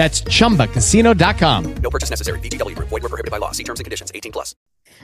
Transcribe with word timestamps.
That's 0.00 0.22
chumbacasino.com. 0.22 1.74
No 1.74 1.90
purchase 1.90 2.08
necessary. 2.08 2.40
VGW 2.40 2.74
Group. 2.74 2.88
Void 2.88 3.02
were 3.02 3.10
prohibited 3.10 3.30
by 3.30 3.36
law. 3.36 3.50
See 3.50 3.64
terms 3.64 3.80
and 3.80 3.84
conditions. 3.84 4.10
18 4.14 4.32
plus. 4.32 4.56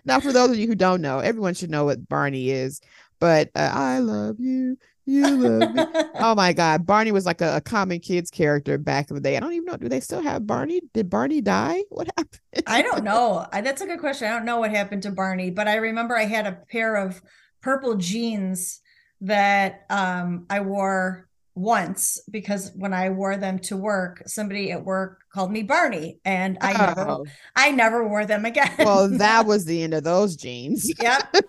Now, 0.06 0.20
for 0.20 0.32
those 0.32 0.52
of 0.52 0.56
you 0.56 0.66
who 0.66 0.74
don't 0.74 1.02
know, 1.02 1.18
everyone 1.18 1.52
should 1.52 1.68
know 1.68 1.84
what 1.84 2.08
Barney 2.08 2.48
is. 2.48 2.80
But 3.20 3.50
uh, 3.54 3.70
I 3.74 3.98
love 3.98 4.40
you. 4.40 4.78
You 5.04 5.36
love 5.36 5.74
me. 5.74 5.84
oh 6.14 6.34
my 6.34 6.54
God. 6.54 6.86
Barney 6.86 7.12
was 7.12 7.26
like 7.26 7.42
a, 7.42 7.56
a 7.56 7.60
common 7.60 8.00
kids 8.00 8.30
character 8.30 8.78
back 8.78 9.10
in 9.10 9.16
the 9.16 9.20
day. 9.20 9.36
I 9.36 9.40
don't 9.40 9.52
even 9.52 9.66
know. 9.66 9.76
Do 9.76 9.90
they 9.90 10.00
still 10.00 10.22
have 10.22 10.46
Barney? 10.46 10.80
Did 10.94 11.10
Barney 11.10 11.42
die? 11.42 11.82
What 11.90 12.08
happened? 12.16 12.40
I 12.66 12.80
don't 12.80 13.04
know. 13.04 13.46
I, 13.52 13.60
that's 13.60 13.82
a 13.82 13.86
good 13.86 14.00
question. 14.00 14.28
I 14.28 14.30
don't 14.30 14.46
know 14.46 14.60
what 14.60 14.70
happened 14.70 15.02
to 15.02 15.10
Barney, 15.10 15.50
but 15.50 15.68
I 15.68 15.74
remember 15.74 16.16
I 16.16 16.24
had 16.24 16.46
a 16.46 16.58
pair 16.72 16.96
of 16.96 17.20
purple 17.60 17.96
jeans 17.96 18.80
that 19.20 19.84
um, 19.90 20.46
I 20.48 20.60
wore 20.60 21.28
once 21.56 22.20
because 22.30 22.70
when 22.76 22.92
I 22.92 23.08
wore 23.10 23.36
them 23.36 23.58
to 23.60 23.76
work, 23.76 24.22
somebody 24.26 24.70
at 24.70 24.84
work 24.84 25.20
called 25.32 25.50
me 25.50 25.62
Barney, 25.62 26.18
and 26.24 26.58
I 26.60 26.72
never, 26.74 27.08
Oh. 27.08 27.24
I 27.56 27.72
never 27.72 28.06
wore 28.06 28.26
them 28.26 28.44
again. 28.44 28.70
well, 28.78 29.08
that 29.18 29.46
was 29.46 29.64
the 29.64 29.82
end 29.82 29.94
of 29.94 30.04
those 30.04 30.36
jeans. 30.36 30.88
yep. 31.00 31.22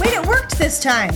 Wait, 0.00 0.14
it 0.14 0.26
worked 0.26 0.58
this 0.58 0.80
time. 0.80 1.14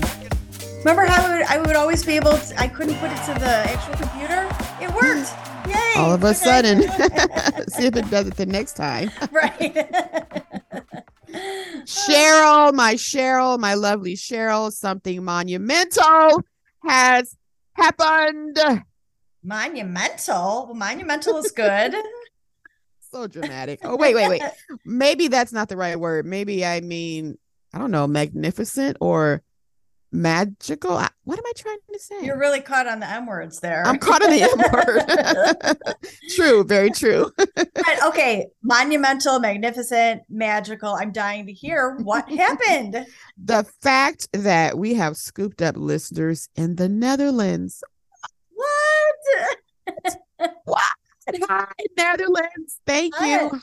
Remember 0.86 1.04
how 1.04 1.26
I 1.26 1.36
would, 1.36 1.46
I 1.46 1.58
would 1.58 1.74
always 1.74 2.04
be 2.04 2.12
able 2.12 2.38
to, 2.38 2.60
I 2.60 2.68
couldn't 2.68 2.94
put 2.98 3.10
it 3.10 3.16
to 3.24 3.34
the 3.40 3.44
actual 3.44 3.94
computer? 3.94 4.48
It 4.80 4.88
worked. 4.94 5.32
Yay. 5.66 5.94
All 5.96 6.14
of 6.14 6.22
a 6.22 6.32
sudden, 6.32 6.82
see 7.70 7.86
if 7.86 7.96
it 7.96 8.08
does 8.08 8.28
it 8.28 8.36
the 8.36 8.46
next 8.46 8.74
time. 8.74 9.10
right. 9.32 9.74
Cheryl, 11.86 12.72
my 12.72 12.94
Cheryl, 12.94 13.58
my 13.58 13.74
lovely 13.74 14.14
Cheryl, 14.14 14.70
something 14.72 15.24
monumental 15.24 16.40
has 16.86 17.36
happened. 17.72 18.56
Monumental. 19.42 20.66
Well, 20.66 20.74
monumental 20.74 21.38
is 21.38 21.50
good. 21.50 21.96
So 23.10 23.26
dramatic. 23.26 23.80
Oh, 23.82 23.96
wait, 23.96 24.14
wait, 24.14 24.28
wait. 24.28 24.42
Maybe 24.84 25.26
that's 25.26 25.52
not 25.52 25.68
the 25.68 25.76
right 25.76 25.98
word. 25.98 26.26
Maybe 26.26 26.64
I 26.64 26.80
mean, 26.80 27.38
I 27.74 27.78
don't 27.78 27.90
know, 27.90 28.06
magnificent 28.06 28.98
or 29.00 29.42
magical. 30.16 31.00
What 31.24 31.38
am 31.38 31.44
I 31.46 31.52
trying 31.56 31.78
to 31.92 31.98
say? 31.98 32.24
You're 32.24 32.38
really 32.38 32.60
caught 32.60 32.86
on 32.86 33.00
the 33.00 33.08
M 33.08 33.26
words 33.26 33.60
there. 33.60 33.82
I'm 33.86 33.98
caught 33.98 34.22
in 34.22 34.30
the 34.30 34.42
M 34.42 35.76
word. 35.84 36.06
true, 36.34 36.64
very 36.64 36.90
true. 36.90 37.30
But, 37.36 38.04
okay, 38.06 38.46
monumental, 38.62 39.38
magnificent, 39.38 40.22
magical. 40.28 40.94
I'm 40.94 41.12
dying 41.12 41.46
to 41.46 41.52
hear 41.52 41.96
what 42.02 42.28
happened. 42.30 43.06
The 43.36 43.64
fact 43.80 44.28
that 44.32 44.78
we 44.78 44.94
have 44.94 45.16
scooped 45.16 45.62
up 45.62 45.76
listeners 45.76 46.48
in 46.56 46.76
the 46.76 46.88
Netherlands. 46.88 47.82
What? 48.54 50.06
What? 50.64 50.82
Hi, 51.48 51.72
Netherlands. 51.96 52.80
Thank 52.86 53.14
you. 53.20 53.60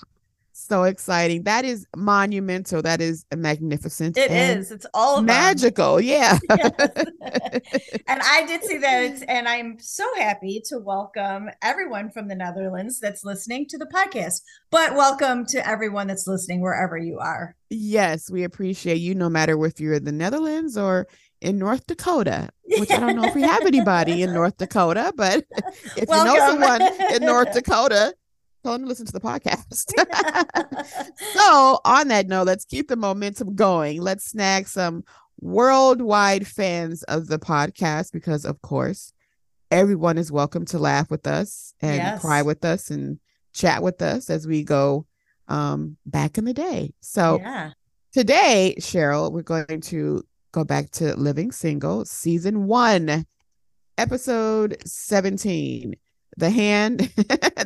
So 0.55 0.83
exciting. 0.83 1.43
That 1.43 1.65
is 1.65 1.87
monumental. 1.95 2.83
That 2.83 3.01
is 3.01 3.25
magnificent. 3.35 4.15
It 4.17 4.29
is. 4.29 4.71
It's 4.71 4.85
all 4.93 5.23
magical. 5.23 5.99
Yeah. 5.99 6.37
and 6.49 8.21
I 8.21 8.45
did 8.45 8.63
see 8.63 8.77
that, 8.77 9.23
and 9.27 9.47
I'm 9.47 9.79
so 9.79 10.05
happy 10.15 10.61
to 10.67 10.77
welcome 10.77 11.49
everyone 11.63 12.11
from 12.11 12.27
the 12.27 12.35
Netherlands 12.35 12.99
that's 12.99 13.25
listening 13.25 13.65
to 13.69 13.79
the 13.79 13.87
podcast. 13.87 14.41
But 14.69 14.93
welcome 14.93 15.47
to 15.47 15.67
everyone 15.67 16.05
that's 16.05 16.27
listening 16.27 16.61
wherever 16.61 16.99
you 16.99 17.17
are. 17.17 17.55
yes, 17.71 18.29
we 18.29 18.43
appreciate 18.43 18.97
you 18.97 19.15
no 19.15 19.29
matter 19.29 19.65
if 19.65 19.79
you're 19.79 19.95
in 19.95 20.03
the 20.03 20.11
Netherlands 20.11 20.77
or 20.77 21.07
in 21.41 21.57
North 21.57 21.87
Dakota, 21.87 22.49
which 22.77 22.91
I 22.91 22.99
don't 22.99 23.15
know 23.15 23.25
if 23.25 23.33
we 23.33 23.41
have 23.41 23.65
anybody 23.65 24.21
in 24.21 24.33
North 24.35 24.57
Dakota, 24.57 25.13
but 25.15 25.45
if 25.97 26.07
you 26.07 26.23
know 26.23 26.37
someone 26.37 26.81
in 27.11 27.23
North 27.23 27.53
Dakota, 27.53 28.13
tell 28.63 28.74
them 28.74 28.84
to 28.84 28.88
listen 28.88 29.06
to 29.06 29.12
the 29.12 29.19
podcast. 29.19 29.91
so, 31.34 31.79
on 31.85 32.07
that 32.07 32.28
note, 32.28 32.47
let's 32.47 32.66
keep 32.66 32.88
the 32.88 32.96
momentum 32.96 33.56
going. 33.56 34.01
Let's 34.01 34.25
snag 34.25 34.68
some 34.68 35.03
worldwide 35.41 36.47
fans 36.47 37.03
of 37.03 37.28
the 37.28 37.40
podcast 37.40 38.13
because, 38.13 38.46
of 38.46 38.62
course, 38.62 39.12
everyone 39.69 40.18
is 40.18 40.31
welcome 40.31 40.66
to 40.66 40.79
laugh 40.79 41.12
with 41.12 41.28
us 41.28 41.74
and 41.81 41.97
Yes. 41.97 42.22
cry 42.22 42.41
with 42.41 42.63
us 42.63 42.90
and 42.90 43.19
chat 43.53 43.84
with 43.84 44.01
us 44.01 44.29
as 44.29 44.47
we 44.47 44.63
go 44.63 45.06
um, 45.47 45.97
back 46.06 46.38
in 46.38 46.45
the 46.45 46.53
day. 46.53 46.94
So, 47.01 47.40
yeah. 47.40 47.72
today, 48.13 48.75
Cheryl, 48.80 49.31
we're 49.31 49.41
going 49.41 49.81
to 49.81 50.24
go 50.53 50.63
back 50.63 50.90
to 50.91 51.16
Living 51.18 51.51
Single, 51.51 52.06
season 52.06 52.66
one, 52.68 53.25
episode 53.97 54.78
17 54.85 55.95
The 56.38 56.49
Hand 56.49 56.99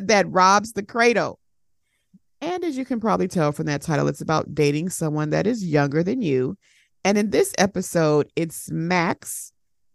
That 0.00 0.26
Robs 0.28 0.72
the 0.72 0.82
Cradle. 0.82 1.38
And 2.40 2.62
as 2.64 2.78
you 2.78 2.84
can 2.84 3.00
probably 3.00 3.28
tell 3.28 3.52
from 3.52 3.66
that 3.66 3.82
title, 3.82 4.06
it's 4.08 4.20
about 4.20 4.54
dating 4.54 4.90
someone 4.90 5.30
that 5.30 5.46
is 5.46 5.64
younger 5.64 6.02
than 6.02 6.22
you. 6.22 6.56
And 7.04 7.18
in 7.18 7.30
this 7.30 7.52
episode, 7.58 8.30
it's 8.36 8.70
Max 8.70 9.52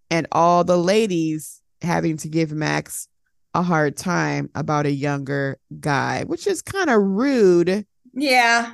and 0.09 0.27
all 0.31 0.63
the 0.63 0.77
ladies 0.77 1.61
having 1.81 2.17
to 2.17 2.27
give 2.27 2.51
Max 2.51 3.07
a 3.53 3.61
hard 3.61 3.95
time 3.95 4.49
about 4.55 4.85
a 4.85 4.91
younger 4.91 5.57
guy, 5.79 6.23
which 6.25 6.47
is 6.47 6.61
kind 6.61 6.89
of 6.89 7.01
rude. 7.01 7.85
Yeah. 8.13 8.73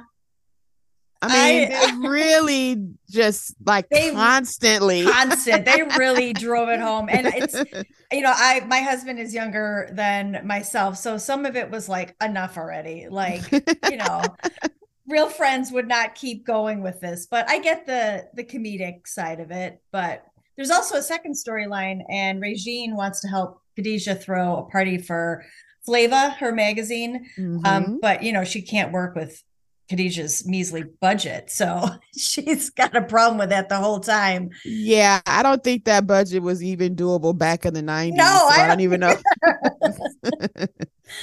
I 1.22 1.28
mean, 1.28 1.72
I- 1.74 1.92
they 2.02 2.08
really 2.08 2.88
just 3.10 3.56
like 3.66 3.90
They- 3.92 4.12
constantly. 4.12 5.04
Constant. 5.04 5.66
They 5.66 5.82
really 5.98 6.34
drove 6.46 6.70
it 6.70 6.80
home. 6.80 7.10
And 7.10 7.28
it's, 7.28 7.56
you 8.12 8.22
know, 8.22 8.34
I, 8.36 8.62
my 8.68 8.80
husband 8.80 9.20
is 9.20 9.34
younger 9.34 9.90
than 9.92 10.42
myself. 10.46 10.98
So 10.98 11.18
some 11.18 11.46
of 11.46 11.56
it 11.56 11.70
was 11.70 11.90
like, 11.90 12.16
enough 12.22 12.58
already. 12.58 13.08
Like, 13.10 13.52
you 13.52 13.98
know, 13.98 14.22
real 15.08 15.28
friends 15.30 15.72
would 15.72 15.88
not 15.88 16.16
keep 16.16 16.46
going 16.46 16.82
with 16.82 17.00
this. 17.02 17.26
But 17.30 17.50
I 17.50 17.60
get 17.60 17.86
the, 17.86 18.28
the 18.34 18.44
comedic 18.44 19.08
side 19.08 19.40
of 19.40 19.52
it. 19.52 19.82
But 19.92 20.24
there's 20.56 20.72
also 20.72 20.98
a 20.98 21.02
second 21.02 21.36
storyline, 21.36 22.02
and 22.10 22.42
Regine 22.42 22.96
wants 22.98 23.22
to 23.22 23.28
help 23.30 23.62
Khadijah 23.78 24.16
throw 24.16 24.58
a 24.58 24.64
party 24.70 24.98
for 24.98 25.46
Flava, 25.86 26.32
her 26.32 26.52
magazine. 26.52 27.26
Mhm. 27.38 27.66
Um, 27.66 28.00
but 28.02 28.24
you 28.24 28.34
know, 28.34 28.44
she 28.44 28.62
can't 28.62 28.92
work 28.92 29.16
with 29.16 29.42
Khadijah's 29.90 30.46
measly 30.48 30.84
budget. 31.02 31.50
So 31.50 31.88
she's 32.18 32.70
got 32.70 32.96
a 32.96 33.02
problem 33.02 33.38
with 33.40 33.50
that 33.50 33.70
the 33.70 33.78
whole 33.78 34.00
time. 34.00 34.50
yeah, 34.64 35.22
I 35.26 35.44
don't 35.44 35.64
think 35.64 35.86
that 35.86 36.08
budget 36.08 36.44
was 36.44 36.64
even 36.64 36.96
doable 36.96 37.38
back 37.38 37.66
in 37.66 37.74
the 37.74 37.82
90s. 37.82 38.14
No, 38.14 38.24
so 38.50 38.62
I 38.62 38.64
I 38.64 38.68
don't 38.68 38.82
even 38.82 39.00
know. 39.00 39.16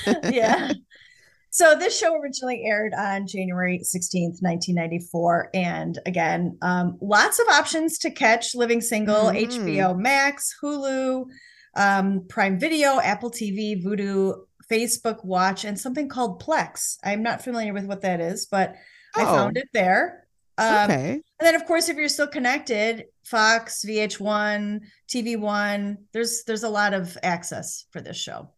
yeah. 0.31 0.73
So 1.51 1.75
this 1.75 1.99
show 1.99 2.15
originally 2.21 2.65
aired 2.67 2.93
on 2.93 3.27
January 3.27 3.79
16th, 3.79 4.43
1994. 4.43 5.49
And 5.55 5.99
again, 6.05 6.59
um, 6.61 6.99
lots 7.01 7.39
of 7.39 7.49
options 7.49 7.97
to 8.01 8.11
catch 8.11 8.55
Living 8.55 8.83
Single, 8.83 9.31
Mhm. 9.31 9.65
HBO 9.65 9.99
Max, 9.99 10.55
Hulu, 10.63 11.25
um, 11.75 12.27
Prime 12.29 12.59
Video, 12.61 13.01
Apple 13.01 13.31
TV, 13.31 13.83
Vudu, 13.83 14.35
Facebook 14.71 15.25
Watch 15.25 15.65
and 15.65 15.79
something 15.79 16.09
called 16.09 16.43
Plex. 16.43 16.99
I'm 17.05 17.23
not 17.23 17.43
familiar 17.43 17.73
with 17.73 17.87
what 17.87 18.03
that 18.03 18.21
is, 18.21 18.47
but 18.47 18.75
I 19.15 19.23
Oh. 19.23 19.27
found 19.27 19.57
it 19.57 19.69
there. 19.73 20.27
Um, 20.59 20.91
okay. 20.91 21.13
And 21.13 21.23
then, 21.41 21.55
of 21.55 21.67
course, 21.67 21.89
if 21.89 21.97
you're 21.97 22.09
still 22.09 22.27
connected, 22.27 23.07
Fox, 23.25 23.85
VH1, 23.85 24.81
TV1, 25.09 25.99
there's 26.13 26.45
there's 26.45 26.63
a 26.63 26.69
lot 26.69 26.95
of 26.95 27.17
access 27.23 27.85
for 27.91 28.01
this 28.01 28.17
show. 28.17 28.49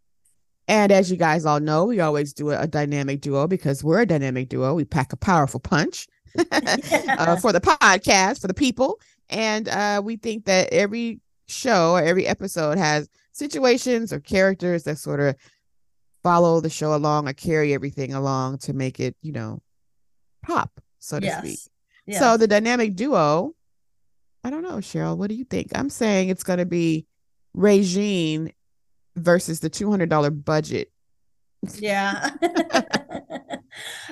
And 0.69 0.93
as 0.93 1.11
you 1.11 1.17
guys 1.17 1.45
all 1.47 1.61
know, 1.61 1.87
we 1.87 2.01
always 2.01 2.33
do 2.33 2.51
a, 2.51 2.61
a 2.61 2.67
dynamic 2.67 3.21
duo 3.21 3.47
because 3.47 3.83
we're 3.83 4.03
a 4.03 4.07
dynamic 4.07 4.49
duo. 4.49 4.75
We 4.75 4.85
pack 4.85 5.13
a 5.13 5.17
powerful 5.17 5.61
punch 5.61 6.07
uh, 6.53 7.37
for 7.41 7.53
the 7.53 7.61
podcast, 7.61 8.41
for 8.43 8.49
the 8.49 8.55
people. 8.55 9.01
And 9.31 9.69
uh, 9.69 10.03
we 10.05 10.17
think 10.17 10.45
that 10.45 10.73
every 10.73 11.21
show 11.49 11.93
or 11.93 12.03
every 12.03 12.27
episode 12.27 12.79
has 12.79 13.09
situations 13.33 14.13
or 14.13 14.21
characters 14.21 14.85
that 14.85 14.99
sort 14.99 15.21
of 15.21 15.35
follow 16.29 16.61
the 16.61 16.69
show 16.69 16.95
along 16.95 17.27
or 17.27 17.33
carry 17.33 17.73
everything 17.73 18.13
along 18.13 18.59
to 18.59 18.75
make 18.75 19.01
it, 19.01 19.17
you 19.23 19.33
know, 19.33 19.63
pop, 20.43 20.71
so 20.99 21.19
to 21.19 21.27
speak. 21.39 21.59
yes. 22.07 22.21
So 22.21 22.37
the 22.37 22.47
dynamic 22.47 22.95
duo, 22.97 23.55
I 24.45 24.51
don't 24.51 24.63
know, 24.63 24.77
Cheryl, 24.77 25.17
what 25.17 25.31
do 25.31 25.35
you 25.35 25.45
think? 25.45 25.69
I'm 25.75 25.89
saying 25.89 26.29
it's 26.29 26.43
going 26.43 26.59
to 26.59 26.67
be 26.67 27.07
Regine 27.55 28.53
versus 29.17 29.61
the 29.61 29.71
$200 29.71 30.45
budget. 30.45 30.93
Yeah. 31.79 32.29
um, 32.43 33.63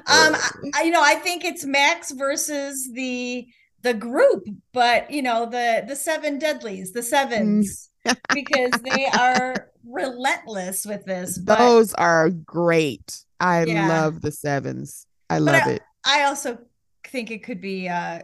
I, 0.07 0.51
I- 0.75 0.83
you 0.85 0.91
know, 0.91 1.03
I 1.03 1.17
think 1.17 1.45
it's 1.45 1.65
Max 1.67 2.13
versus 2.13 2.91
the 2.93 3.47
the 3.83 3.95
group, 3.95 4.49
but 4.73 5.11
you 5.11 5.23
know, 5.23 5.47
the 5.47 5.85
the 5.87 5.95
seven 5.95 6.39
deadlies, 6.41 6.93
the 6.93 7.03
sevens, 7.03 7.89
because 8.35 8.73
they 8.82 9.06
are 9.06 9.70
relentless 9.88 10.85
with 10.87 11.05
this. 11.05 11.38
But 11.38 11.58
Those 11.58 11.94
are 11.94 12.31
great. 12.31 13.25
I 13.41 13.64
Yeah. 13.64 13.88
love 13.88 14.20
the 14.23 14.31
sevens. 14.32 15.06
I 15.31 15.38
love 15.38 15.62
I- 15.64 15.70
it. 15.73 15.82
I 16.05 16.23
also 16.25 16.58
think 17.06 17.31
it 17.31 17.43
could 17.43 17.61
be 17.61 17.88
uh 17.88 18.20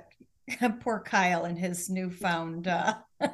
poor 0.80 1.00
Kyle 1.00 1.44
and 1.44 1.58
his 1.58 1.88
newfound 1.90 2.68
uh 2.68 2.94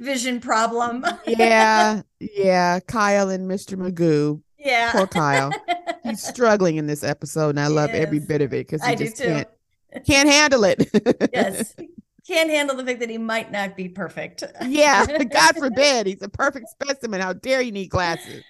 vision 0.00 0.40
problem. 0.40 1.04
Yeah, 1.26 2.02
yeah. 2.20 2.80
Kyle 2.80 3.28
and 3.30 3.50
Mr. 3.50 3.76
Magoo. 3.76 4.42
yeah. 4.58 4.92
Poor 4.92 5.06
Kyle. 5.06 5.52
He's 6.04 6.22
struggling 6.22 6.76
in 6.76 6.86
this 6.86 7.04
episode, 7.04 7.50
and 7.50 7.60
I 7.60 7.66
love 7.68 7.90
every 7.90 8.18
bit 8.20 8.42
of 8.42 8.52
it 8.52 8.66
because 8.66 8.84
he 8.84 8.92
I 8.92 8.94
just 8.94 9.16
can't 9.18 9.48
can't 10.06 10.28
handle 10.28 10.64
it. 10.64 10.88
yes. 11.32 11.74
Can't 12.30 12.48
handle 12.48 12.76
the 12.76 12.84
fact 12.84 13.00
that 13.00 13.10
he 13.10 13.18
might 13.18 13.50
not 13.50 13.76
be 13.76 13.88
perfect. 13.88 14.44
yeah, 14.64 15.04
God 15.32 15.56
forbid. 15.56 16.06
He's 16.06 16.22
a 16.22 16.28
perfect 16.28 16.68
specimen. 16.68 17.20
How 17.20 17.32
dare 17.32 17.60
you 17.60 17.72
need 17.72 17.88
glasses? 17.88 18.44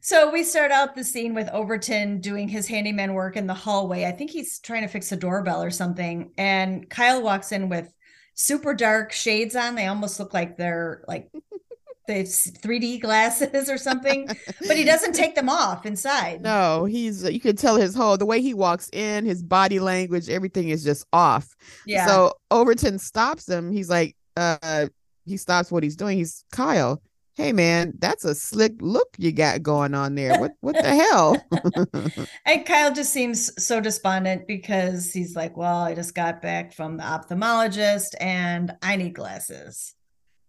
So 0.00 0.30
we 0.30 0.42
start 0.42 0.70
out 0.70 0.94
the 0.94 1.04
scene 1.04 1.34
with 1.34 1.50
Overton 1.50 2.20
doing 2.20 2.48
his 2.48 2.66
handyman 2.66 3.12
work 3.12 3.36
in 3.36 3.46
the 3.46 3.52
hallway. 3.52 4.06
I 4.06 4.12
think 4.12 4.30
he's 4.30 4.60
trying 4.60 4.80
to 4.80 4.88
fix 4.88 5.12
a 5.12 5.16
doorbell 5.16 5.62
or 5.62 5.70
something. 5.70 6.30
And 6.38 6.88
Kyle 6.88 7.22
walks 7.22 7.52
in 7.52 7.68
with 7.68 7.92
super 8.34 8.72
dark 8.72 9.12
shades 9.12 9.54
on. 9.54 9.74
They 9.74 9.88
almost 9.88 10.18
look 10.18 10.32
like 10.32 10.56
they're 10.56 11.04
like 11.06 11.30
they 12.06 12.22
3D 12.22 13.00
glasses 13.00 13.68
or 13.68 13.78
something, 13.78 14.26
but 14.66 14.76
he 14.76 14.84
doesn't 14.84 15.14
take 15.14 15.34
them 15.34 15.48
off 15.48 15.86
inside. 15.86 16.42
No, 16.42 16.84
he's 16.84 17.24
you 17.24 17.40
can 17.40 17.56
tell 17.56 17.76
his 17.76 17.94
whole 17.94 18.16
the 18.16 18.26
way 18.26 18.40
he 18.40 18.54
walks 18.54 18.88
in, 18.92 19.24
his 19.24 19.42
body 19.42 19.78
language, 19.78 20.28
everything 20.28 20.68
is 20.68 20.84
just 20.84 21.06
off. 21.12 21.54
Yeah. 21.86 22.06
So 22.06 22.34
Overton 22.50 22.98
stops 22.98 23.48
him. 23.48 23.72
He's 23.72 23.90
like, 23.90 24.16
uh, 24.36 24.86
he 25.24 25.36
stops 25.36 25.70
what 25.70 25.82
he's 25.82 25.96
doing. 25.96 26.18
He's 26.18 26.44
Kyle. 26.52 27.02
Hey 27.34 27.52
man, 27.52 27.92
that's 27.98 28.24
a 28.24 28.34
slick 28.34 28.72
look 28.80 29.08
you 29.18 29.30
got 29.30 29.62
going 29.62 29.92
on 29.94 30.14
there. 30.14 30.40
What 30.40 30.52
what 30.60 30.74
the 30.74 30.94
hell? 30.94 31.36
And 32.46 32.64
Kyle 32.64 32.94
just 32.94 33.12
seems 33.12 33.50
so 33.62 33.80
despondent 33.80 34.46
because 34.46 35.12
he's 35.12 35.36
like, 35.36 35.56
Well, 35.56 35.80
I 35.80 35.94
just 35.94 36.14
got 36.14 36.40
back 36.40 36.72
from 36.72 36.96
the 36.96 37.02
ophthalmologist 37.02 38.14
and 38.20 38.72
I 38.80 38.96
need 38.96 39.14
glasses. 39.14 39.94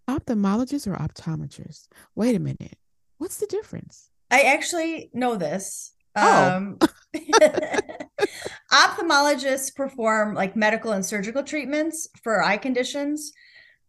Ophthalmologist 0.10 0.88
or 0.88 0.96
optometrist? 0.96 1.88
Wait 2.16 2.36
a 2.36 2.40
minute. 2.40 2.78
What's 3.18 3.38
the 3.38 3.48
difference? 3.48 4.10
I 4.32 4.42
actually 4.42 5.10
know 5.14 5.36
this. 5.36 5.94
Oh. 6.16 6.50
Um, 6.50 6.80
ophthalmologists 8.72 9.76
perform 9.76 10.34
like 10.34 10.56
medical 10.56 10.92
and 10.92 11.06
surgical 11.06 11.44
treatments 11.44 12.08
for 12.24 12.44
eye 12.44 12.58
conditions. 12.58 13.34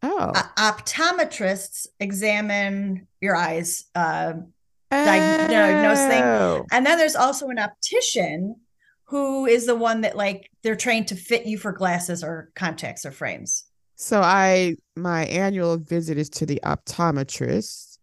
Oh, 0.03 0.33
O- 0.35 0.51
optometrists 0.59 1.87
examine 2.01 3.07
your 3.21 3.35
eyes. 3.37 3.85
Uh, 3.95 4.35
diag- 4.93 5.49
diagnose 5.49 5.99
thing. 6.07 6.23
Oh. 6.23 6.65
and 6.73 6.87
then 6.87 6.99
there's 6.99 7.17
also 7.17 7.49
an 7.49 7.59
optician 7.59 8.57
who 9.05 9.47
is 9.47 9.67
the 9.67 9.75
one 9.75 10.03
that 10.03 10.17
like 10.17 10.51
they're 10.63 10.77
trained 10.77 11.09
to 11.09 11.17
fit 11.17 11.47
you 11.47 11.59
for 11.59 11.73
glasses 11.73 12.23
or 12.23 12.51
contacts 12.55 13.05
or 13.07 13.11
frames. 13.11 13.65
So 14.01 14.23
I 14.23 14.77
my 14.97 15.25
annual 15.27 15.77
visit 15.77 16.19
is 16.19 16.31
to 16.31 16.47
the 16.47 16.61
optometrist. 16.65 17.99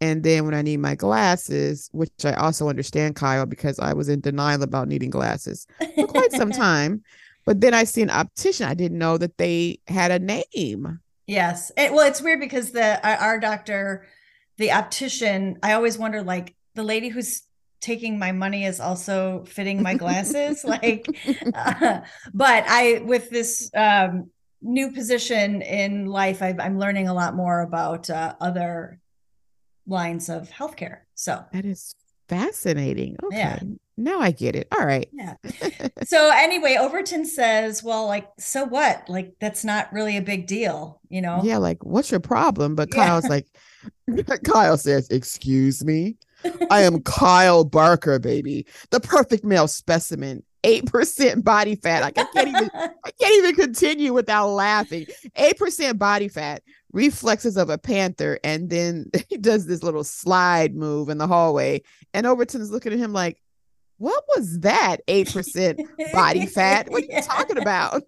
And 0.00 0.22
then 0.22 0.44
when 0.44 0.54
I 0.54 0.62
need 0.62 0.78
my 0.78 0.94
glasses, 0.94 1.88
which 1.92 2.24
I 2.24 2.32
also 2.32 2.68
understand, 2.68 3.14
Kyle, 3.14 3.46
because 3.46 3.78
I 3.78 3.92
was 3.92 4.08
in 4.08 4.20
denial 4.20 4.62
about 4.62 4.88
needing 4.88 5.10
glasses 5.10 5.66
for 5.94 6.06
quite 6.06 6.32
some 6.32 6.50
time. 6.66 7.02
But 7.46 7.60
then 7.60 7.74
I 7.74 7.84
see 7.84 8.02
an 8.02 8.10
optician. 8.10 8.66
I 8.66 8.74
didn't 8.74 8.98
know 8.98 9.18
that 9.18 9.36
they 9.38 9.80
had 9.86 10.10
a 10.10 10.18
name. 10.18 11.00
Yes. 11.26 11.70
It, 11.76 11.92
well, 11.92 12.06
it's 12.06 12.20
weird 12.20 12.40
because 12.40 12.72
the 12.72 13.06
our, 13.06 13.38
doctor, 13.38 14.06
the 14.58 14.72
optician, 14.72 15.58
I 15.62 15.72
always 15.72 15.96
wonder 15.96 16.22
like 16.22 16.54
the 16.74 16.82
lady 16.82 17.08
who's 17.08 17.42
taking 17.80 18.18
my 18.18 18.32
money 18.32 18.64
is 18.64 18.80
also 18.80 19.44
fitting 19.46 19.82
my 19.82 19.94
glasses 19.94 20.64
like 20.64 21.06
uh, 21.54 22.00
but 22.32 22.64
I 22.66 23.02
with 23.04 23.28
this 23.28 23.70
um 23.74 24.30
new 24.64 24.90
position 24.90 25.62
in 25.62 26.06
life 26.06 26.42
I 26.42 26.56
I'm 26.58 26.78
learning 26.78 27.06
a 27.08 27.14
lot 27.14 27.34
more 27.36 27.60
about 27.60 28.10
uh, 28.10 28.34
other 28.40 28.98
lines 29.86 30.28
of 30.28 30.48
healthcare. 30.50 31.00
So, 31.14 31.44
That 31.52 31.64
is 31.64 31.94
fascinating. 32.28 33.16
Okay. 33.22 33.36
Yeah. 33.38 33.58
Now 33.96 34.18
I 34.18 34.32
get 34.32 34.56
it. 34.56 34.66
All 34.76 34.84
right. 34.84 35.08
yeah. 35.12 35.34
so 36.04 36.30
anyway, 36.34 36.76
Overton 36.80 37.24
says, 37.26 37.82
"Well, 37.84 38.06
like 38.06 38.26
so 38.38 38.64
what? 38.64 39.08
Like 39.08 39.34
that's 39.40 39.64
not 39.64 39.92
really 39.92 40.16
a 40.16 40.22
big 40.22 40.48
deal, 40.48 41.00
you 41.08 41.22
know?" 41.22 41.42
Yeah, 41.44 41.58
like, 41.58 41.84
what's 41.84 42.10
your 42.10 42.18
problem? 42.20 42.74
But 42.74 42.88
Yeah. 42.92 43.06
Kyle's 43.06 43.28
like, 43.28 43.46
Kyle 44.44 44.76
says, 44.76 45.08
Excuse 45.10 45.84
me. 45.84 46.16
I 46.70 46.82
am 46.82 47.02
Kyle 47.02 47.64
Barker, 47.64 48.18
baby. 48.18 48.66
The 48.90 49.00
perfect 49.00 49.44
male 49.44 49.68
specimen. 49.68 50.42
8% 50.64 51.44
body 51.44 51.76
fat. 51.76 52.02
Like 52.02 52.18
I 52.18 52.24
can't 52.24 52.48
even 52.48 52.70
I 52.74 53.10
can't 53.20 53.34
even 53.44 53.54
continue 53.54 54.12
without 54.12 54.48
laughing. 54.48 55.06
8% 55.36 55.98
body 55.98 56.28
fat, 56.28 56.62
reflexes 56.92 57.56
of 57.56 57.70
a 57.70 57.78
panther, 57.78 58.38
and 58.42 58.70
then 58.70 59.10
he 59.28 59.36
does 59.36 59.66
this 59.66 59.82
little 59.82 60.04
slide 60.04 60.74
move 60.74 61.08
in 61.10 61.18
the 61.18 61.26
hallway. 61.26 61.82
And 62.14 62.26
Overton's 62.26 62.70
looking 62.70 62.92
at 62.92 62.98
him 62.98 63.12
like, 63.12 63.40
What 63.98 64.24
was 64.34 64.60
that? 64.60 64.98
8% 65.06 65.78
body 66.12 66.46
fat? 66.54 66.88
What 66.90 67.02
are 67.02 67.06
you 67.06 67.12
Yeah. 67.12 67.20
talking 67.20 67.58
about? 67.58 68.02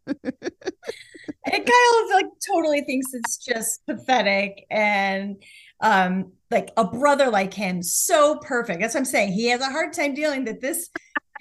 And 1.44 1.64
Kyle 1.64 2.14
like 2.14 2.26
totally 2.48 2.82
thinks 2.82 3.06
it's 3.12 3.36
just 3.36 3.84
pathetic 3.86 4.64
and 4.70 5.36
um 5.82 6.32
like 6.50 6.70
a 6.76 6.84
brother 6.84 7.28
like 7.30 7.52
him 7.52 7.82
so 7.82 8.36
perfect. 8.38 8.80
That's 8.80 8.94
what 8.94 9.00
I'm 9.00 9.04
saying. 9.04 9.32
He 9.32 9.46
has 9.48 9.60
a 9.60 9.66
hard 9.70 9.92
time 9.92 10.14
dealing 10.14 10.44
that 10.46 10.60
this 10.60 10.88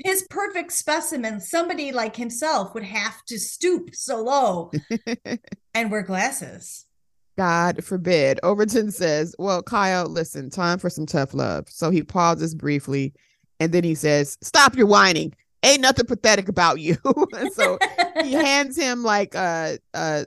his 0.04 0.26
perfect 0.30 0.72
specimen, 0.72 1.40
somebody 1.40 1.92
like 1.92 2.16
himself 2.16 2.74
would 2.74 2.84
have 2.84 3.24
to 3.26 3.40
stoop 3.40 3.96
so 3.96 4.22
low 4.22 4.72
and 5.74 5.92
wear 5.92 6.04
glasses. 6.04 6.86
God 7.38 7.84
forbid. 7.84 8.40
Overton 8.44 8.92
says, 8.92 9.36
Well, 9.38 9.62
Kyle, 9.62 10.08
listen, 10.08 10.50
time 10.50 10.80
for 10.80 10.90
some 10.90 11.06
tough 11.06 11.34
love. 11.34 11.68
So 11.70 11.90
he 11.90 12.04
pauses 12.04 12.56
briefly 12.56 13.14
and 13.60 13.72
then 13.72 13.84
he 13.84 13.96
says, 13.96 14.38
Stop 14.42 14.76
your 14.76 14.88
whining. 14.88 15.34
Ain't 15.64 15.82
nothing 15.82 16.06
pathetic 16.06 16.48
about 16.48 16.80
you. 16.80 16.98
and 17.34 17.52
so 17.54 17.78
he 18.22 18.34
hands 18.34 18.78
him 18.78 19.04
like 19.04 19.36
a, 19.36 19.80
a 19.94 20.26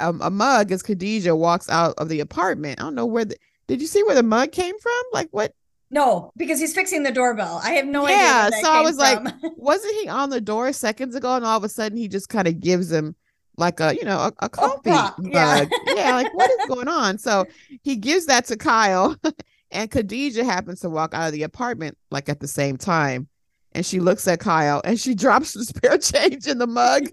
a 0.00 0.30
mug 0.30 0.72
as 0.72 0.82
Khadijah 0.82 1.36
walks 1.36 1.68
out 1.68 1.94
of 1.98 2.08
the 2.08 2.18
apartment. 2.20 2.80
I 2.80 2.82
don't 2.82 2.96
know 2.96 3.06
where 3.06 3.24
the 3.24 3.36
did 3.68 3.80
you 3.80 3.86
see 3.86 4.02
where 4.02 4.14
the 4.14 4.22
mug 4.22 4.52
came 4.52 4.78
from? 4.78 5.02
Like 5.12 5.28
what 5.30 5.52
no, 5.96 6.30
because 6.36 6.60
he's 6.60 6.74
fixing 6.74 7.02
the 7.04 7.10
doorbell. 7.10 7.58
I 7.64 7.70
have 7.70 7.86
no 7.86 8.04
idea. 8.04 8.16
Yeah, 8.18 8.42
where 8.42 8.50
that 8.50 8.62
so 8.62 8.70
I 8.70 8.82
was 8.82 8.98
like, 8.98 9.18
wasn't 9.56 9.94
he 10.02 10.08
on 10.08 10.28
the 10.28 10.42
door 10.42 10.70
seconds 10.74 11.14
ago? 11.14 11.34
And 11.36 11.44
all 11.44 11.56
of 11.56 11.64
a 11.64 11.70
sudden 11.70 11.96
he 11.96 12.06
just 12.06 12.28
kind 12.28 12.46
of 12.46 12.60
gives 12.60 12.92
him 12.92 13.16
like 13.56 13.80
a 13.80 13.96
you 13.96 14.04
know 14.04 14.18
a, 14.18 14.32
a 14.40 14.48
coffee 14.50 14.90
prop, 14.90 15.18
mug. 15.18 15.32
yeah. 15.32 15.64
Yeah. 15.86 16.14
like 16.14 16.34
what 16.34 16.50
is 16.50 16.66
going 16.68 16.88
on? 16.88 17.16
So 17.16 17.46
he 17.82 17.96
gives 17.96 18.26
that 18.26 18.44
to 18.46 18.58
Kyle, 18.58 19.16
and 19.70 19.90
Khadijah 19.90 20.44
happens 20.44 20.80
to 20.80 20.90
walk 20.90 21.14
out 21.14 21.28
of 21.28 21.32
the 21.32 21.44
apartment 21.44 21.96
like 22.10 22.28
at 22.28 22.40
the 22.40 22.48
same 22.48 22.76
time. 22.76 23.28
And 23.72 23.84
she 23.84 24.00
looks 24.00 24.28
at 24.28 24.40
Kyle 24.40 24.80
and 24.84 25.00
she 25.00 25.14
drops 25.14 25.52
the 25.52 25.64
spare 25.64 25.98
change 25.98 26.46
in 26.46 26.58
the 26.58 26.66
mug. 26.66 27.08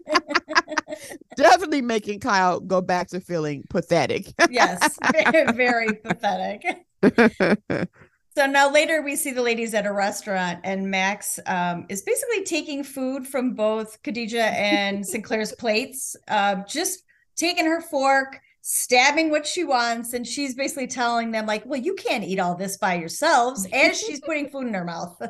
Definitely 1.36 1.82
making 1.82 2.20
Kyle 2.22 2.60
go 2.62 2.82
back 2.82 3.10
to 3.10 3.20
feeling 3.20 3.64
pathetic. 3.70 4.34
yes, 4.50 4.98
very 5.56 5.94
pathetic. 5.96 6.86
So 8.36 8.48
now 8.48 8.72
later 8.72 9.04
we 9.04 9.16
see 9.16 9.32
the 9.32 9.44
ladies 9.44 9.76
at 9.76 9.86
a 9.86 9.94
restaurant, 9.94 10.60
and 10.64 10.90
Max 10.90 11.40
um, 11.46 11.86
is 11.88 12.02
basically 12.02 12.44
taking 12.44 12.84
food 12.84 13.28
from 13.28 13.54
both 13.54 14.02
Khadijah 14.02 14.58
and 14.58 15.06
Sinclair's 15.14 15.52
plates, 15.52 16.16
uh, 16.28 16.56
just 16.68 17.04
taking 17.36 17.66
her 17.66 17.80
fork, 17.80 18.40
stabbing 18.62 19.30
what 19.30 19.46
she 19.46 19.64
wants, 19.64 20.14
and 20.14 20.26
she's 20.26 20.56
basically 20.56 20.88
telling 20.88 21.30
them 21.30 21.46
like, 21.46 21.64
"Well, 21.66 21.80
you 21.80 21.94
can't 21.94 22.24
eat 22.24 22.40
all 22.40 22.56
this 22.56 22.78
by 22.78 22.96
yourselves," 22.96 23.68
as 23.72 24.00
she's 24.00 24.20
putting 24.26 24.50
food 24.50 24.66
in 24.66 24.74
her 24.74 24.86
mouth. 24.86 25.22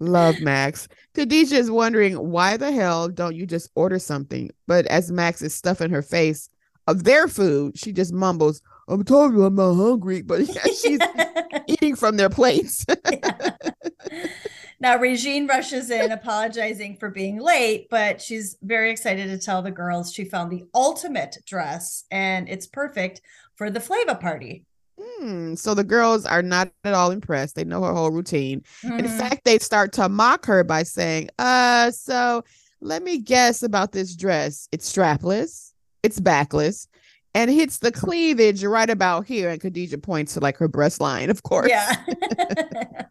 Love 0.00 0.40
Max. 0.40 0.88
Khadijah 1.14 1.54
is 1.54 1.70
wondering 1.70 2.14
why 2.14 2.56
the 2.56 2.72
hell 2.72 3.08
don't 3.08 3.36
you 3.36 3.46
just 3.46 3.70
order 3.76 4.00
something? 4.00 4.50
But 4.66 4.86
as 4.86 5.12
Max 5.12 5.42
is 5.42 5.54
stuffing 5.54 5.90
her 5.90 6.02
face 6.02 6.50
of 6.88 7.04
their 7.04 7.28
food, 7.28 7.78
she 7.78 7.92
just 7.92 8.12
mumbles, 8.12 8.62
I'm 8.88 9.04
telling 9.04 9.34
you, 9.34 9.44
I'm 9.44 9.54
not 9.54 9.74
hungry. 9.74 10.22
But 10.22 10.48
yeah, 10.54 10.64
she's 10.66 11.00
eating 11.66 11.96
from 11.96 12.16
their 12.16 12.30
plates. 12.30 12.84
now 14.80 14.98
Regine 14.98 15.46
rushes 15.46 15.90
in 15.90 16.12
apologizing 16.12 16.96
for 16.96 17.10
being 17.10 17.38
late, 17.38 17.88
but 17.90 18.20
she's 18.20 18.56
very 18.62 18.90
excited 18.90 19.28
to 19.28 19.38
tell 19.38 19.62
the 19.62 19.70
girls 19.70 20.12
she 20.12 20.24
found 20.24 20.50
the 20.50 20.64
ultimate 20.74 21.38
dress 21.46 22.04
and 22.10 22.48
it's 22.48 22.66
perfect 22.66 23.20
for 23.56 23.70
the 23.70 23.80
Flava 23.80 24.14
party. 24.14 24.64
Hmm, 25.00 25.54
so 25.56 25.74
the 25.74 25.84
girls 25.84 26.24
are 26.24 26.42
not 26.42 26.70
at 26.84 26.94
all 26.94 27.10
impressed. 27.10 27.54
They 27.54 27.64
know 27.64 27.82
her 27.82 27.92
whole 27.92 28.10
routine. 28.10 28.62
In 28.82 29.04
Mhm. 29.04 29.18
fact, 29.18 29.44
they 29.44 29.58
start 29.58 29.92
to 29.94 30.08
mock 30.08 30.46
her 30.46 30.64
by 30.64 30.84
saying, 30.84 31.28
uh, 31.38 31.90
so 31.90 32.44
let 32.80 33.02
me 33.02 33.18
guess 33.18 33.62
about 33.62 33.92
this 33.92 34.16
dress. 34.16 34.68
It's 34.72 34.90
strapless, 34.90 35.72
it's 36.02 36.18
backless, 36.18 36.88
and 37.36 37.50
hits 37.50 37.78
the 37.78 37.92
cleavage 37.92 38.64
right 38.64 38.88
about 38.88 39.26
here. 39.26 39.50
And 39.50 39.60
Khadijah 39.60 39.98
points 39.98 40.34
to 40.34 40.40
like 40.40 40.56
her 40.56 40.68
breast 40.68 41.02
line, 41.02 41.28
of 41.28 41.42
course. 41.42 41.68
Yeah. 41.68 41.94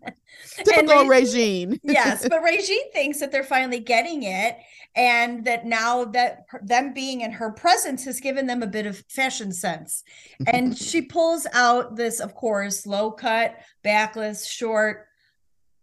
Typical 0.57 1.05
Re- 1.05 1.19
Regine. 1.19 1.79
yes, 1.83 2.27
but 2.27 2.41
Regine 2.41 2.91
thinks 2.91 3.19
that 3.19 3.31
they're 3.31 3.43
finally 3.43 3.79
getting 3.79 4.23
it, 4.23 4.57
and 4.95 5.45
that 5.45 5.65
now 5.65 6.05
that 6.05 6.45
them 6.63 6.91
being 6.91 7.21
in 7.21 7.31
her 7.31 7.51
presence 7.51 8.03
has 8.05 8.19
given 8.19 8.47
them 8.47 8.63
a 8.63 8.67
bit 8.67 8.87
of 8.87 9.03
fashion 9.09 9.51
sense. 9.51 10.03
Mm-hmm. 10.41 10.55
And 10.55 10.77
she 10.77 11.03
pulls 11.03 11.45
out 11.53 11.95
this, 11.95 12.19
of 12.19 12.33
course, 12.33 12.87
low 12.87 13.11
cut, 13.11 13.55
backless, 13.83 14.47
short 14.47 15.05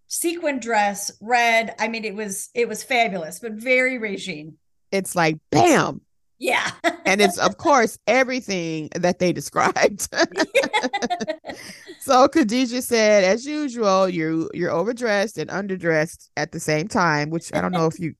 sequin 0.09 0.59
dress, 0.59 1.13
red. 1.21 1.77
I 1.79 1.87
mean, 1.87 2.05
it 2.05 2.17
was 2.17 2.51
it 2.55 2.69
was 2.69 2.83
fabulous, 2.83 3.39
but 3.39 3.53
very 3.53 3.99
Regine. 3.99 4.59
It's 4.91 5.15
like 5.15 5.39
bam. 5.51 6.01
Yeah. 6.43 6.73
And 7.07 7.21
it's 7.21 7.39
of 7.39 7.57
course 7.57 7.97
everything 8.09 8.89
that 8.97 9.21
they 9.21 9.33
described. 9.33 10.09
so 12.01 12.27
Khadijah 12.27 12.83
said, 12.83 13.23
as 13.23 13.47
usual, 13.47 14.09
you 14.09 14.51
you're 14.53 14.73
overdressed 14.73 15.39
and 15.39 15.49
underdressed 15.51 16.31
at 16.37 16.51
the 16.51 16.59
same 16.59 16.89
time, 16.89 17.31
which 17.31 17.55
I 17.55 17.61
don't 17.61 17.71
know 17.71 17.87
if 17.87 18.01
you 18.01 18.15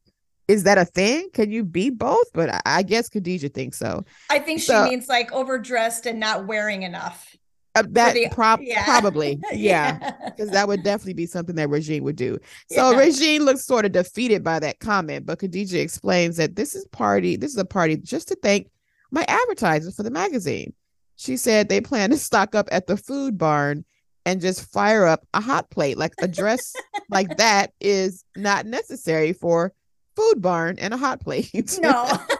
is 0.47 0.63
that 0.65 0.79
a 0.79 0.85
thing? 0.85 1.31
Can 1.33 1.51
you 1.51 1.65
be 1.65 1.91
both? 1.91 2.27
But 2.33 2.51
I, 2.51 2.61
I 2.65 2.83
guess 2.85 3.09
Khadijah 3.09 3.49
thinks 3.49 3.77
so. 3.79 4.05
I 4.31 4.39
think 4.39 4.61
she 4.61 4.67
So- 4.67 4.85
means 4.85 5.09
like 5.09 5.33
overdressed 5.33 6.07
and 6.07 6.21
not 6.21 6.47
wearing 6.47 6.85
enough. 6.85 7.35
Uh, 7.75 7.83
that 7.91 8.15
the- 8.15 8.29
prob- 8.31 8.61
yeah. 8.63 8.85
probably, 8.85 9.41
yeah, 9.53 10.13
because 10.27 10.51
that 10.51 10.69
would 10.69 10.83
definitely 10.83 11.15
be 11.15 11.25
something 11.27 11.55
that 11.57 11.71
Regine 11.71 12.05
would 12.05 12.17
do. 12.17 12.39
So 12.71 12.91
Yeah. 12.91 12.99
Regine 12.99 13.45
looks 13.45 13.65
sort 13.65 13.87
of 13.87 13.93
defeated 13.93 14.45
by 14.45 14.59
that 14.59 14.79
comment, 14.79 15.25
but 15.25 15.39
Khadijah 15.39 15.81
explains 15.81 16.37
that 16.37 16.55
this 16.57 16.75
is 16.75 16.85
party. 16.89 17.37
This 17.37 17.53
is 17.53 17.59
a 17.59 17.65
party 17.65 17.97
just 17.97 18.29
to 18.29 18.37
thank 18.43 18.69
my 19.11 19.25
advertisers 19.27 19.97
for 19.97 20.03
the 20.03 20.11
magazine. 20.11 20.75
She 21.17 21.37
said 21.37 21.69
they 21.69 21.81
plan 21.81 22.11
to 22.11 22.17
stock 22.19 22.55
up 22.55 22.69
at 22.73 22.87
the 22.87 22.97
food 22.97 23.39
barn 23.39 23.85
and 24.27 24.41
just 24.41 24.71
fire 24.73 25.07
up 25.07 25.27
a 25.35 25.41
hot 25.41 25.71
plate. 25.71 25.97
Like 25.97 26.13
a 26.21 26.29
dress 26.29 26.75
like 27.11 27.37
that 27.39 27.73
is 27.81 28.25
not 28.37 28.67
necessary 28.67 29.33
for 29.33 29.73
food 30.15 30.43
barn 30.43 30.79
and 30.79 30.93
a 30.93 30.97
hot 30.99 31.21
plate. 31.21 31.79
No. 31.83 32.19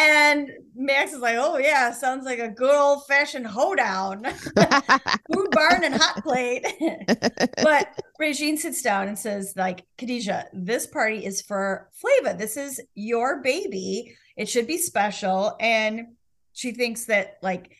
and 0.00 0.50
Max 0.74 1.12
is 1.12 1.20
like, 1.20 1.36
oh 1.38 1.58
yeah, 1.58 1.92
sounds 1.92 2.24
like 2.24 2.38
a 2.38 2.48
good 2.48 2.74
old 2.74 3.06
fashioned 3.06 3.46
hoedown. 3.46 4.24
Food 5.32 5.50
barn 5.50 5.84
and 5.84 5.94
hot 5.94 6.22
plate. 6.22 6.64
but 7.62 7.88
Regine 8.18 8.56
sits 8.56 8.80
down 8.80 9.08
and 9.08 9.18
says, 9.18 9.52
like, 9.56 9.84
Khadijah, 9.98 10.46
this 10.54 10.86
party 10.86 11.24
is 11.24 11.42
for 11.42 11.90
Flava. 11.92 12.36
This 12.36 12.56
is 12.56 12.80
your 12.94 13.42
baby. 13.42 14.16
It 14.38 14.48
should 14.48 14.66
be 14.66 14.78
special. 14.78 15.54
And 15.60 16.16
she 16.54 16.72
thinks 16.72 17.04
that 17.06 17.36
like 17.42 17.76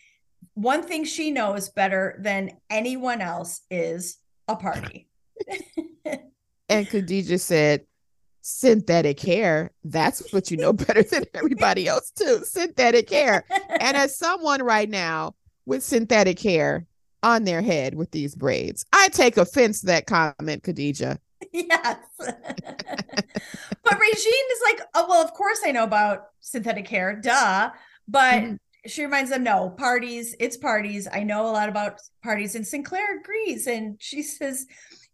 one 0.53 0.83
thing 0.83 1.05
she 1.05 1.31
knows 1.31 1.71
better 1.71 2.21
than 2.23 2.51
anyone 2.69 3.23
else 3.23 3.63
is 3.71 4.19
a 4.47 4.57
party. 4.57 5.09
and 6.69 6.87
Khadijah 6.87 7.39
said, 7.39 7.87
synthetic 8.43 9.21
hair. 9.21 9.71
That's 9.85 10.33
what 10.33 10.51
you 10.51 10.57
know 10.57 10.73
better 10.73 11.03
than 11.03 11.25
everybody 11.35 11.87
else, 11.89 12.11
too. 12.11 12.41
Synthetic 12.45 13.11
hair. 13.11 13.45
And 13.81 13.97
as 13.97 14.17
someone 14.19 14.63
right 14.63 14.89
now 14.89 15.35
with 15.67 15.83
synthetic 15.83 16.41
hair 16.41 16.87
on 17.23 17.45
their 17.45 17.63
head 17.63 17.95
with 17.95 18.11
these 18.13 18.35
braids, 18.35 18.85
I 18.93 19.09
take 19.09 19.37
offense 19.37 19.81
to 19.81 19.87
that 19.87 20.07
comment, 20.07 20.63
Khadijah. 20.63 21.19
yes. 21.53 21.97
but 22.19 23.99
Regine 23.99 24.47
is 24.53 24.61
like, 24.65 24.81
oh, 24.95 25.07
well, 25.09 25.25
of 25.25 25.33
course 25.33 25.61
I 25.65 25.73
know 25.73 25.85
about 25.85 26.25
synthetic 26.41 26.89
hair, 26.89 27.15
duh. 27.23 27.71
But 28.09 28.43
Mhm. 28.43 28.59
she 28.87 29.05
reminds 29.05 29.31
them, 29.31 29.43
no, 29.45 29.71
parties, 29.71 30.35
it's 30.41 30.57
parties. 30.57 31.07
I 31.11 31.23
know 31.23 31.47
a 31.47 31.53
lot 31.53 31.69
about 31.69 32.01
parties. 32.23 32.55
And 32.55 32.67
Sinclair 32.67 33.19
agrees. 33.19 33.67
And 33.67 33.97
she 34.01 34.23
says, 34.23 34.67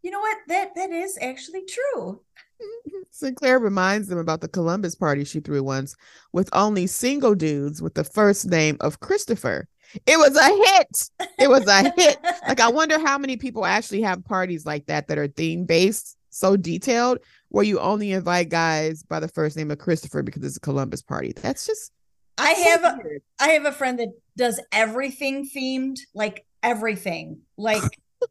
you 0.02 0.10
know 0.10 0.20
what? 0.20 0.38
That 0.48 0.74
that 0.76 0.90
is 0.90 1.18
actually 1.20 1.62
true. 1.66 2.22
Sinclair 3.10 3.58
reminds 3.58 4.08
them 4.08 4.18
about 4.18 4.40
the 4.40 4.48
Columbus 4.48 4.94
party 4.94 5.24
she 5.24 5.40
threw 5.40 5.62
once 5.62 5.96
with 6.32 6.48
only 6.52 6.86
single 6.86 7.34
dudes 7.34 7.80
with 7.80 7.94
the 7.94 8.04
first 8.04 8.46
name 8.46 8.76
of 8.80 9.00
Christopher. 9.00 9.68
It 10.06 10.18
was 10.18 10.36
a 10.36 10.44
hit. 10.44 11.30
It 11.38 11.48
was 11.48 11.66
a 11.66 11.92
hit. 11.96 12.18
Like, 12.46 12.60
I 12.60 12.68
wonder 12.68 12.98
how 12.98 13.18
many 13.18 13.36
people 13.36 13.64
actually 13.64 14.02
have 14.02 14.24
parties 14.24 14.66
like 14.66 14.86
that 14.86 15.08
that 15.08 15.18
are 15.18 15.28
theme 15.28 15.64
based, 15.64 16.16
so 16.30 16.56
detailed, 16.56 17.18
where 17.48 17.64
you 17.64 17.78
only 17.78 18.12
invite 18.12 18.48
guys 18.48 19.02
by 19.02 19.20
the 19.20 19.28
first 19.28 19.56
name 19.56 19.70
of 19.70 19.78
Christopher 19.78 20.22
because 20.22 20.44
it's 20.44 20.56
a 20.56 20.60
Columbus 20.60 21.02
party. 21.02 21.32
That's 21.34 21.64
just 21.64 21.92
I 22.38 22.54
so 22.54 22.62
have 22.64 22.84
a, 22.84 23.00
weird. 23.02 23.22
I 23.40 23.48
have 23.50 23.64
a 23.64 23.72
friend 23.72 23.98
that 23.98 24.08
does 24.36 24.60
everything 24.72 25.48
themed, 25.48 25.96
like 26.14 26.44
everything, 26.62 27.40
like 27.56 27.82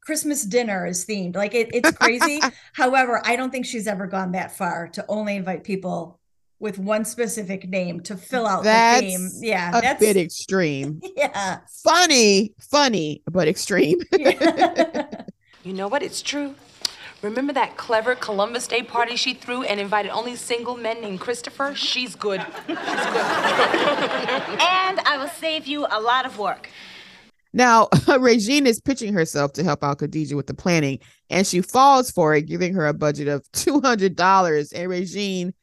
Christmas 0.01 0.43
dinner 0.43 0.85
is 0.85 1.05
themed. 1.05 1.35
Like 1.35 1.53
it, 1.53 1.69
it's 1.73 1.91
crazy. 1.91 2.39
However, 2.73 3.21
I 3.23 3.35
don't 3.35 3.51
think 3.51 3.65
she's 3.65 3.87
ever 3.87 4.07
gone 4.07 4.31
that 4.33 4.55
far 4.55 4.87
to 4.89 5.05
only 5.07 5.35
invite 5.35 5.63
people 5.63 6.19
with 6.59 6.79
one 6.79 7.05
specific 7.05 7.67
name 7.67 7.99
to 8.01 8.15
fill 8.15 8.47
out 8.47 8.63
That's 8.63 9.01
the 9.01 9.09
theme. 9.09 9.29
Yeah, 9.41 9.77
a 9.77 9.81
that's 9.81 10.01
a 10.01 10.05
bit 10.05 10.17
extreme. 10.17 11.01
yeah. 11.15 11.59
Funny, 11.83 12.53
funny, 12.59 13.21
but 13.29 13.47
extreme. 13.47 13.99
yeah. 14.17 15.23
You 15.63 15.73
know 15.73 15.87
what? 15.87 16.01
It's 16.01 16.21
true. 16.21 16.55
Remember 17.21 17.53
that 17.53 17.75
clever 17.75 18.13
Columbus 18.13 18.67
Day 18.67 18.83
party 18.83 19.15
she 19.15 19.33
threw 19.33 19.63
and 19.63 19.79
invited 19.79 20.11
only 20.11 20.35
single 20.35 20.77
men 20.77 21.01
named 21.01 21.19
Christopher? 21.19 21.73
She's 21.73 22.15
good. 22.15 22.45
She's 22.67 22.75
good. 22.75 22.77
And 22.77 24.99
I 24.99 25.17
will 25.19 25.29
save 25.29 25.65
you 25.65 25.87
a 25.89 25.99
lot 25.99 26.25
of 26.25 26.37
work. 26.37 26.69
Now, 27.55 27.87
Regine 28.19 28.67
is 28.67 28.81
pitching 28.81 29.13
herself 29.13 29.53
to 29.53 29.63
help 29.63 29.81
out 29.81 29.99
Khadijah 29.99 30.35
with 30.35 30.47
the 30.47 30.53
planning, 30.53 30.99
and 31.29 31.47
she 31.47 31.61
falls 31.61 32.11
for 32.11 32.35
it, 32.35 32.47
giving 32.47 32.73
her 32.73 32.85
a 32.85 32.93
budget 32.93 33.29
of 33.29 33.49
$200. 33.53 34.73
And 34.75 34.89
Regine 34.89 35.53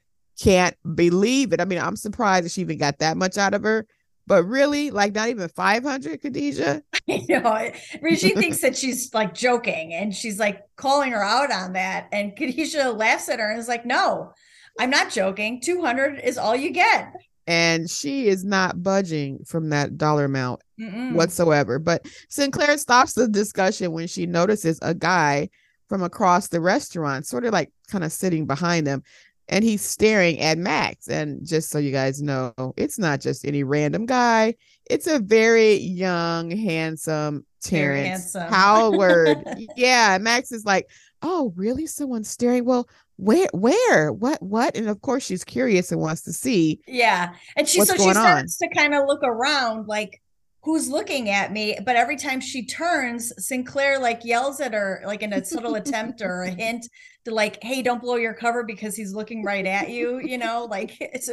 can't 0.40 0.74
believe 0.94 1.52
it. 1.52 1.60
I 1.60 1.66
mean, 1.66 1.78
I'm 1.78 1.96
surprised 1.96 2.46
that 2.46 2.52
she 2.52 2.62
even 2.62 2.78
got 2.78 2.98
that 3.00 3.18
much 3.18 3.36
out 3.36 3.52
of 3.52 3.62
her. 3.62 3.86
But 4.26 4.44
really, 4.44 4.90
like 4.90 5.14
not 5.14 5.28
even 5.28 5.48
500, 5.48 6.22
Khadijah? 6.22 6.82
you 7.06 7.40
know, 7.40 7.70
Regine 8.00 8.36
thinks 8.36 8.62
that 8.62 8.76
she's 8.76 9.12
like 9.12 9.34
joking 9.34 9.92
and 9.92 10.14
she's 10.14 10.38
like 10.38 10.62
calling 10.76 11.12
her 11.12 11.22
out 11.22 11.52
on 11.52 11.74
that. 11.74 12.08
And 12.10 12.34
Khadijah 12.34 12.92
laughs 12.92 13.28
at 13.28 13.38
her 13.38 13.50
and 13.50 13.60
is 13.60 13.68
like, 13.68 13.84
no, 13.84 14.32
I'm 14.80 14.90
not 14.90 15.10
joking. 15.10 15.60
200 15.60 16.20
is 16.20 16.38
all 16.38 16.56
you 16.56 16.70
get. 16.70 17.12
And 17.46 17.90
she 17.90 18.28
is 18.28 18.44
not 18.44 18.82
budging 18.82 19.44
from 19.44 19.70
that 19.70 19.98
dollar 19.98 20.26
amount 20.26 20.62
Mm-mm. 20.78 21.12
whatsoever. 21.14 21.78
But 21.78 22.06
Sinclair 22.28 22.78
stops 22.78 23.14
the 23.14 23.26
discussion 23.28 23.92
when 23.92 24.06
she 24.06 24.26
notices 24.26 24.78
a 24.82 24.94
guy 24.94 25.48
from 25.88 26.02
across 26.02 26.48
the 26.48 26.60
restaurant, 26.60 27.26
sort 27.26 27.44
of 27.44 27.52
like 27.52 27.70
kind 27.88 28.04
of 28.04 28.12
sitting 28.12 28.46
behind 28.46 28.86
them, 28.86 29.02
and 29.48 29.64
he's 29.64 29.82
staring 29.82 30.40
at 30.40 30.56
Max. 30.56 31.08
And 31.08 31.44
just 31.46 31.68
so 31.70 31.78
you 31.78 31.90
guys 31.90 32.22
know, 32.22 32.54
it's 32.76 32.98
not 32.98 33.20
just 33.20 33.44
any 33.44 33.64
random 33.64 34.06
guy, 34.06 34.54
it's 34.88 35.06
a 35.06 35.18
very 35.18 35.74
young, 35.74 36.50
handsome 36.50 37.44
Terrence 37.60 38.34
handsome. 38.34 38.52
Howard. 38.52 39.38
yeah. 39.76 40.18
Max 40.20 40.52
is 40.52 40.64
like, 40.64 40.88
Oh, 41.22 41.52
really? 41.56 41.86
Someone's 41.86 42.28
staring? 42.28 42.64
Well, 42.64 42.88
where 43.22 43.48
where? 43.52 44.12
What 44.12 44.42
what? 44.42 44.76
And 44.76 44.88
of 44.88 45.00
course 45.00 45.24
she's 45.24 45.44
curious 45.44 45.92
and 45.92 46.00
wants 46.00 46.22
to 46.22 46.32
see. 46.32 46.80
Yeah. 46.86 47.34
And 47.56 47.68
she 47.68 47.78
What's 47.78 47.90
so 47.90 47.96
she 47.96 48.02
going 48.02 48.16
on? 48.16 48.48
starts 48.48 48.58
to 48.58 48.68
kind 48.68 48.94
of 48.94 49.06
look 49.06 49.22
around 49.22 49.86
like 49.88 50.20
who's 50.64 50.88
looking 50.88 51.28
at 51.28 51.50
me 51.50 51.76
but 51.84 51.96
every 51.96 52.16
time 52.16 52.40
she 52.40 52.64
turns 52.64 53.32
sinclair 53.44 53.98
like 53.98 54.24
yells 54.24 54.60
at 54.60 54.72
her 54.72 55.02
like 55.04 55.20
in 55.20 55.32
a 55.32 55.44
subtle 55.44 55.74
attempt 55.74 56.22
or 56.22 56.42
a 56.42 56.50
hint 56.56 56.88
to 57.24 57.34
like 57.34 57.58
hey 57.64 57.82
don't 57.82 58.00
blow 58.00 58.14
your 58.14 58.32
cover 58.32 58.62
because 58.62 58.94
he's 58.94 59.12
looking 59.12 59.42
right 59.42 59.66
at 59.66 59.90
you 59.90 60.20
you 60.20 60.38
know 60.38 60.68
like 60.70 60.96
it's 61.00 61.28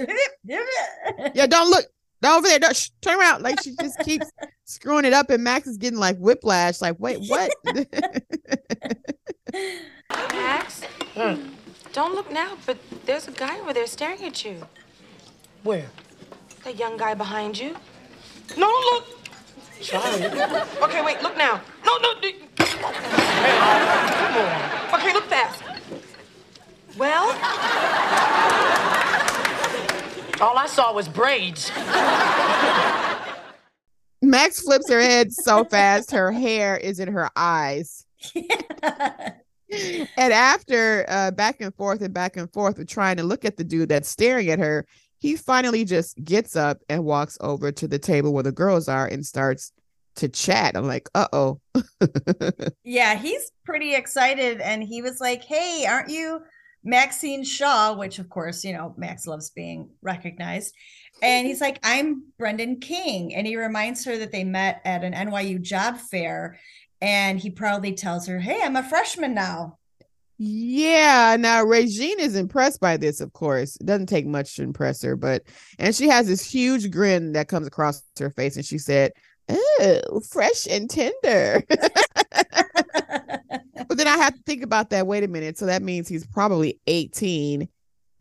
yeah 1.36 1.46
don't 1.46 1.70
look 1.70 1.86
no, 2.22 2.38
over 2.38 2.48
there. 2.48 2.60
No, 2.60 2.70
shh, 2.74 2.90
turn 3.02 3.20
around. 3.20 3.44
Like 3.44 3.62
she 3.64 3.76
just 3.80 3.98
keeps 4.00 4.30
screwing 4.66 5.06
it 5.06 5.14
up, 5.14 5.30
and 5.30 5.44
Max 5.44 5.68
is 5.68 5.78
getting 5.78 6.00
like 6.00 6.18
whiplash. 6.18 6.82
Like, 6.82 7.00
wait, 7.00 7.20
what? 7.28 7.52
Max, 10.12 10.84
hmm. 11.16 11.48
Don't 11.94 12.14
look 12.16 12.32
now, 12.32 12.58
but 12.66 12.78
there's 13.06 13.28
a 13.28 13.32
guy 13.32 13.60
over 13.60 13.74
there 13.74 13.88
staring 13.88 14.24
at 14.24 14.44
you. 14.46 14.68
Where? 15.64 15.88
That 16.64 16.78
young 16.78 16.98
guy 16.98 17.14
behind 17.14 17.58
you. 17.58 17.76
No, 18.58 18.68
don't 18.68 18.94
look. 18.94 19.06
Sorry. 19.82 20.26
Okay, 20.84 21.04
wait, 21.04 21.22
look 21.22 21.38
now. 21.38 21.62
No, 21.86 21.98
no. 21.98 22.20
d- 22.22 22.36
Okay, 24.94 25.14
look 25.14 25.26
fast. 25.26 25.64
Well, 26.98 27.30
All 30.42 30.58
I 30.58 30.68
saw 30.68 30.94
was 30.94 31.08
braids. 31.08 31.72
Max 34.22 34.62
flips 34.62 34.90
her 34.90 35.00
head 35.02 35.32
so 35.32 35.64
fast, 35.64 36.12
her 36.12 36.32
hair 36.32 36.76
is 36.78 37.00
in 37.00 37.08
her 37.10 37.30
eyes. 37.36 38.06
and 39.72 40.34
after 40.34 41.06
uh, 41.08 41.32
back 41.32 41.62
and 41.62 41.74
forth 41.76 42.02
and 42.02 42.14
back 42.14 42.38
and 42.38 42.52
forth 42.52 42.86
trying 42.88 43.18
to 43.18 43.24
look 43.24 43.46
at 43.46 43.58
the 43.58 43.64
dude 43.64 43.90
that's 43.90 44.10
staring 44.10 44.50
at 44.50 44.60
her, 44.60 44.86
he 45.20 45.36
finally 45.36 45.86
just 45.86 46.22
gets 46.24 46.56
up 46.56 46.80
and 46.90 47.04
walks 47.04 47.38
over 47.42 47.72
to 47.72 47.88
the 47.88 48.00
table 48.00 48.34
where 48.34 48.44
the 48.44 48.52
girls 48.52 48.88
are 48.88 49.06
and 49.06 49.26
starts 49.26 49.72
to 50.16 50.30
chat. 50.30 50.76
I'm 50.76 50.88
like, 50.88 51.10
uh 51.16 51.28
oh. 51.34 51.60
yeah 52.84 53.16
he's 53.16 53.52
pretty 53.66 53.96
excited. 53.96 54.60
And 54.62 54.84
he 54.84 55.02
was 55.02 55.20
like 55.20 55.44
hey 55.44 55.86
aren't 55.88 56.10
you 56.10 56.42
maxine 56.84 57.44
shaw? 57.44 57.96
Which 57.96 58.20
of 58.20 58.30
course 58.30 58.64
you 58.64 58.74
know 58.74 58.94
max 58.98 59.28
loves 59.28 59.50
being 59.52 59.90
recognized. 60.02 60.74
And 61.22 61.46
he's 61.46 61.62
like 61.62 61.80
i'm 61.84 62.24
brendan 62.38 62.80
king. 62.80 63.36
And 63.36 63.46
he 63.46 63.56
reminds 63.56 64.06
her 64.06 64.18
that 64.18 64.32
they 64.32 64.44
met 64.44 64.82
at 64.86 65.04
an 65.04 65.14
nyu 65.14 65.62
job 65.62 65.98
fair 65.98 66.58
and 67.02 67.40
he 67.40 67.50
proudly 67.50 67.94
tells 67.94 68.28
her 68.28 68.40
hey 68.40 68.62
i'm 68.64 68.76
a 68.76 68.84
freshman 68.84 69.34
now 69.34 69.78
Yeah, 70.38 71.36
now 71.38 71.64
Regine 71.66 72.18
is 72.20 72.36
impressed 72.38 72.80
by 72.80 72.96
this, 72.96 73.20
of 73.20 73.34
course. 73.34 73.76
It 73.76 73.86
doesn't 73.86 74.06
take 74.08 74.26
much 74.26 74.56
to 74.56 74.64
impress 74.64 75.02
her, 75.04 75.18
but 75.18 75.44
and 75.80 75.94
she 75.94 76.08
has 76.08 76.28
this 76.28 76.50
huge 76.50 76.92
grin 76.92 77.34
that 77.34 77.50
comes 77.50 77.68
across 77.68 78.02
her 78.20 78.30
face, 78.30 78.56
and 78.56 78.66
she 78.66 78.78
said, 78.78 79.12
Oh, 79.50 80.22
fresh 80.32 80.66
and 80.70 80.90
tender. 80.90 81.62
but 81.70 83.98
then 83.98 84.08
I 84.08 84.18
have 84.18 84.34
to 84.36 84.42
think 84.46 84.64
about 84.64 84.90
that. 84.92 85.08
Wait 85.08 85.24
a 85.24 85.28
minute. 85.28 85.58
So 85.58 85.66
that 85.66 85.82
means 85.82 86.08
he's 86.08 86.26
probably 86.28 86.80
18, 86.88 87.68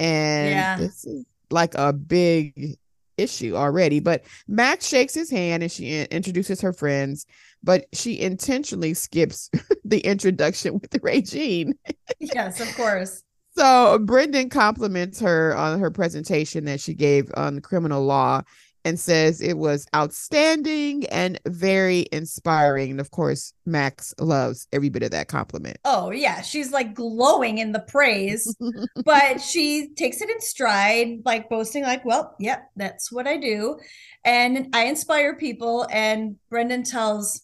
and 0.00 0.50
Yeah. 0.50 0.76
this 0.76 1.04
is 1.04 1.24
like 1.50 1.74
a 1.76 1.92
big 1.92 2.76
issue 3.16 3.54
already. 3.56 4.00
But 4.00 4.24
Max 4.46 4.86
shakes 4.88 5.14
his 5.14 5.30
hand 5.30 5.62
and 5.62 5.70
she 5.72 6.02
introduces 6.02 6.60
her 6.62 6.72
friends, 6.72 7.26
but 7.62 7.86
she 7.92 8.20
intentionally 8.20 8.94
skips 8.94 9.50
the 9.84 10.00
introduction 10.00 10.74
with 10.80 10.96
Regine. 11.02 11.74
yes 12.20 12.60
of 12.60 12.74
course 12.76 13.22
So 13.56 13.98
Brendan 13.98 14.50
compliments 14.50 15.18
her 15.18 15.56
on 15.56 15.80
her 15.80 15.90
presentation 15.90 16.64
that 16.66 16.80
she 16.80 16.94
gave 16.94 17.28
on 17.36 17.60
criminal 17.60 18.04
law 18.04 18.42
and 18.84 19.00
says 19.00 19.40
it 19.40 19.58
was 19.58 19.84
outstanding 19.96 21.04
and 21.06 21.40
very 21.44 22.06
inspiring. 22.12 22.92
And 22.92 23.00
of 23.00 23.10
course, 23.10 23.52
Max 23.66 24.14
loves 24.20 24.68
every 24.72 24.90
bit 24.90 25.02
of 25.02 25.10
that 25.10 25.26
compliment. 25.26 25.76
oh 25.84 26.10
yeah 26.12 26.40
she's 26.40 26.70
like 26.70 26.94
glowing 26.94 27.58
in 27.58 27.72
the 27.72 27.80
praise 27.80 28.56
but 29.04 29.40
she 29.40 29.88
takes 29.96 30.20
it 30.20 30.30
in 30.30 30.40
stride, 30.40 31.18
like 31.24 31.48
boasting, 31.48 31.82
like, 31.82 32.04
well, 32.04 32.36
yep, 32.38 32.70
that's 32.76 33.10
what 33.10 33.26
I 33.26 33.38
do. 33.38 33.76
And 34.24 34.68
I 34.72 34.84
inspire 34.84 35.34
people. 35.34 35.84
And 35.90 36.36
Brendan 36.48 36.84
tells 36.84 37.42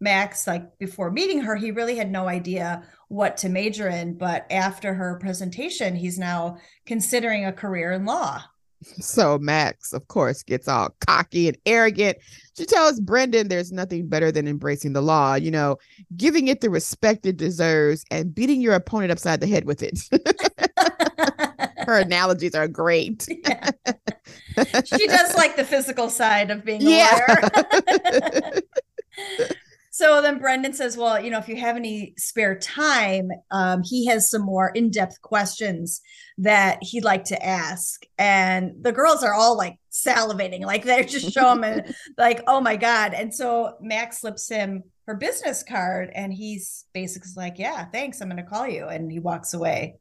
Max, 0.00 0.46
like 0.46 0.78
before 0.78 1.10
meeting 1.10 1.42
her, 1.42 1.56
he 1.56 1.70
really 1.70 1.96
had 1.96 2.10
no 2.10 2.26
idea 2.28 2.82
what 3.08 3.36
to 3.38 3.48
major 3.48 3.88
in. 3.88 4.14
But 4.14 4.46
after 4.50 4.94
her 4.94 5.18
presentation, 5.20 5.94
he's 5.94 6.18
now 6.18 6.56
considering 6.86 7.44
a 7.44 7.52
career 7.52 7.92
in 7.92 8.04
law. 8.06 8.42
So 8.82 9.38
Max, 9.38 9.92
of 9.92 10.08
course, 10.08 10.42
gets 10.42 10.66
all 10.66 10.94
cocky 11.06 11.48
and 11.48 11.58
arrogant. 11.66 12.16
She 12.56 12.64
tells 12.64 12.98
Brendan 12.98 13.48
there's 13.48 13.72
nothing 13.72 14.08
better 14.08 14.32
than 14.32 14.48
embracing 14.48 14.94
the 14.94 15.02
law, 15.02 15.34
you 15.34 15.50
know, 15.50 15.76
giving 16.16 16.48
it 16.48 16.62
the 16.62 16.70
respect 16.70 17.26
it 17.26 17.36
deserves 17.36 18.06
and 18.10 18.34
beating 18.34 18.62
your 18.62 18.72
opponent 18.72 19.12
upside 19.12 19.40
the 19.40 19.46
head 19.46 19.66
with 19.66 19.82
it. 19.82 20.00
Her 21.86 21.98
analogies 21.98 22.54
are 22.54 22.68
great. 22.68 23.26
she 23.28 25.06
does 25.06 25.34
like 25.34 25.56
the 25.56 25.64
physical 25.64 26.08
side 26.08 26.50
of 26.50 26.64
being 26.64 26.86
a 26.86 26.90
Yeah. 26.90 27.36
lawyer. 27.54 28.60
so 30.00 30.22
then 30.22 30.38
Brendan 30.38 30.72
says, 30.72 30.96
Well, 30.96 31.22
you 31.22 31.30
know, 31.30 31.38
if 31.38 31.46
you 31.46 31.56
have 31.56 31.76
any 31.76 32.14
spare 32.16 32.58
time, 32.58 33.28
um, 33.50 33.82
he 33.84 34.06
has 34.06 34.30
some 34.30 34.40
more 34.40 34.70
in 34.70 34.90
depth 34.90 35.20
questions 35.20 36.00
that 36.38 36.78
he'd 36.80 37.04
like 37.04 37.24
to 37.24 37.44
ask. 37.44 38.02
And 38.16 38.82
the 38.82 38.92
girls 38.92 39.22
are 39.22 39.34
all 39.34 39.58
like 39.58 39.76
salivating, 39.92 40.64
like 40.64 40.84
they're 40.84 41.04
just 41.04 41.32
showing 41.34 41.62
him, 41.62 41.82
like, 42.18 42.42
oh 42.46 42.62
my 42.62 42.76
God. 42.76 43.12
And 43.12 43.34
so 43.34 43.76
Max 43.82 44.22
slips 44.22 44.48
him 44.48 44.84
her 45.06 45.16
business 45.16 45.62
card, 45.62 46.10
and 46.14 46.32
he's 46.32 46.86
basically 46.94 47.32
like, 47.36 47.58
Yeah, 47.58 47.84
thanks. 47.84 48.22
I'm 48.22 48.30
going 48.30 48.42
to 48.42 48.48
call 48.48 48.66
you. 48.66 48.86
And 48.86 49.12
he 49.12 49.18
walks 49.18 49.52
away. 49.52 49.96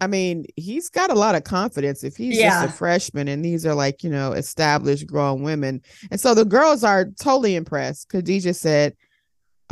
I 0.00 0.06
mean, 0.06 0.44
he's 0.54 0.90
got 0.90 1.10
a 1.10 1.14
lot 1.14 1.34
of 1.34 1.42
confidence 1.42 2.04
if 2.04 2.16
he's 2.16 2.38
Yeah. 2.38 2.62
just 2.62 2.74
a 2.74 2.78
freshman 2.78 3.26
and 3.26 3.44
these 3.44 3.64
are 3.66 3.74
like, 3.74 4.04
you 4.04 4.10
know, 4.10 4.32
established 4.32 5.06
grown 5.06 5.42
women. 5.42 5.80
And 6.10 6.20
so 6.20 6.34
the 6.34 6.44
girls 6.44 6.84
are 6.84 7.06
totally 7.20 7.56
impressed. 7.56 8.10
Khadijah 8.10 8.54
said, 8.54 8.94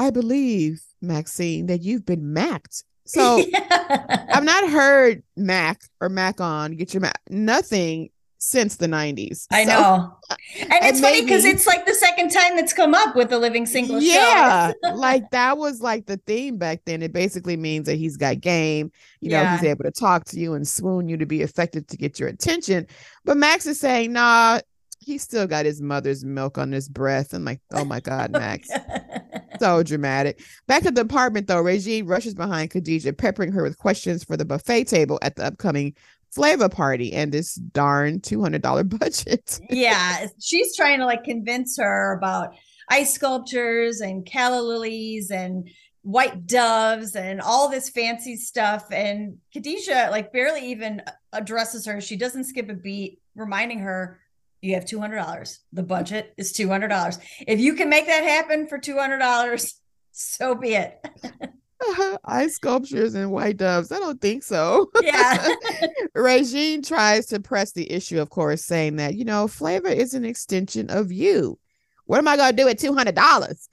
I 0.02 0.10
believe, 0.10 0.82
Maxine, 1.00 1.66
that 1.66 1.82
you've 1.82 2.04
been 2.04 2.32
macked. 2.32 2.84
So 3.06 3.42
I've 3.90 4.44
not 4.44 4.68
heard 4.70 5.22
Mac 5.36 5.80
or 6.00 6.08
Mac 6.08 6.40
on 6.40 6.76
get 6.76 6.92
your 6.94 7.00
Mac, 7.00 7.20
nothing 7.30 8.10
since 8.38 8.76
the 8.76 8.86
90s. 8.88 9.46
I 9.52 9.64
So- 9.64 9.70
know. 9.70 10.16
And 10.60 10.68
it's 10.84 11.00
funny 11.00 11.22
because 11.22 11.44
it's 11.44 11.66
like 11.66 11.86
the 11.86 11.94
second 11.94 12.30
time 12.30 12.56
that's 12.56 12.72
come 12.72 12.94
up 12.94 13.14
with 13.14 13.28
the 13.30 13.38
living 13.38 13.66
single 13.66 14.00
show. 14.00 14.06
yeah 14.06 14.72
like 14.94 15.30
that 15.30 15.58
was 15.58 15.80
like 15.80 16.06
the 16.06 16.16
theme 16.26 16.56
back 16.56 16.80
then 16.86 17.02
it 17.02 17.12
basically 17.12 17.56
means 17.56 17.86
that 17.86 17.96
he's 17.96 18.16
got 18.16 18.40
game 18.40 18.90
you 19.20 19.30
know 19.30 19.44
he's 19.44 19.62
able 19.62 19.84
to 19.84 19.90
talk 19.92 20.24
to 20.24 20.40
you 20.40 20.54
and 20.54 20.66
swoon 20.66 21.08
you 21.08 21.16
to 21.18 21.26
be 21.26 21.42
effective 21.42 21.86
to 21.88 21.96
get 21.98 22.18
your 22.18 22.28
attention 22.30 22.86
but 23.24 23.36
max 23.36 23.66
is 23.66 23.78
saying 23.78 24.12
nah 24.12 24.58
he's 25.02 25.22
still 25.22 25.46
got 25.46 25.64
his 25.64 25.80
mother's 25.80 26.24
milk 26.24 26.58
on 26.58 26.72
his 26.72 26.88
breath 26.88 27.32
i'm 27.32 27.44
like 27.44 27.60
oh 27.72 27.84
my 27.84 28.00
god 28.00 28.30
oh 28.34 28.38
max 28.38 28.68
so 29.58 29.82
dramatic 29.82 30.42
back 30.66 30.84
at 30.86 30.94
the 30.94 31.00
apartment 31.00 31.46
though 31.46 31.60
regine 31.60 32.06
rushes 32.06 32.34
behind 32.34 32.70
khadijah 32.70 33.12
peppering 33.12 33.52
her 33.52 33.62
with 33.62 33.78
questions 33.78 34.24
for 34.24 34.36
the 34.36 34.44
buffet 34.44 34.84
table 34.84 35.18
at 35.22 35.36
the 35.36 35.44
upcoming 35.44 35.94
Flava 36.32 36.70
party 36.70 37.12
and 37.12 37.30
this 37.30 37.56
darn 37.56 38.18
$200 38.20 38.98
budget 38.98 39.60
yeah. 39.68 40.28
She's 40.40 40.74
trying 40.74 41.00
to 41.00 41.04
like 41.04 41.24
convince 41.24 41.76
her 41.78 42.16
about 42.16 42.54
ice 42.88 43.14
sculptures 43.14 44.00
and 44.00 44.24
calla 44.26 44.62
lilies 44.62 45.30
and 45.30 45.68
white 46.02 46.46
doves 46.46 47.14
and 47.16 47.40
all 47.40 47.68
this 47.68 47.90
fancy 47.90 48.36
stuff. 48.36 48.86
And 48.90 49.38
Khadijah 49.52 50.08
like 50.10 50.32
barely 50.32 50.70
even 50.70 51.02
addresses 51.32 51.86
her. 51.86 52.00
She 52.00 52.16
doesn't 52.16 52.44
skip 52.44 52.68
a 52.68 52.74
beat, 52.74 53.20
reminding 53.34 53.80
her, 53.80 54.18
you 54.62 54.74
have 54.74 54.84
$200. 54.84 55.58
The 55.72 55.82
budget 55.82 56.32
is 56.38 56.52
$200. 56.52 57.18
If 57.46 57.60
you 57.60 57.74
can 57.74 57.90
make 57.90 58.06
that 58.06 58.22
happen 58.22 58.66
for 58.68 58.78
$200, 58.78 59.74
so 60.12 60.54
be 60.54 60.74
it. 60.74 61.04
ice 62.24 62.54
sculptures 62.54 63.14
and 63.14 63.32
white 63.32 63.56
doves. 63.56 63.90
I 63.90 63.98
don't 63.98 64.20
think 64.20 64.44
so. 64.44 64.88
Yeah. 65.02 65.48
Regine 66.14 66.80
tries 66.82 67.26
to 67.26 67.40
press 67.40 67.72
the 67.72 67.90
issue, 67.90 68.20
of 68.20 68.30
course, 68.30 68.64
saying 68.64 68.96
that, 68.96 69.16
you 69.16 69.24
know, 69.24 69.48
Flava 69.48 69.94
is 69.94 70.14
an 70.14 70.24
extension 70.24 70.90
of 70.90 71.10
you. 71.10 71.58
What 72.04 72.18
am 72.18 72.28
I 72.28 72.36
going 72.36 72.54
to 72.54 72.62
do 72.62 72.68
at 72.68 72.78
$200? 72.78 73.68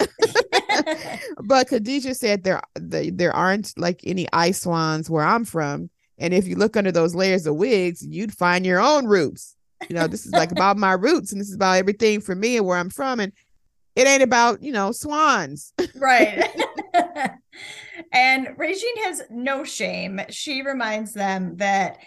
but 1.43 1.67
Khadijah 1.67 2.15
said 2.15 2.43
there, 2.43 2.62
the, 2.75 3.12
there 3.12 3.36
aren't 3.36 3.78
like 3.78 4.02
any 4.06 4.28
ice 4.34 4.62
swans 4.62 5.10
where 5.10 5.25
I'm 5.25 5.45
from. 5.45 5.91
And 6.17 6.34
if 6.34 6.47
you 6.47 6.56
look 6.56 6.75
under 6.75 6.91
those 6.91 7.13
layers 7.15 7.45
of 7.45 7.56
wigs, 7.56 8.06
you'd 8.06 8.34
find 8.34 8.65
your 8.65 8.80
own 8.80 9.06
roots. 9.06 9.56
You 9.88 9.96
know, 9.96 10.08
this 10.08 10.26
is 10.26 10.34
like 10.34 10.52
about 10.52 10.78
my 10.78 10.94
roots 10.94 11.32
and 11.32 11.39
this 11.39 11.50
is 11.50 11.56
about 11.56 11.78
everything 11.78 12.22
for 12.22 12.36
me 12.36 12.58
and 12.58 12.65
where 12.65 12.78
I'm 12.78 12.89
from. 12.89 13.20
And 13.20 13.32
it 13.96 14.08
ain't 14.08 14.24
about, 14.24 14.62
you 14.62 14.72
know, 14.72 14.92
swans. 14.92 15.74
right. 15.96 16.50
and 18.12 18.48
Regine 18.58 19.04
has 19.04 19.24
no 19.30 19.63
shame. 19.63 20.22
She 20.30 20.62
reminds 20.62 21.13
them 21.13 21.58
that 21.58 22.00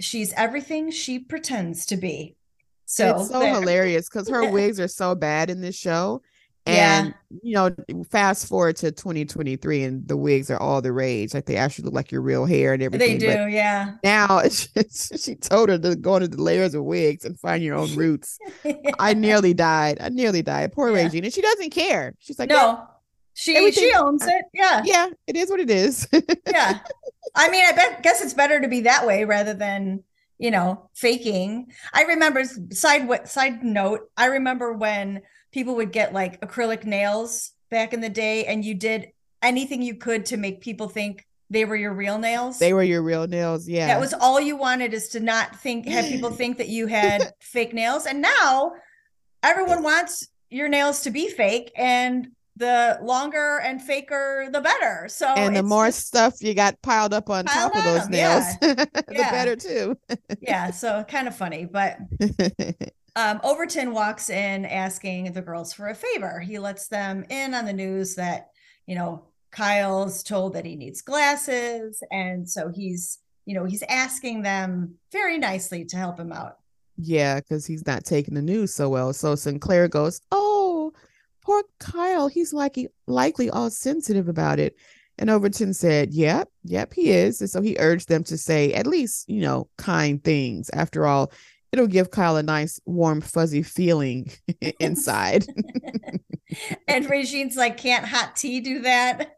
she's 0.00 0.32
everything 0.34 0.90
she 0.90 1.18
pretends 1.18 1.86
to 1.86 1.96
be. 1.96 2.36
So 2.84 3.20
it's 3.20 3.30
so 3.30 3.40
there. 3.40 3.54
hilarious 3.54 4.08
because 4.08 4.28
her 4.28 4.50
wigs 4.50 4.78
are 4.78 4.88
so 4.88 5.14
bad 5.14 5.50
in 5.50 5.60
this 5.60 5.76
show. 5.76 6.22
Yeah. 6.66 7.04
And 7.04 7.14
you 7.42 7.54
know, 7.54 7.74
fast 8.10 8.48
forward 8.48 8.76
to 8.76 8.90
2023 8.90 9.84
and 9.84 10.08
the 10.08 10.16
wigs 10.16 10.50
are 10.50 10.58
all 10.60 10.82
the 10.82 10.92
rage. 10.92 11.32
Like 11.34 11.46
they 11.46 11.56
actually 11.56 11.84
look 11.86 11.94
like 11.94 12.10
your 12.10 12.22
real 12.22 12.44
hair 12.44 12.72
and 12.74 12.82
everything. 12.82 13.18
They 13.18 13.26
but 13.26 13.44
do, 13.44 13.50
yeah. 13.50 13.94
now 14.02 14.42
just, 14.44 15.24
she 15.24 15.34
told 15.36 15.68
her 15.68 15.78
to 15.78 15.96
go 15.96 16.16
into 16.16 16.28
the 16.28 16.42
layers 16.42 16.74
of 16.74 16.84
wigs 16.84 17.24
and 17.24 17.38
find 17.38 17.62
your 17.62 17.76
own 17.76 17.94
roots. 17.94 18.38
I 18.98 19.14
nearly 19.14 19.54
died. 19.54 19.98
I 20.00 20.08
nearly 20.08 20.42
died. 20.42 20.72
Poor 20.72 20.90
Yeah. 20.94 21.04
Regine. 21.04 21.24
And 21.24 21.32
she 21.32 21.42
doesn't 21.42 21.70
care. 21.70 22.14
She's 22.18 22.38
like, 22.38 22.50
"Yeah, 22.50 22.56
no, 22.56 22.88
she 23.34 23.52
she 23.52 23.56
everything- 23.58 23.90
owns 23.96 24.26
it. 24.26 24.44
Yeah, 24.52 24.82
yeah, 24.84 25.08
it 25.26 25.36
is 25.36 25.50
what 25.50 25.60
it 25.60 25.70
is. 25.70 26.08
yeah. 26.46 26.78
I 27.34 27.50
mean, 27.50 27.64
I 27.68 27.72
bet 27.72 28.02
guess 28.02 28.22
it's 28.22 28.34
better 28.34 28.60
to 28.60 28.68
be 28.68 28.80
that 28.82 29.06
way 29.06 29.24
rather 29.24 29.52
than 29.54 30.02
you 30.38 30.50
know 30.50 30.88
faking. 30.94 31.70
I 31.92 32.02
remember 32.04 32.42
side 32.72 33.28
side 33.28 33.62
note. 33.62 34.10
I 34.16 34.26
remember 34.26 34.72
when 34.72 35.20
people 35.56 35.74
would 35.74 35.90
get 35.90 36.12
like 36.12 36.38
acrylic 36.42 36.84
nails 36.84 37.52
back 37.70 37.94
in 37.94 38.02
the 38.02 38.10
day, 38.10 38.44
and 38.44 38.62
you 38.62 38.74
did 38.74 39.08
anything 39.40 39.80
you 39.80 39.94
could 39.94 40.26
to 40.26 40.36
make 40.36 40.60
people 40.60 40.86
think 40.86 41.24
they 41.48 41.64
were 41.64 41.76
your 41.76 41.94
real 41.94 42.18
nails. 42.18 42.58
they 42.58 42.74
were 42.74 42.82
your 42.82 43.02
real 43.02 43.26
nails. 43.26 43.66
Yeah. 43.66 43.86
That 43.86 43.98
was 43.98 44.12
all 44.12 44.38
you 44.38 44.54
wanted 44.54 44.92
is 44.92 45.08
to 45.10 45.20
not 45.20 45.58
think 45.58 45.86
have 45.86 46.04
people 46.04 46.30
think 46.40 46.58
that 46.58 46.68
you 46.68 46.88
had 46.88 47.32
fake 47.40 47.72
nails. 47.72 48.04
And 48.04 48.20
now 48.20 48.72
everyone 49.42 49.82
wants 49.82 50.28
your 50.50 50.68
nails 50.68 51.00
to 51.04 51.10
be 51.10 51.30
fake 51.30 51.72
and 51.74 52.28
the 52.56 52.98
longer 53.02 53.60
and 53.64 53.80
faker 53.80 54.48
the 54.52 54.60
better. 54.60 55.06
So 55.08 55.26
and 55.28 55.56
the 55.56 55.62
more 55.62 55.90
stuff 55.90 56.34
you 56.42 56.52
got 56.52 56.80
piled 56.82 57.14
up 57.14 57.30
on 57.30 57.44
Piled 57.46 57.72
top 57.72 57.78
of 57.78 57.84
those 57.84 58.08
nails, 58.10 58.44
yeah. 58.60 58.74
the 58.84 59.04
Yeah. 59.12 59.30
better 59.30 59.56
too. 59.56 59.96
yeah, 60.40 60.70
so 60.70 61.02
kind 61.04 61.28
of 61.28 61.34
funny, 61.36 61.64
but 61.64 61.96
um, 63.16 63.40
Overton 63.42 63.92
walks 63.92 64.28
in 64.28 64.66
asking 64.66 65.32
the 65.32 65.42
girls 65.42 65.72
for 65.72 65.88
a 65.88 65.94
favor. 65.94 66.38
He 66.38 66.58
lets 66.58 66.86
them 66.86 67.24
in 67.30 67.54
on 67.54 67.64
the 67.64 67.72
news 67.72 68.14
that, 68.16 68.50
you 68.86 68.94
know, 68.94 69.24
Kyle's 69.50 70.22
told 70.22 70.52
that 70.52 70.66
he 70.66 70.76
needs 70.76 71.00
glasses. 71.00 72.02
And 72.12 72.48
so 72.48 72.68
he's, 72.68 73.18
you 73.46 73.54
know, 73.54 73.64
he's 73.64 73.82
asking 73.88 74.42
them 74.42 74.96
very 75.12 75.38
nicely 75.38 75.86
to 75.86 75.96
help 75.96 76.20
him 76.20 76.30
out. 76.30 76.58
Yeah, 76.98 77.36
because 77.36 77.64
he's 77.64 77.86
not 77.86 78.04
taking 78.04 78.34
the 78.34 78.42
news 78.42 78.72
so 78.72 78.90
well. 78.90 79.12
So 79.12 79.34
Sinclair 79.34 79.88
goes, 79.88 80.20
"Oh, 80.30 80.92
poor 81.42 81.62
Kyle. 81.78 82.28
He's 82.28 82.52
likely 82.52 82.88
likely 83.06 83.50
all 83.50 83.70
sensitive 83.70 84.28
about 84.28 84.58
it." 84.58 84.76
And 85.18 85.28
Overton 85.28 85.74
said, 85.74 86.12
"Yep, 86.14 86.48
yep, 86.64 86.94
he 86.94 87.10
is." 87.10 87.40
And 87.40 87.50
so 87.50 87.60
he 87.60 87.76
urged 87.78 88.08
them 88.08 88.24
to 88.24 88.38
say 88.38 88.72
at 88.72 88.86
least, 88.86 89.28
you 89.28 89.42
know, 89.42 89.68
kind 89.76 90.24
things. 90.24 90.70
After 90.70 91.06
all, 91.06 91.30
it'll 91.72 91.86
give 91.86 92.10
Kyle 92.10 92.36
a 92.36 92.42
nice, 92.42 92.80
warm, 92.86 93.20
fuzzy 93.20 93.62
feeling 93.62 94.30
inside. 94.80 95.46
And 96.88 97.08
Regine's 97.10 97.56
like, 97.56 97.76
can't 97.76 98.04
hot 98.04 98.36
tea 98.36 98.60
do 98.60 98.80
that? 98.82 99.36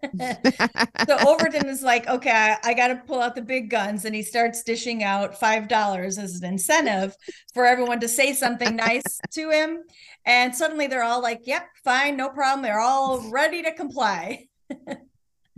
so 1.09 1.17
Overton 1.27 1.69
is 1.69 1.83
like, 1.83 2.07
okay, 2.07 2.55
I, 2.63 2.75
got 2.75 2.89
to 2.89 2.97
pull 2.97 3.21
out 3.21 3.35
the 3.35 3.43
big 3.43 3.71
guns. 3.71 4.05
And 4.05 4.15
he 4.15 4.23
starts 4.23 4.63
dishing 4.63 5.03
out 5.03 5.39
$5 5.41 6.07
as 6.07 6.41
an 6.41 6.45
incentive 6.45 7.17
for 7.55 7.65
everyone 7.65 8.01
to 8.01 8.09
say 8.09 8.35
something 8.35 8.77
nice 8.77 9.21
to 9.33 9.51
him. 9.51 9.83
And 10.27 10.55
suddenly 10.55 10.87
they're 10.87 11.03
all 11.03 11.23
like, 11.23 11.41
yep, 11.45 11.67
fine, 11.83 12.17
no 12.17 12.29
problem. 12.29 12.63
They're 12.63 12.81
all 12.81 13.31
ready 13.31 13.63
to 13.63 13.73
comply. 13.73 14.47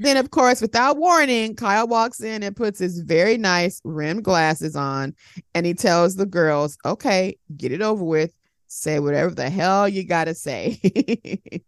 Then, 0.02 0.16
of 0.16 0.30
course, 0.30 0.62
without 0.62 0.96
warning, 0.96 1.54
Kyle 1.54 1.86
walks 1.86 2.22
in 2.22 2.42
and 2.42 2.56
puts 2.56 2.78
his 2.78 3.00
very 3.00 3.36
nice 3.36 3.82
rimmed 3.84 4.24
glasses 4.24 4.74
on, 4.74 5.14
and 5.54 5.66
he 5.66 5.74
tells 5.74 6.16
the 6.16 6.24
girls, 6.24 6.78
"Okay, 6.86 7.36
get 7.56 7.70
it 7.70 7.82
over 7.82 8.02
with. 8.02 8.32
Say 8.66 8.98
whatever 8.98 9.34
the 9.34 9.50
hell 9.50 9.86
you 9.88 10.04
gotta 10.04 10.34
say." 10.34 10.80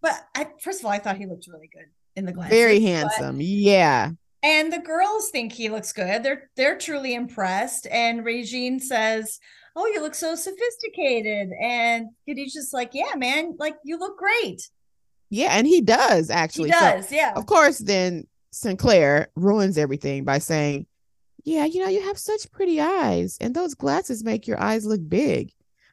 But 0.00 0.20
I, 0.34 0.48
first 0.60 0.80
of 0.80 0.84
all, 0.84 0.92
I 0.92 0.98
thought 0.98 1.16
he 1.16 1.24
looked 1.24 1.46
really 1.46 1.70
good 1.72 1.86
in 2.14 2.26
the 2.26 2.32
glasses. 2.32 2.50
very 2.50 2.78
but- 2.78 2.86
handsome, 2.86 3.38
yeah. 3.40 4.10
and 4.42 4.70
the 4.70 4.78
girls 4.80 5.30
think 5.30 5.52
he 5.52 5.70
looks 5.70 5.92
good. 5.92 6.22
They're 6.22 6.50
they're 6.56 6.76
truly 6.78 7.14
impressed. 7.14 7.86
And 7.90 8.24
Regine 8.24 8.80
says, 8.80 9.40
"Oh, 9.74 9.86
you 9.86 10.00
look 10.02 10.14
so 10.14 10.34
sophisticated." 10.34 11.50
And 11.60 12.08
Khadijah's 12.26 12.70
like, 12.72 12.90
"Yeah, 12.92 13.14
man, 13.16 13.56
like 13.58 13.76
you 13.84 13.98
look 13.98 14.18
great." 14.18 14.68
Yeah, 15.30 15.48
and 15.56 15.66
he 15.66 15.80
does 15.80 16.28
He 16.28 16.34
actually. 16.34 16.70
So, 16.70 16.78
does, 16.80 17.10
yeah. 17.12 17.32
of 17.34 17.46
course, 17.46 17.78
then 17.78 18.26
Sinclair 18.52 19.28
ruins 19.34 19.78
everything 19.78 20.24
by 20.24 20.38
saying, 20.38 20.86
Yeah, 21.44 21.64
you 21.64 21.80
know, 21.82 21.88
you 21.88 22.02
have 22.02 22.18
such 22.18 22.50
pretty 22.52 22.80
eyes, 22.80 23.36
and 23.40 23.54
those 23.54 23.74
glasses 23.74 24.22
make 24.24 24.46
your 24.46 24.60
eyes 24.60 24.86
look 24.86 25.00
big. 25.08 25.52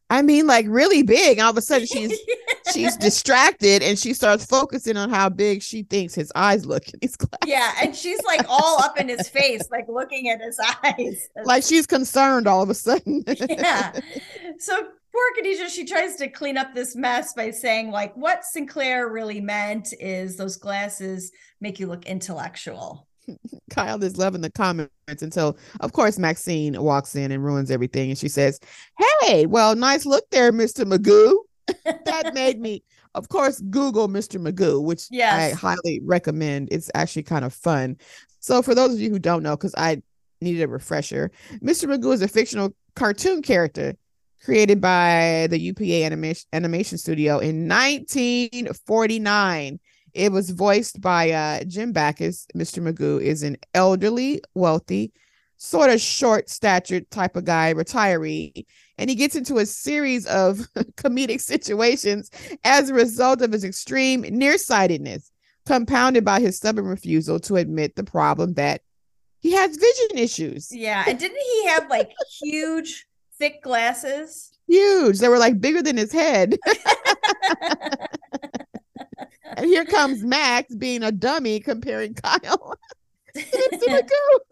I 0.10 0.22
mean, 0.22 0.46
like 0.46 0.65
really 0.67 1.04
big. 1.04 1.39
All 1.39 1.52
of 1.52 1.58
a 1.58 1.62
sudden, 1.62 1.88
she's 1.88 2.17
she's 2.74 2.98
distracted 2.98 3.82
and 3.82 3.98
she 3.98 4.13
starts 4.13 4.46
focusing 4.46 4.98
on 4.98 5.10
how 5.10 5.30
big 5.30 5.62
she 5.63 5.84
thinks 5.84 6.13
his 6.13 6.32
eyes 6.36 6.65
look 6.65 6.88
in 6.89 7.00
these 7.02 7.15
glasses. 7.15 7.38
yeah, 7.48 7.72
and 7.82 7.96
she's 7.96 8.22
like 8.24 8.46
all 8.50 8.84
up 8.84 9.00
in 9.00 9.08
his 9.08 9.30
face, 9.30 9.62
like 9.72 9.86
looking 9.88 10.30
at 10.30 10.41
his 10.41 10.60
eyes. 10.84 11.30
Like 11.46 11.63
she's 11.63 11.88
concerned 11.88 12.46
all 12.48 12.62
of 12.62 12.70
a 12.70 12.74
sudden. 12.74 13.24
yeah. 13.28 13.94
So 14.60 14.89
poor 15.12 15.24
Khadijah, 15.36 15.69
she 15.69 15.86
tries 15.86 16.15
to 16.17 16.28
clean 16.28 16.58
up 16.58 16.74
this 16.74 16.95
mess 16.95 17.34
by 17.34 17.52
saying, 17.52 17.91
like, 17.91 18.15
what 18.15 18.43
Sinclair 18.45 19.10
really 19.10 19.41
meant 19.41 19.93
is 20.00 20.38
those 20.38 20.58
glasses 20.58 21.32
make 21.60 21.80
you 21.80 21.88
look 21.88 22.06
intellectual. 22.06 23.08
Kyle 23.69 24.04
is 24.04 24.17
loving 24.17 24.41
the 24.41 24.52
comments 24.52 24.91
until, 25.21 25.58
of 25.80 25.93
course, 25.93 26.17
Maxine 26.17 26.82
walks 26.82 27.15
in 27.15 27.32
and 27.32 27.43
ruins 27.43 27.71
everything. 27.71 28.10
And 28.10 28.17
she 28.17 28.30
says, 28.30 28.60
Hey, 29.21 29.45
well, 29.45 29.76
nice 29.76 30.06
look 30.06 30.30
there, 30.32 30.52
Mr. 30.52 30.86
Magoo. 30.86 31.36
that 32.06 32.34
made 32.34 32.60
me, 32.60 32.84
of 33.15 33.30
course, 33.30 33.62
Google 33.69 34.08
Mr. 34.08 34.41
Magoo, 34.41 34.82
which 34.84 35.08
I 35.13 35.52
highly 35.52 36.02
recommend. 36.04 36.69
It's 36.71 36.89
actually 36.95 37.24
kind 37.24 37.45
of 37.45 37.54
fun. 37.54 37.97
So, 38.39 38.62
for 38.62 38.74
those 38.74 38.93
of 38.93 39.00
you 39.00 39.10
who 39.12 39.19
don't 39.19 39.43
know, 39.43 39.56
because 39.56 39.76
I 39.78 40.02
needed 40.41 40.63
a 40.63 40.67
refresher, 40.67 41.32
Mr. 41.62 41.88
Magoo 41.88 42.13
is 42.13 42.21
a 42.21 42.28
fictional 42.28 42.74
cartoon 42.95 43.41
character 43.41 43.95
created 44.43 44.82
by 44.82 45.47
the 45.49 45.60
UPA 45.60 46.04
animation 46.04 46.47
animation 46.54 46.97
studio 46.97 47.39
in 47.39 47.67
1949. 47.67 49.80
It 50.13 50.32
was 50.32 50.49
voiced 50.49 50.99
by 50.99 51.32
uh, 51.32 51.63
Jim 51.63 51.93
Backus. 51.93 52.47
Mr. 52.56 52.84
Magoo 52.84 53.21
is 53.21 53.43
an 53.43 53.58
elderly, 53.73 54.41
wealthy, 54.54 55.13
sort 55.56 55.89
of 55.89 56.01
short 56.01 56.49
statured 56.49 57.10
type 57.12 57.38
of 57.38 57.45
guy, 57.45 57.73
retiree, 57.73 58.65
and 58.97 59.10
he 59.10 59.15
gets 59.15 59.36
into 59.36 59.60
a 59.60 59.65
series 59.65 60.25
of 60.25 60.58
comedic 60.97 61.39
situations 61.39 62.30
as 62.63 62.89
a 62.89 62.93
result 62.93 63.41
of 63.41 63.54
his 63.54 63.63
extreme 63.63 64.21
nearsightedness, 64.21 65.32
compounded 65.65 66.25
by 66.25 66.41
his 66.41 66.58
stubborn 66.58 66.86
refusal 66.86 67.39
to 67.39 67.56
admit 67.56 67.95
the 67.95 68.04
problem 68.04 68.56
that 68.56 68.82
he 69.39 69.54
has 69.54 69.77
vision 69.77 70.17
issues. 70.17 70.75
Yeah. 70.75 71.06
And 71.08 71.17
didn't 71.17 71.38
he 71.38 71.67
have 71.67 71.89
like 71.89 72.12
huge, 72.41 73.08
thick 73.41 73.63
glasses? 73.63 74.51
Huge. 74.67 75.17
They 75.19 75.27
were 75.27 75.39
like 75.39 75.60
bigger 75.60 75.82
than 75.82 75.97
his 75.97 76.13
head. 76.13 76.58
and 79.58 79.65
here 79.65 79.84
comes 79.84 80.23
Max 80.23 80.73
being 80.75 81.01
a 81.01 81.12
dummy 81.12 81.60
comparing 81.60 82.13
Kyle 82.13 82.77
to. 83.36 84.04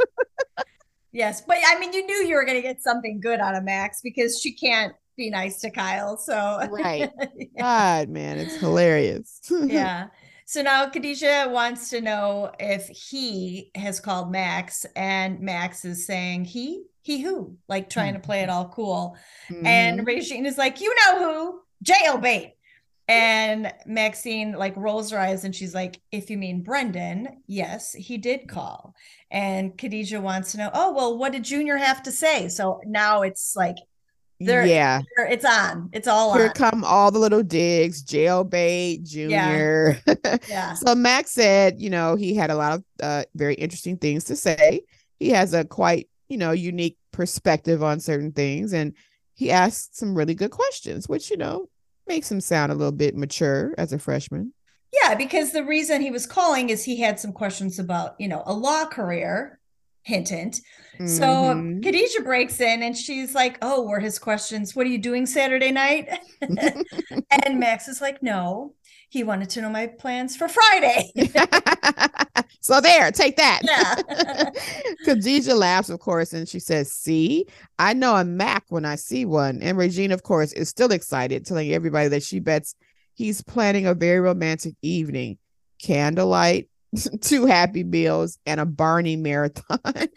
Yes. 1.11 1.41
But 1.41 1.57
I 1.67 1.79
mean, 1.79 1.91
you 1.91 2.05
knew 2.05 2.17
you 2.27 2.35
were 2.35 2.45
going 2.45 2.57
to 2.57 2.61
get 2.61 2.83
something 2.83 3.19
good 3.19 3.39
out 3.39 3.55
of 3.55 3.63
Max 3.63 3.99
because 4.03 4.39
she 4.39 4.53
can't 4.53 4.93
be 5.17 5.31
nice 5.31 5.59
to 5.61 5.71
Kyle. 5.71 6.17
So, 6.17 6.67
Right. 6.69 7.09
God, 7.57 8.09
man, 8.09 8.37
it's 8.37 8.55
hilarious. 8.57 9.39
yeah. 9.49 10.07
So 10.49 10.63
now 10.63 10.89
Khadijah 10.89 11.49
wants 11.51 11.91
to 11.91 12.01
know 12.01 12.51
if 12.59 12.87
he 12.87 13.69
has 13.75 13.99
called 13.99 14.31
Max, 14.31 14.83
and 14.95 15.39
Max 15.41 15.85
is 15.85 16.07
saying 16.07 16.45
he, 16.45 16.85
he 17.03 17.21
who, 17.21 17.55
like 17.67 17.87
trying 17.87 18.15
to 18.15 18.19
play 18.19 18.41
it 18.41 18.49
all 18.49 18.67
cool. 18.69 19.15
And 19.63 19.99
Mhm. 19.99 20.07
Regine 20.07 20.47
is 20.47 20.57
like, 20.57 20.81
you 20.81 20.91
know 20.95 21.19
who? 21.19 21.61
Jailbait. 21.85 22.53
And 23.07 23.71
Maxine 23.85 24.53
like 24.53 24.75
rolls 24.75 25.11
her 25.11 25.19
eyes 25.19 25.43
and 25.43 25.55
she's 25.55 25.75
like, 25.75 26.01
if 26.11 26.31
you 26.31 26.37
mean 26.39 26.63
Brendan, 26.63 27.43
yes, 27.45 27.93
he 27.93 28.17
did 28.17 28.49
call. 28.49 28.95
And 29.29 29.77
Khadijah 29.77 30.19
wants 30.19 30.53
to 30.53 30.57
know, 30.57 30.71
oh, 30.73 30.93
well, 30.93 31.15
what 31.15 31.31
did 31.31 31.43
Junior 31.43 31.77
have 31.77 32.01
to 32.03 32.11
say? 32.11 32.49
So 32.49 32.81
now 32.87 33.21
it's 33.21 33.55
like, 33.55 33.75
they're, 34.39 34.65
yeah. 34.65 35.01
they're- 35.17 35.27
it's 35.27 35.45
on. 35.45 35.89
It's 35.91 36.07
all 36.07 36.33
Here 36.33 36.47
on. 36.47 36.53
come 36.53 36.83
all 36.83 37.11
the 37.11 37.19
little 37.19 37.43
digs, 37.43 38.03
jailbait, 38.03 39.03
junior. 39.07 39.99
Yeah. 40.47 40.73
so 40.73 40.95
Max 40.95 41.31
said, 41.31 41.79
you 41.79 41.89
know, 41.89 42.15
he 42.15 42.35
had 42.35 42.49
a 42.49 42.55
lot 42.55 42.73
of 42.73 42.83
uh, 43.01 43.23
very 43.35 43.55
interesting 43.55 43.97
things 43.97 44.23
to 44.25 44.35
say. 44.35 44.81
He 45.19 45.29
has 45.31 45.53
a 45.53 45.65
quite, 45.65 46.09
you 46.29 46.37
know, 46.37 46.51
unique 46.51 46.97
perspective 47.11 47.83
on 47.83 47.99
certain 47.99 48.31
things. 48.31 48.73
And 48.73 48.93
he 49.33 49.51
asked 49.51 49.97
some 49.97 50.15
really 50.15 50.33
good 50.35 50.51
questions, 50.51 51.07
which, 51.09 51.29
you 51.29 51.37
know, 51.37 51.67
makes 52.07 52.31
him 52.31 52.41
sound 52.41 52.71
a 52.71 52.75
little 52.75 52.91
bit 52.91 53.15
mature 53.15 53.73
as 53.77 53.93
a 53.93 53.99
freshman. 53.99 54.53
Yeah, 54.91 55.13
because 55.15 55.51
the 55.51 55.63
reason 55.63 56.01
he 56.01 56.09
was 56.11 56.25
calling 56.25 56.69
is 56.69 56.83
he 56.83 56.99
had 56.99 57.19
some 57.19 57.31
questions 57.31 57.77
about, 57.77 58.15
you 58.19 58.27
know, 58.27 58.41
a 58.45 58.53
law 58.53 58.85
career 58.85 59.58
Hint, 60.03 60.29
hint. 60.29 60.61
So 61.05 61.23
Mhm. 61.23 61.81
Khadijah 61.81 62.23
breaks 62.23 62.59
in 62.59 62.83
and 62.83 62.97
she's 62.97 63.33
like, 63.33 63.57
Oh, 63.61 63.83
were 63.87 64.01
his 64.01 64.19
questions, 64.19 64.75
what 64.75 64.85
are 64.85 64.89
you 64.89 64.97
doing 64.97 65.25
Saturday 65.25 65.71
night? 65.71 66.09
and 66.41 67.59
Max 67.59 67.87
is 67.87 68.01
like, 68.01 68.21
No, 68.21 68.73
he 69.07 69.23
wanted 69.23 69.49
to 69.51 69.61
know 69.61 69.69
my 69.69 69.87
plans 69.87 70.35
for 70.35 70.47
Friday. 70.49 71.11
so 72.59 72.81
there, 72.81 73.11
take 73.11 73.37
that. 73.37 73.61
Yeah. 73.63 74.51
Khadijah 75.05 75.55
laughs, 75.55 75.89
of 75.89 75.99
course, 75.99 76.33
and 76.33 76.47
she 76.49 76.59
says, 76.59 76.91
See, 76.91 77.45
I 77.77 77.93
know 77.93 78.15
a 78.15 78.25
Mac 78.25 78.65
when 78.69 78.85
I 78.85 78.95
see 78.95 79.25
one. 79.25 79.61
And 79.61 79.77
Regina, 79.77 80.13
of 80.13 80.23
course, 80.23 80.51
is 80.53 80.69
still 80.69 80.91
excited, 80.91 81.45
telling 81.45 81.71
everybody 81.71 82.09
that 82.09 82.23
she 82.23 82.39
bets 82.39 82.75
he's 83.13 83.41
planning 83.41 83.85
a 83.85 83.93
very 83.93 84.19
romantic 84.19 84.75
evening. 84.81 85.37
Candlelight, 85.81 86.69
two 87.21 87.45
happy 87.45 87.83
meals, 87.83 88.37
and 88.45 88.59
a 88.59 88.65
Barney 88.65 89.15
marathon. 89.15 89.79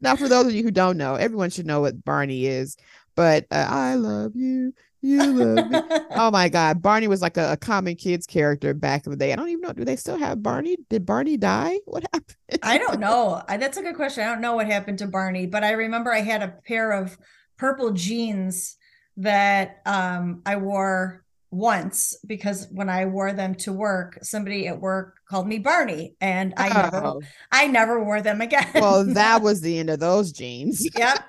now, 0.00 0.16
for 0.16 0.28
those 0.28 0.46
of 0.46 0.52
you 0.52 0.62
who 0.62 0.70
don't 0.70 0.96
know, 0.96 1.14
everyone 1.14 1.50
should 1.50 1.66
know 1.66 1.80
what 1.80 2.04
Barney 2.04 2.46
is. 2.46 2.76
But 3.14 3.46
uh, 3.50 3.66
I 3.68 3.94
love 3.94 4.34
you. 4.34 4.72
You 5.02 5.32
love 5.32 5.70
me. 5.70 5.80
oh 6.12 6.30
my 6.30 6.48
God. 6.48 6.80
Barney 6.80 7.08
was 7.08 7.20
like 7.20 7.36
a, 7.36 7.52
a 7.52 7.56
common 7.56 7.96
kids 7.96 8.26
character 8.26 8.72
back 8.72 9.04
in 9.04 9.10
the 9.10 9.16
day. 9.18 9.32
I 9.32 9.36
don't 9.36 9.48
even 9.48 9.60
know. 9.60 9.72
Do 9.72 9.84
they 9.84 9.96
still 9.96 10.16
have 10.16 10.42
Barney? 10.42 10.76
Did 10.88 11.04
Barney 11.04 11.36
die? 11.36 11.80
What 11.84 12.04
happened? 12.12 12.36
I 12.62 12.78
don't 12.78 13.00
know. 13.00 13.42
I- 13.48 13.56
That's 13.56 13.76
a 13.76 13.82
good 13.82 13.96
question. 13.96 14.24
I 14.24 14.28
don't 14.28 14.40
know 14.40 14.54
what 14.54 14.66
happened 14.66 14.98
to 14.98 15.06
Barney, 15.06 15.46
but 15.46 15.64
I 15.64 15.72
remember 15.72 16.12
I 16.12 16.20
had 16.20 16.42
a 16.42 16.54
pair 16.66 16.92
of 16.92 17.18
purple 17.58 17.90
jeans 17.92 18.76
that 19.18 19.82
um, 19.84 20.42
I 20.46 20.56
wore 20.56 21.21
once 21.52 22.16
because 22.26 22.66
when 22.72 22.88
I 22.88 23.04
wore 23.04 23.32
them 23.34 23.54
to 23.56 23.72
work, 23.72 24.18
somebody 24.22 24.66
at 24.66 24.80
work 24.80 25.16
called 25.28 25.46
me 25.46 25.58
Barney, 25.58 26.14
and 26.20 26.54
I 26.56 26.68
never, 26.70 27.04
Oh, 27.06 27.20
I 27.52 27.66
never 27.68 28.02
wore 28.02 28.22
them 28.22 28.40
again. 28.40 28.66
well, 28.74 29.04
that 29.14 29.42
was 29.42 29.60
the 29.60 29.78
end 29.78 29.90
of 29.90 30.00
those 30.00 30.32
jeans. 30.32 30.84
yep. 30.96 31.18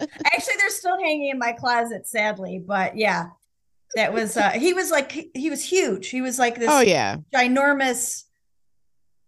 Actually, 0.00 0.54
they're 0.58 0.70
still 0.70 0.98
hanging 0.98 1.28
in 1.28 1.38
my 1.38 1.52
closet, 1.52 2.08
sadly. 2.08 2.62
But 2.66 2.96
yeah, 2.96 3.26
that 3.94 4.12
was 4.14 4.36
uh 4.36 4.50
he 4.50 4.72
was 4.72 4.90
like 4.90 5.12
he 5.34 5.50
was 5.50 5.62
huge. 5.64 6.08
He 6.08 6.22
was 6.22 6.38
like 6.38 6.58
this 6.58 6.68
Oh, 6.70 6.80
yeah. 6.80 7.16
ginormous. 7.34 8.24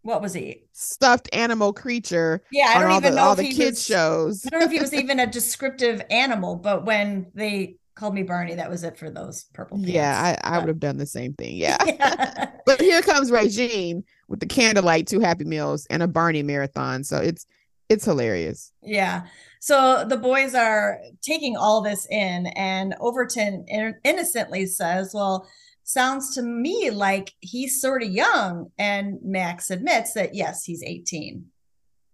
What 0.03 0.23
was 0.23 0.33
he? 0.33 0.63
Stuffed 0.73 1.29
animal 1.35 1.75
creature 1.75 2.43
Yeah, 2.51 2.73
I 2.75 2.81
don't 2.81 2.93
even 2.93 3.13
the, 3.13 3.17
know 3.17 3.23
all 3.27 3.33
if 3.33 3.37
the 3.39 3.43
he 3.45 3.53
kids' 3.55 3.81
was- 3.81 3.85
shows. 3.87 4.47
I 4.47 4.49
don't 4.49 4.61
know 4.61 4.67
if 4.67 4.73
he 4.73 4.81
was 4.81 4.95
even 5.03 5.21
a 5.21 5.27
descriptive 5.27 6.01
animal, 6.11 6.57
but 6.57 6.87
when 6.87 7.27
they 7.35 7.77
called 7.95 8.15
me 8.15 8.23
Barney, 8.23 8.55
that 8.55 8.71
was 8.71 8.85
it 8.85 8.97
for 8.97 9.11
those 9.11 9.45
purple 9.53 9.79
pants. 9.79 9.91
Yeah, 9.91 10.37
I, 10.45 10.57
I 10.57 10.59
would 10.59 10.69
have 10.69 10.81
done 10.81 10.97
the 10.97 11.07
same 11.07 11.35
thing. 11.35 11.57
Yeah. 11.61 11.77
Yeah. 11.85 12.51
but 12.67 12.81
here 12.81 13.03
comes 13.03 13.31
Regine 13.31 14.05
with 14.29 14.41
the 14.41 14.47
candlelight, 14.47 15.07
two 15.07 15.21
happy 15.21 15.45
meals, 15.45 15.87
and 15.91 16.03
a 16.03 16.09
Barney 16.09 16.43
marathon. 16.43 17.05
So 17.05 17.19
it's 17.19 17.47
it's 17.89 18.05
hilarious. 18.05 18.73
Yeah. 18.83 19.27
So 19.59 20.05
the 20.09 20.17
boys 20.17 20.55
are 20.55 21.01
taking 21.23 21.57
all 21.57 21.83
this 21.83 22.07
in, 22.11 22.47
and 22.49 22.95
Overton 23.01 23.67
innocently 24.05 24.67
says, 24.67 25.11
Well, 25.13 25.47
sounds 25.91 26.35
to 26.35 26.43
me 26.43 26.91
like 26.91 27.35
he's 27.41 27.81
sort 27.81 28.03
of 28.03 28.11
young. 28.11 28.71
And 28.79 29.19
Max 29.23 29.71
admits 29.71 30.15
that, 30.15 30.35
yes, 30.35 30.65
he's 30.65 30.83
18. 30.83 31.45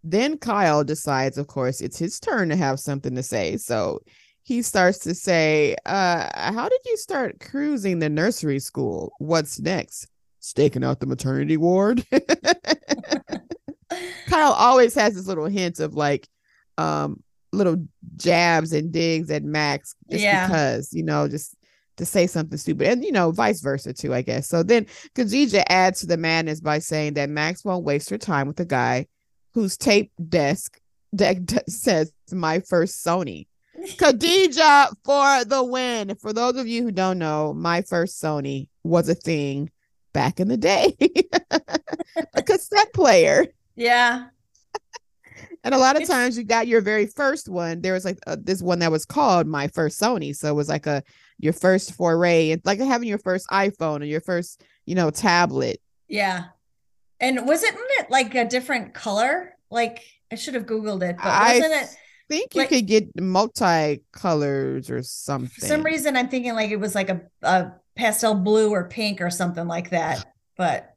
Then 0.03 0.39
Kyle 0.39 0.85
decides, 0.85 1.37
of 1.37 1.47
course, 1.47 1.81
it's 1.81 1.99
his 1.99 2.19
turn 2.19 2.49
to 2.49 2.57
have 2.57 2.81
something 2.81 3.15
to 3.15 3.23
say. 3.23 3.57
So 3.57 4.01
he 4.47 4.63
starts 4.63 4.99
to 5.01 5.13
say, 5.15 5.75
uh, 5.87 6.53
how 6.55 6.69
did 6.69 6.81
you 6.87 6.97
start 6.97 7.41
cruising 7.41 7.99
the 7.99 8.09
nursery 8.09 8.61
school? 8.61 9.13
What's 9.19 9.59
next? 9.59 10.07
Staking 10.39 10.85
out 10.85 11.01
the 11.01 11.07
maternity 11.07 11.57
ward. 11.57 12.07
Kyle 14.29 14.53
always 14.53 14.95
has 14.95 15.15
this 15.15 15.27
little 15.27 15.47
hint 15.47 15.81
of 15.81 15.95
like 15.95 16.29
um 16.79 17.23
little 17.53 17.77
jabs 18.17 18.73
and 18.73 18.93
digs 18.93 19.31
at 19.31 19.43
Max 19.43 19.95
just 20.11 20.23
Yeah. 20.23 20.47
because, 20.47 20.93
you 20.93 21.03
know, 21.03 21.27
just 21.27 21.55
to 21.97 22.05
say 22.05 22.27
something 22.29 22.59
stupid. 22.59 22.87
And 22.87 23.05
you 23.05 23.11
know, 23.11 23.33
vice 23.33 23.61
versa 23.61 23.93
too, 23.93 24.15
I 24.15 24.23
guess. 24.23 24.49
So 24.49 24.63
then 24.63 24.87
Khadijah 25.17 25.71
adds 25.73 26.01
to 26.01 26.07
the 26.07 26.17
madness 26.19 26.61
by 26.61 26.79
saying 26.79 27.15
that 27.15 27.31
Max 27.31 27.65
won't 27.65 27.85
waste 27.85 28.11
her 28.11 28.19
time 28.19 28.47
with 28.47 28.61
a 28.61 28.65
guy 28.65 29.07
whose 29.55 29.77
tape 29.77 30.13
desk 30.29 30.79
deck 31.15 31.39
says 31.69 32.13
my 32.31 32.61
first 32.61 33.05
Sony. 33.05 33.47
Khadijah 33.99 34.89
for 35.05 35.45
the 35.45 35.63
win. 35.65 36.15
For 36.17 36.33
those 36.33 36.57
of 36.57 36.67
you 36.67 36.83
who 36.83 36.93
don't 36.93 37.19
know, 37.19 37.55
my 37.55 37.83
first 37.83 38.23
Sony 38.23 38.69
was 38.83 39.09
a 39.09 39.15
thing 39.15 39.71
back 40.13 40.41
in 40.41 40.49
the 40.49 40.57
day. 40.57 40.97
a 42.35 42.43
cassette 42.43 42.93
player. 42.93 43.47
Yeah. 43.75 44.27
And 45.65 45.75
a 45.75 45.79
lot 45.79 46.01
of 46.01 46.07
times 46.07 46.39
you 46.39 46.45
got 46.45 46.69
your 46.69 46.81
very 46.81 47.07
first 47.07 47.49
one. 47.49 47.81
There 47.81 47.93
was 47.93 48.05
like 48.05 48.19
uh, 48.27 48.37
this 48.41 48.63
one 48.63 48.79
that 48.79 48.93
was 48.93 49.05
called 49.05 49.47
My 49.47 49.69
First 49.69 50.01
Sony. 50.01 50.35
So 50.35 50.49
it 50.49 50.55
was 50.55 50.69
like 50.69 50.87
a 50.87 51.03
your 51.39 51.53
first 51.53 51.95
foray. 51.95 52.51
It's 52.51 52.65
like 52.65 52.79
having 52.79 53.09
your 53.09 53.19
first 53.19 53.47
iPhone 53.49 54.01
or 54.01 54.05
your 54.05 54.21
first, 54.21 54.63
you 54.87 54.95
know, 54.95 55.11
tablet. 55.11 55.81
Yeah. 56.09 56.45
And 57.21 57.47
wasn't 57.47 57.75
it 57.77 58.11
like 58.11 58.35
a 58.35 58.45
different 58.45 58.95
color? 58.95 59.57
Like 59.71 60.05
I 60.31 60.37
should 60.37 60.55
have 60.55 60.67
Googled 60.67 61.03
it, 61.03 61.17
but 61.17 61.27
wasn't 61.27 61.73
it 61.73 61.97
think 62.29 62.55
you 62.55 62.63
like- 62.63 62.69
could 62.69 62.87
get 62.87 63.21
multi-colors 63.21 64.91
or 64.91 65.03
something. 65.03 65.49
for 65.49 65.67
some 65.67 65.83
reason 65.83 66.17
I'm 66.17 66.29
thinking 66.29 66.55
like 66.55 66.71
it 66.71 66.81
was 66.81 66.95
like 66.95 67.09
a, 67.11 67.21
a 67.43 67.73
pastel 67.95 68.35
blue 68.35 68.71
or 68.71 68.89
pink 68.89 69.21
or 69.21 69.31
something 69.31 69.67
like 69.67 69.91
that. 69.91 70.25
But 70.59 70.95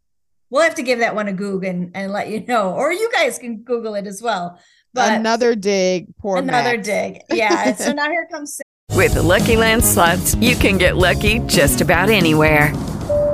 we'll 0.50 0.62
have 0.63 0.76
to 0.76 0.84
give 0.84 1.00
that 1.00 1.15
one 1.15 1.28
a 1.28 1.34
Google 1.34 1.70
and, 1.70 1.92
and 1.94 2.13
let 2.13 2.30
you 2.30 2.46
know. 2.46 2.74
Or 2.76 2.94
you 2.94 3.10
guys 3.12 3.38
can 3.38 3.58
Google 3.63 3.94
it 3.96 4.08
as 4.08 4.22
well. 4.22 4.58
But 4.94 5.12
another 5.12 5.54
dig, 5.54 6.15
poor 6.18 6.38
another 6.38 6.78
Max. 6.78 6.88
dig. 6.88 7.22
Yeah. 7.30 7.76
so 7.76 7.92
now 7.94 8.10
here 8.10 8.26
comes 8.32 8.62
With 8.96 9.15
the 9.15 9.22
Lucky 9.22 9.58
Land 9.58 9.84
slots, 9.84 10.36
you 10.36 10.56
can 10.56 10.78
get 10.78 10.96
lucky 10.96 11.39
just 11.39 11.82
about 11.82 12.10
anywhere. 12.10 12.74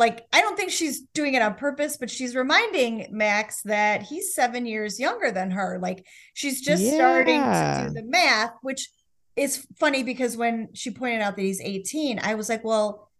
Like, 0.00 0.26
I 0.32 0.40
don't 0.40 0.56
think 0.56 0.70
she's 0.70 1.02
doing 1.12 1.34
it 1.34 1.42
on 1.42 1.56
purpose, 1.56 1.98
but 1.98 2.08
she's 2.08 2.34
reminding 2.34 3.08
Max 3.10 3.60
that 3.64 4.00
he's 4.00 4.34
seven 4.34 4.64
years 4.64 4.98
younger 4.98 5.30
than 5.30 5.50
her. 5.50 5.78
Like, 5.78 6.06
she's 6.32 6.62
just 6.62 6.82
starting 6.82 7.42
to 7.42 7.84
do 7.86 7.92
the 7.92 8.02
math, 8.04 8.54
which 8.62 8.88
is 9.36 9.66
funny 9.78 10.02
because 10.02 10.38
when 10.38 10.70
she 10.72 10.90
pointed 10.90 11.20
out 11.20 11.36
that 11.36 11.42
he's 11.42 11.60
18, 11.60 12.18
I 12.18 12.34
was 12.34 12.48
like, 12.48 12.64
well, 12.64 13.10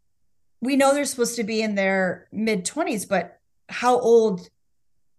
we 0.62 0.76
know 0.76 0.94
they're 0.94 1.04
supposed 1.04 1.36
to 1.36 1.44
be 1.44 1.60
in 1.60 1.74
their 1.74 2.28
mid 2.32 2.64
20s, 2.64 3.06
but 3.06 3.38
how 3.68 4.00
old 4.00 4.48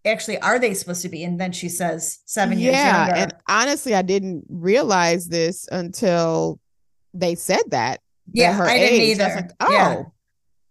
actually 0.03 0.39
are 0.39 0.57
they 0.57 0.73
supposed 0.73 1.03
to 1.03 1.09
be? 1.09 1.23
And 1.23 1.39
then 1.39 1.51
she 1.51 1.69
says 1.69 2.21
seven 2.25 2.57
years 2.57 2.73
yeah, 2.73 3.05
younger. 3.05 3.21
and 3.21 3.35
honestly, 3.47 3.93
I 3.93 4.01
didn't 4.01 4.45
realize 4.49 5.27
this 5.27 5.67
until 5.71 6.59
they 7.13 7.35
said 7.35 7.65
that. 7.67 8.01
Yeah, 8.33 8.53
her 8.53 8.65
I 8.65 8.79
didn't 8.79 8.99
age. 8.99 9.19
Either. 9.19 9.35
like, 9.35 9.51
oh, 9.59 9.71
Yeah. 9.71 10.03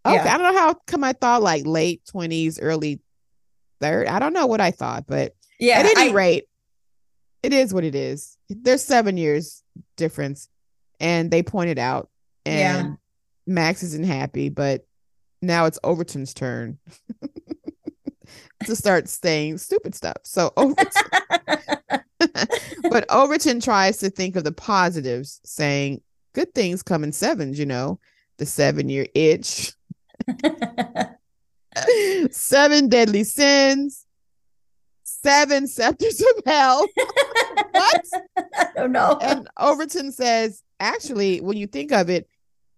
Okay. 0.07 0.15
Yeah. 0.17 0.35
I 0.35 0.39
don't 0.39 0.53
know 0.55 0.59
how 0.61 0.75
come 0.87 1.05
I 1.05 1.13
thought 1.13 1.43
like 1.43 1.67
late 1.67 2.03
twenties, 2.09 2.59
early 2.61 3.01
third. 3.81 4.07
I 4.07 4.19
don't 4.19 4.33
know 4.33 4.47
what 4.47 4.61
I 4.61 4.71
thought, 4.71 5.07
but 5.07 5.35
yeah. 5.59 5.79
at 5.81 5.87
any 5.87 6.11
I- 6.11 6.15
rate, 6.15 6.45
it 7.43 7.53
is 7.53 7.73
what 7.73 7.85
it 7.85 7.95
is. 7.95 8.37
There's 8.49 8.85
seven 8.85 9.17
years 9.17 9.63
difference, 9.97 10.49
and 11.01 11.31
they 11.31 11.43
pointed 11.43 11.79
out, 11.79 12.09
and 12.45 12.89
Yeah. 12.89 12.95
Max 13.47 13.83
isn't 13.83 14.07
happy, 14.07 14.49
but 14.49 14.87
now 15.43 15.65
it's 15.65 15.79
Overton's 15.83 16.35
turn 16.35 16.79
to 18.67 18.77
start 18.77 19.09
saying 19.09 19.59
stupid 19.59 19.95
stuff. 19.95 20.17
So 20.25 20.53
Overton, 20.57 21.03
but 22.91 23.07
Overton 23.11 23.61
tries 23.61 23.99
to 23.99 24.11
think 24.11 24.37
of 24.37 24.45
the 24.45 24.53
positives, 24.53 25.41
saying 25.45 26.03
good 26.35 26.55
things 26.55 26.83
come 26.83 27.05
in 27.05 27.13
sevens. 27.13 27.59
You 27.59 27.67
know, 27.67 27.99
the 28.39 28.47
seven 28.47 28.89
year 28.89 29.07
itch, 29.15 29.73
seven 32.31 32.89
deadly 32.89 33.25
sins, 33.25 34.07
seven 35.03 35.67
scepters 35.67 36.21
of 36.21 36.43
hell. 36.47 36.87
what? 37.71 38.05
I 38.37 38.69
don't 38.77 38.93
know. 38.93 39.19
And 39.21 39.49
Overton 39.59 40.13
says, 40.13 40.63
actually, 40.79 41.41
when 41.41 41.57
you 41.57 41.67
think 41.67 41.93
of 41.93 42.11
it, 42.11 42.29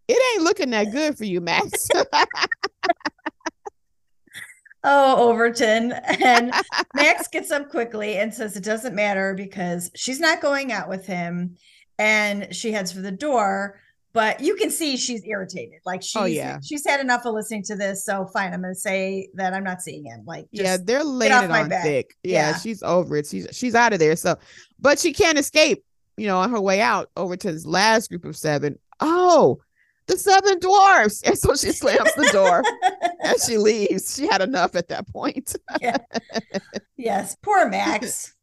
it 0.09 0.35
ain't 0.35 0.45
looking 0.45 0.71
that 0.71 0.91
good 0.93 1.17
for 1.17 1.25
you, 1.25 1.41
Max. 1.41 1.88
Oh, 4.85 5.31
Overton. 5.31 5.93
And 5.93 6.53
Max 6.95 7.29
gets 7.29 7.51
up 7.51 7.71
quickly 7.71 8.17
and 8.17 8.35
says 8.35 8.57
it 8.57 8.65
doesn't 8.65 8.97
matter 8.97 9.35
because 9.35 9.91
she's 9.95 10.19
not 10.19 10.41
going 10.41 10.73
out 10.73 10.88
with 10.88 11.07
him. 11.07 11.57
And 11.99 12.55
she 12.55 12.73
heads 12.73 12.91
for 12.91 13.01
the 13.01 13.12
door. 13.12 13.81
But 14.14 14.40
you 14.40 14.57
can 14.57 14.70
see 14.70 14.96
she's 14.98 15.25
irritated. 15.25 15.81
Like 15.87 16.03
she's 16.03 16.20
Oh, 16.20 16.25
yeah. 16.27 16.59
she's 16.62 16.87
had 16.87 17.01
enough 17.01 17.25
of 17.25 17.33
listening 17.35 17.62
to 17.64 17.77
this. 17.77 18.05
So 18.05 18.27
fine, 18.27 18.53
I'm 18.53 18.61
gonna 18.61 18.75
say 18.75 19.29
that 19.35 19.55
I'm 19.55 19.64
not 19.64 19.81
seeing 19.81 20.05
him. 20.05 20.22
Like 20.27 20.46
yeah, 20.51 20.77
they're 20.83 21.03
laying 21.05 21.33
it 21.33 21.51
on 21.51 21.68
back. 21.70 21.83
thick. 21.83 22.14
Yeah, 22.22 22.51
Yeah. 22.51 22.59
she's 22.59 22.83
over 22.83 23.16
it. 23.16 23.27
She's 23.27 23.48
she's 23.53 23.75
out 23.75 23.92
of 23.94 23.98
there. 23.98 24.14
So, 24.16 24.37
but 24.79 24.98
she 24.98 25.12
can't 25.12 25.38
escape. 25.38 25.85
You 26.18 26.27
know, 26.27 26.38
on 26.38 26.51
her 26.51 26.61
way 26.61 26.83
out 26.83 27.09
over 27.16 27.37
to 27.38 27.53
this 27.53 27.64
last 27.64 28.11
group 28.11 28.27
of 28.27 28.37
seven. 28.37 28.79
Oh, 29.01 29.61
the 30.09 30.18
seven 30.18 30.59
dwarfs, 30.59 31.22
and 31.22 31.38
so 31.38 31.55
she 31.55 31.72
slams 31.72 32.14
the 32.14 32.29
door 32.33 32.62
and 33.25 33.40
she 33.40 33.57
leaves. 33.57 34.14
She 34.14 34.27
had 34.27 34.42
enough 34.42 34.75
at 34.77 34.88
that 34.88 35.09
point. 35.09 35.57
Yes, 36.96 37.37
poor 37.42 37.68
Max. 37.68 38.35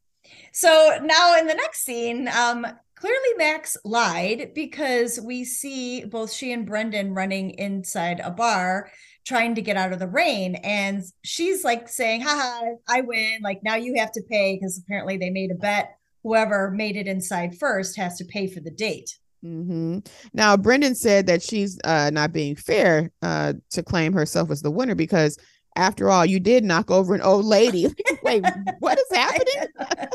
so 0.52 0.98
now 1.04 1.38
in 1.38 1.48
the 1.48 1.54
next 1.54 1.84
scene, 1.86 2.28
um, 2.28 2.66
clearly 3.00 3.34
Max 3.38 3.78
lied 3.86 4.52
because 4.54 5.20
we 5.20 5.44
see 5.44 6.06
both 6.06 6.32
she 6.32 6.52
and 6.52 6.66
Brendan 6.66 7.14
running 7.14 7.52
inside 7.52 8.20
a 8.20 8.32
bar 8.32 8.92
trying 9.26 9.56
to 9.56 9.62
get 9.62 9.78
out 9.78 9.94
of 9.94 10.00
the 10.00 10.08
rain. 10.08 10.56
And 10.56 11.04
she's 11.24 11.64
like 11.64 11.88
saying, 11.88 12.22
haha, 12.22 12.72
I 12.88 13.02
win. 13.02 13.40
Like 13.44 13.62
now 13.64 13.76
you 13.76 13.96
have 13.98 14.12
to 14.14 14.22
pay 14.30 14.56
because 14.56 14.78
apparently 14.78 15.18
they 15.18 15.30
made 15.30 15.52
a 15.52 15.56
bet. 15.56 15.98
Whoever 16.24 16.72
made 16.72 16.98
it 16.98 17.08
inside 17.08 17.58
first 17.58 17.96
has 17.98 18.18
to 18.18 18.26
pay 18.26 18.48
for 18.48 18.60
the 18.60 18.72
date. 18.72 19.18
Mm-hmm. 19.46 20.00
Now, 20.34 20.58
Brendan 20.58 20.96
said 20.96 21.28
that 21.28 21.42
she's 21.42 21.80
uh, 21.86 22.10
not 22.12 22.34
being 22.34 22.56
fair 22.56 23.10
uh, 23.22 23.54
to 23.70 23.84
claim 23.84 24.12
herself 24.12 24.52
as 24.52 24.62
the 24.62 24.72
winner 24.72 24.96
because, 24.96 25.38
after 25.78 26.10
all, 26.10 26.26
you 26.26 26.42
did 26.42 26.66
knock 26.66 26.92
over 26.92 27.16
an 27.16 27.22
old 27.22 27.46
lady. 27.46 27.88
Wait, 28.24 28.44
what 28.80 29.00
is 29.00 29.06
happening? 29.16 30.10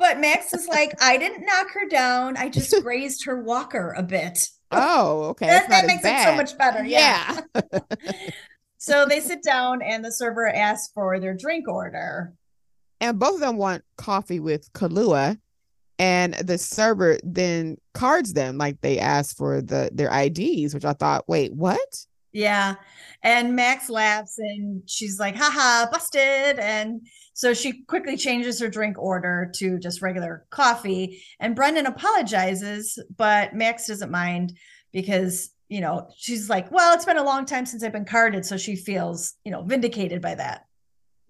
But 0.00 0.18
Max 0.18 0.54
is 0.54 0.66
like, 0.66 0.94
I 1.02 1.18
didn't 1.18 1.44
knock 1.44 1.68
her 1.74 1.86
down. 1.86 2.38
I 2.38 2.48
just 2.48 2.74
grazed 2.82 3.26
her 3.26 3.42
walker 3.42 3.94
a 3.96 4.02
bit. 4.02 4.48
Oh, 4.72 5.24
okay. 5.24 5.46
that, 5.46 5.68
that 5.68 5.86
makes 5.86 6.02
it 6.04 6.24
so 6.24 6.34
much 6.34 6.56
better. 6.56 6.82
Yeah. 6.82 7.42
Yeah. 7.54 7.80
so 8.78 9.04
they 9.04 9.20
sit 9.20 9.42
down 9.42 9.82
and 9.82 10.02
the 10.02 10.10
server 10.10 10.48
asks 10.48 10.90
for 10.94 11.20
their 11.20 11.34
drink 11.34 11.68
order. 11.68 12.32
and 13.00 13.18
both 13.18 13.34
of 13.34 13.40
them 13.40 13.58
want 13.58 13.84
coffee 13.98 14.40
with 14.40 14.72
Kahlua, 14.72 15.38
and 15.98 16.32
the 16.34 16.56
server 16.56 17.18
then 17.22 17.76
cards 17.92 18.32
them 18.32 18.56
like 18.56 18.80
they 18.80 18.98
asked 18.98 19.36
for 19.36 19.60
the 19.60 19.90
their 19.92 20.10
IDs, 20.10 20.72
which 20.72 20.86
I 20.86 20.94
thought, 20.94 21.28
wait, 21.28 21.52
what? 21.52 22.06
Yeah. 22.32 22.76
And 23.22 23.56
Max 23.56 23.90
laughs 23.90 24.38
and 24.38 24.82
she's 24.86 25.18
like, 25.18 25.36
haha, 25.36 25.90
busted. 25.90 26.58
And 26.58 27.06
so 27.34 27.54
she 27.54 27.82
quickly 27.82 28.16
changes 28.16 28.60
her 28.60 28.68
drink 28.68 28.98
order 28.98 29.50
to 29.56 29.78
just 29.78 30.00
regular 30.02 30.46
coffee. 30.50 31.22
And 31.40 31.56
Brendan 31.56 31.86
apologizes, 31.86 32.98
but 33.16 33.54
Max 33.54 33.86
doesn't 33.86 34.10
mind 34.10 34.56
because, 34.92 35.50
you 35.68 35.80
know, 35.80 36.08
she's 36.16 36.48
like, 36.48 36.70
well, 36.70 36.94
it's 36.94 37.04
been 37.04 37.16
a 37.18 37.24
long 37.24 37.46
time 37.46 37.66
since 37.66 37.82
I've 37.82 37.92
been 37.92 38.04
carded. 38.04 38.46
So 38.46 38.56
she 38.56 38.76
feels, 38.76 39.34
you 39.44 39.50
know, 39.52 39.62
vindicated 39.62 40.22
by 40.22 40.34
that. 40.36 40.66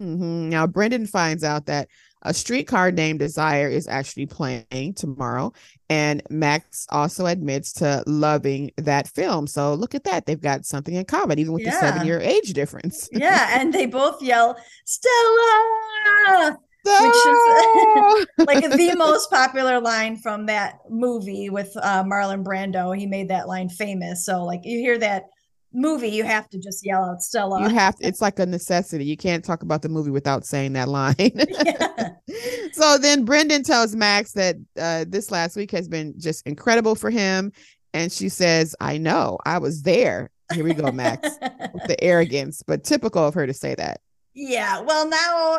Mhm. 0.00 0.48
Now 0.48 0.66
Brendan 0.66 1.06
finds 1.06 1.44
out 1.44 1.66
that 1.66 1.88
a 2.22 2.35
streetcar 2.35 2.90
named 2.92 3.18
Desire 3.18 3.68
is 3.68 3.88
actually 3.88 4.26
playing 4.26 4.94
tomorrow, 4.94 5.52
and 5.88 6.22
Max 6.30 6.87
also 6.90 7.26
admits 7.26 7.72
to 7.74 8.02
loving 8.06 8.70
that 8.76 9.09
film. 9.09 9.46
So 9.46 9.74
look 9.74 9.94
at 9.94 10.04
that; 10.04 10.26
they've 10.26 10.40
got 10.40 10.64
something 10.66 10.94
in 10.94 11.04
common, 11.04 11.38
even 11.38 11.52
with 11.52 11.64
the 11.64 11.72
seven-year 11.72 12.20
age 12.20 12.52
difference. 12.52 13.09
Yeah. 13.12 13.61
And 13.61 13.72
they 13.72 13.87
both 13.87 14.22
yell, 14.22 14.56
Stella. 14.85 16.59
So- 16.87 16.92
like 18.46 18.70
the 18.70 18.94
most 18.96 19.30
popular 19.30 19.80
line 19.80 20.16
from 20.16 20.46
that 20.46 20.78
movie 20.88 21.50
with 21.50 21.70
uh, 21.76 22.02
Marlon 22.04 22.42
Brando. 22.42 22.96
He 22.96 23.06
made 23.06 23.28
that 23.28 23.48
line 23.48 23.68
famous. 23.68 24.24
So 24.24 24.44
like 24.44 24.61
you 24.64 24.78
hear 24.78 24.96
that 24.98 25.24
movie, 25.72 26.09
you 26.09 26.24
have 26.24 26.48
to 26.50 26.59
just 26.59 26.85
yell 26.85 27.04
out 27.04 27.22
Stella. 27.22 27.62
you 27.62 27.68
have 27.68 27.96
to, 27.96 28.06
it's 28.06 28.20
like 28.20 28.38
a 28.38 28.46
necessity. 28.46 29.04
You 29.04 29.16
can't 29.16 29.44
talk 29.44 29.62
about 29.62 29.83
the 29.83 29.88
movie 29.88 30.11
without 30.11 30.44
saying 30.44 30.72
that 30.74 30.88
line. 30.88 31.16
so 32.72 32.98
then 32.98 33.24
Brendan 33.24 33.62
tells 33.62 33.94
Max 33.94 34.33
that 34.33 34.56
uh, 34.78 35.04
this 35.09 35.30
last 35.30 35.56
week 35.56 35.70
has 35.70 35.88
been 35.88 36.14
just 36.18 36.46
incredible 36.46 36.94
for 36.94 37.11
him. 37.11 37.52
And 37.92 38.12
she 38.12 38.28
says, 38.28 38.74
I 38.80 38.98
know, 38.98 39.38
I 39.44 39.59
was 39.59 39.83
there. 39.83 40.30
Here 40.52 40.64
we 40.64 40.74
go, 40.74 40.90
Max, 40.90 41.28
with 41.72 41.85
the 41.87 41.96
arrogance, 42.02 42.62
but 42.66 42.85
typical 42.85 43.24
of 43.26 43.35
her 43.35 43.46
to 43.46 43.54
say 43.54 43.74
that. 43.76 44.00
yeah. 44.35 44.80
Well, 44.80 45.09
now 45.09 45.59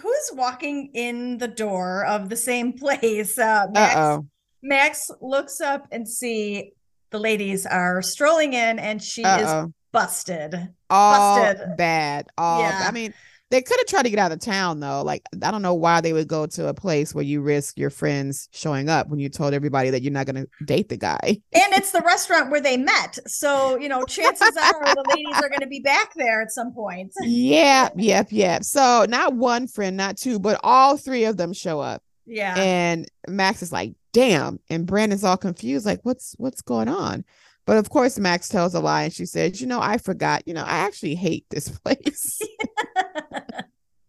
who's 0.00 0.30
walking 0.34 0.90
in 0.94 1.38
the 1.38 1.48
door 1.48 2.04
of 2.04 2.28
the 2.28 2.36
same 2.36 2.72
place? 2.72 3.38
Uh, 3.38 3.66
Max, 3.72 3.96
Uh-oh. 3.96 4.26
Max 4.62 5.10
looks 5.20 5.60
up 5.60 5.86
and 5.92 6.08
see 6.08 6.72
the 7.10 7.18
ladies 7.18 7.66
are 7.66 8.02
strolling 8.02 8.52
in, 8.52 8.78
and 8.78 9.02
she 9.02 9.22
is 9.22 9.26
Uh-oh. 9.26 9.72
busted. 9.92 10.54
All 10.90 11.38
Busted. 11.40 11.76
bad. 11.76 12.26
All 12.38 12.60
Yeah. 12.60 12.84
I 12.86 12.90
mean, 12.92 13.12
they 13.50 13.62
could 13.62 13.78
have 13.80 13.86
tried 13.86 14.02
to 14.02 14.10
get 14.10 14.18
out 14.18 14.30
of 14.30 14.40
town 14.40 14.80
though. 14.80 15.00
Like, 15.02 15.22
I 15.42 15.50
don't 15.50 15.62
know 15.62 15.72
why 15.72 16.02
they 16.02 16.12
would 16.12 16.28
go 16.28 16.44
to 16.46 16.68
a 16.68 16.74
place 16.74 17.14
where 17.14 17.24
you 17.24 17.40
risk 17.40 17.78
your 17.78 17.88
friends 17.88 18.46
showing 18.52 18.90
up 18.90 19.08
when 19.08 19.20
you 19.20 19.30
told 19.30 19.54
everybody 19.54 19.88
that 19.88 20.02
you're 20.02 20.12
not 20.12 20.26
gonna 20.26 20.44
date 20.66 20.90
the 20.90 20.98
guy. 20.98 21.18
And 21.24 21.72
it's 21.72 21.90
the 21.92 22.02
restaurant 22.02 22.50
where 22.50 22.60
they 22.60 22.76
met. 22.76 23.18
So, 23.26 23.78
you 23.78 23.88
know, 23.88 24.04
chances 24.04 24.54
are 24.54 24.94
the 24.94 25.04
ladies 25.16 25.36
are 25.42 25.48
going 25.48 25.60
to 25.60 25.66
be 25.66 25.80
back 25.80 26.12
there 26.14 26.42
at 26.42 26.50
some 26.52 26.72
point. 26.74 27.12
yeah, 27.22 27.88
yep, 27.96 28.26
yep. 28.30 28.64
So 28.64 29.06
not 29.08 29.34
one 29.34 29.66
friend, 29.66 29.96
not 29.96 30.18
two, 30.18 30.38
but 30.38 30.60
all 30.62 30.98
three 30.98 31.24
of 31.24 31.38
them 31.38 31.54
show 31.54 31.80
up. 31.80 32.02
Yeah. 32.28 32.54
And 32.56 33.08
Max 33.26 33.62
is 33.62 33.72
like, 33.72 33.94
damn. 34.12 34.60
And 34.68 34.86
Brendan's 34.86 35.24
all 35.24 35.36
confused, 35.36 35.86
like, 35.86 36.00
what's 36.02 36.34
what's 36.38 36.60
going 36.60 36.88
on? 36.88 37.24
But 37.66 37.78
of 37.78 37.90
course, 37.90 38.18
Max 38.18 38.48
tells 38.48 38.74
a 38.74 38.80
lie 38.80 39.04
and 39.04 39.12
she 39.12 39.26
says, 39.26 39.60
you 39.60 39.66
know, 39.66 39.80
I 39.80 39.98
forgot, 39.98 40.46
you 40.46 40.54
know, 40.54 40.64
I 40.64 40.78
actually 40.78 41.14
hate 41.14 41.46
this 41.50 41.68
place. 41.84 42.40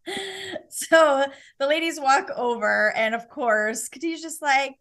so 0.69 1.25
the 1.59 1.67
ladies 1.67 1.99
walk 1.99 2.29
over, 2.35 2.93
and 2.95 3.15
of 3.15 3.29
course, 3.29 3.89
Khadijah's 3.89 4.21
just 4.21 4.41
like, 4.41 4.75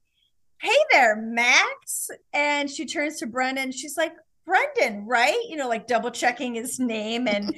Hey 0.60 0.76
there, 0.90 1.14
Max. 1.14 2.10
And 2.32 2.68
she 2.68 2.84
turns 2.84 3.18
to 3.18 3.26
Brendan. 3.26 3.70
She's 3.70 3.96
like, 3.96 4.12
Brendan, 4.48 5.06
right? 5.06 5.38
You 5.48 5.56
know, 5.56 5.68
like 5.68 5.86
double 5.86 6.10
checking 6.10 6.54
his 6.54 6.80
name. 6.80 7.28
And 7.28 7.54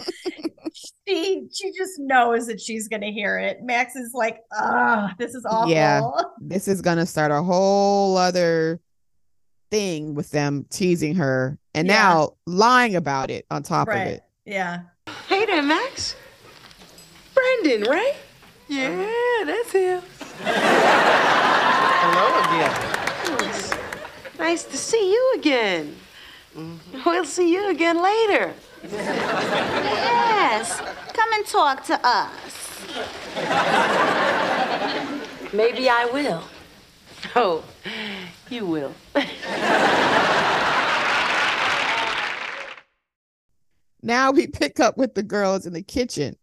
she 0.75 1.47
she 1.53 1.73
just 1.73 1.99
knows 1.99 2.47
that 2.49 2.61
she's 2.61 2.89
gonna 2.89 3.13
hear 3.13 3.39
it. 3.39 3.63
Max 3.63 3.95
is 3.97 4.13
like, 4.13 4.41
ah, 4.53 5.15
this 5.19 5.35
is 5.35 5.47
awful. 5.49 5.71
Yeah. 5.71 6.03
this 6.41 6.67
is 6.69 6.83
gonna 6.83 7.07
start 7.07 7.31
a 7.31 7.43
whole 7.43 8.17
other 8.17 8.81
thing 9.71 10.15
with 10.15 10.31
them 10.33 10.67
teasing 10.69 11.15
her 11.15 11.57
and 11.75 11.87
Yeah. 11.87 11.95
now 11.95 12.31
lying 12.47 12.97
about 12.97 13.31
it 13.31 13.47
on 13.53 13.63
top 13.63 13.87
of 13.89 13.95
it. 13.95 14.23
Yeah. 14.45 14.81
Hey 15.29 15.47
there, 15.47 15.63
Max. 15.63 16.17
Brendan, 17.35 17.89
right? 17.89 18.15
Yeah, 18.67 19.45
that's 19.47 19.71
him. 19.73 20.03
Hello 22.03 22.41
again. 22.41 23.79
Nice 24.39 24.65
to 24.65 24.77
see 24.77 25.13
you 25.13 25.35
again. 25.37 25.95
Mm-hmm. 26.57 27.03
We'll 27.07 27.25
see 27.25 27.53
you 27.53 27.71
again 27.71 28.03
later. 28.03 28.53
Yes. 28.83 30.81
Come 31.13 31.33
and 31.33 31.47
talk 31.47 31.85
to 31.87 32.01
us. 32.03 32.43
Maybe 35.53 35.89
I 35.89 36.07
will. 36.07 36.43
Oh, 37.37 37.63
you 38.49 38.67
will. 38.67 38.95
Now 44.03 44.31
we 44.31 44.47
pick 44.47 44.81
up 44.81 44.97
with 44.97 45.15
the 45.15 45.23
girls 45.23 45.67
in 45.67 45.73
the 45.73 45.83
kitchen. 45.83 46.37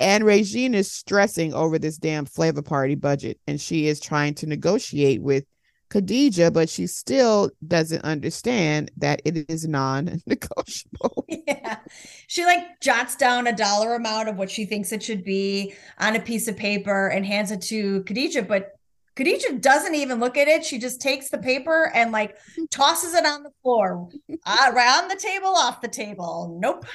And 0.00 0.24
Regine 0.24 0.74
is 0.74 0.90
stressing 0.90 1.54
over 1.54 1.78
this 1.78 1.98
damn 1.98 2.24
Flava 2.24 2.62
party 2.62 2.94
budget, 2.94 3.38
and 3.46 3.60
she 3.60 3.86
is 3.86 4.00
trying 4.00 4.34
to 4.34 4.46
negotiate 4.46 5.22
with 5.22 5.44
Khadijah, 5.90 6.50
but 6.50 6.68
she 6.68 6.86
still 6.86 7.50
doesn't 7.66 8.04
understand 8.04 8.90
that 8.96 9.22
it 9.24 9.50
is 9.50 9.66
non-negotiable. 9.66 11.26
Yeah. 11.46 11.78
She 12.26 12.44
like 12.44 12.80
jots 12.80 13.16
down 13.16 13.46
a 13.46 13.56
dollar 13.56 13.94
amount 13.94 14.28
of 14.28 14.36
what 14.36 14.50
she 14.50 14.66
thinks 14.66 14.92
it 14.92 15.02
should 15.02 15.24
be 15.24 15.74
on 15.98 16.14
a 16.14 16.20
piece 16.20 16.46
of 16.46 16.56
paper 16.56 17.08
and 17.08 17.24
hands 17.24 17.50
it 17.50 17.62
to 17.62 18.02
Khadijah, 18.04 18.42
but 18.42 18.78
Khadijah 19.18 19.58
doesn't 19.58 19.96
even 19.96 20.20
look 20.20 20.36
at 20.36 20.46
it. 20.46 20.64
She 20.64 20.78
just 20.78 21.00
takes 21.00 21.28
the 21.28 21.38
paper 21.38 21.90
and 21.92 22.12
like 22.12 22.36
tosses 22.70 23.14
it 23.14 23.26
on 23.26 23.42
the 23.42 23.50
floor. 23.62 24.08
Uh, 24.46 24.70
around 24.72 25.08
the 25.08 25.16
table, 25.16 25.48
off 25.48 25.80
the 25.80 25.88
table. 25.88 26.56
Nope. 26.60 26.86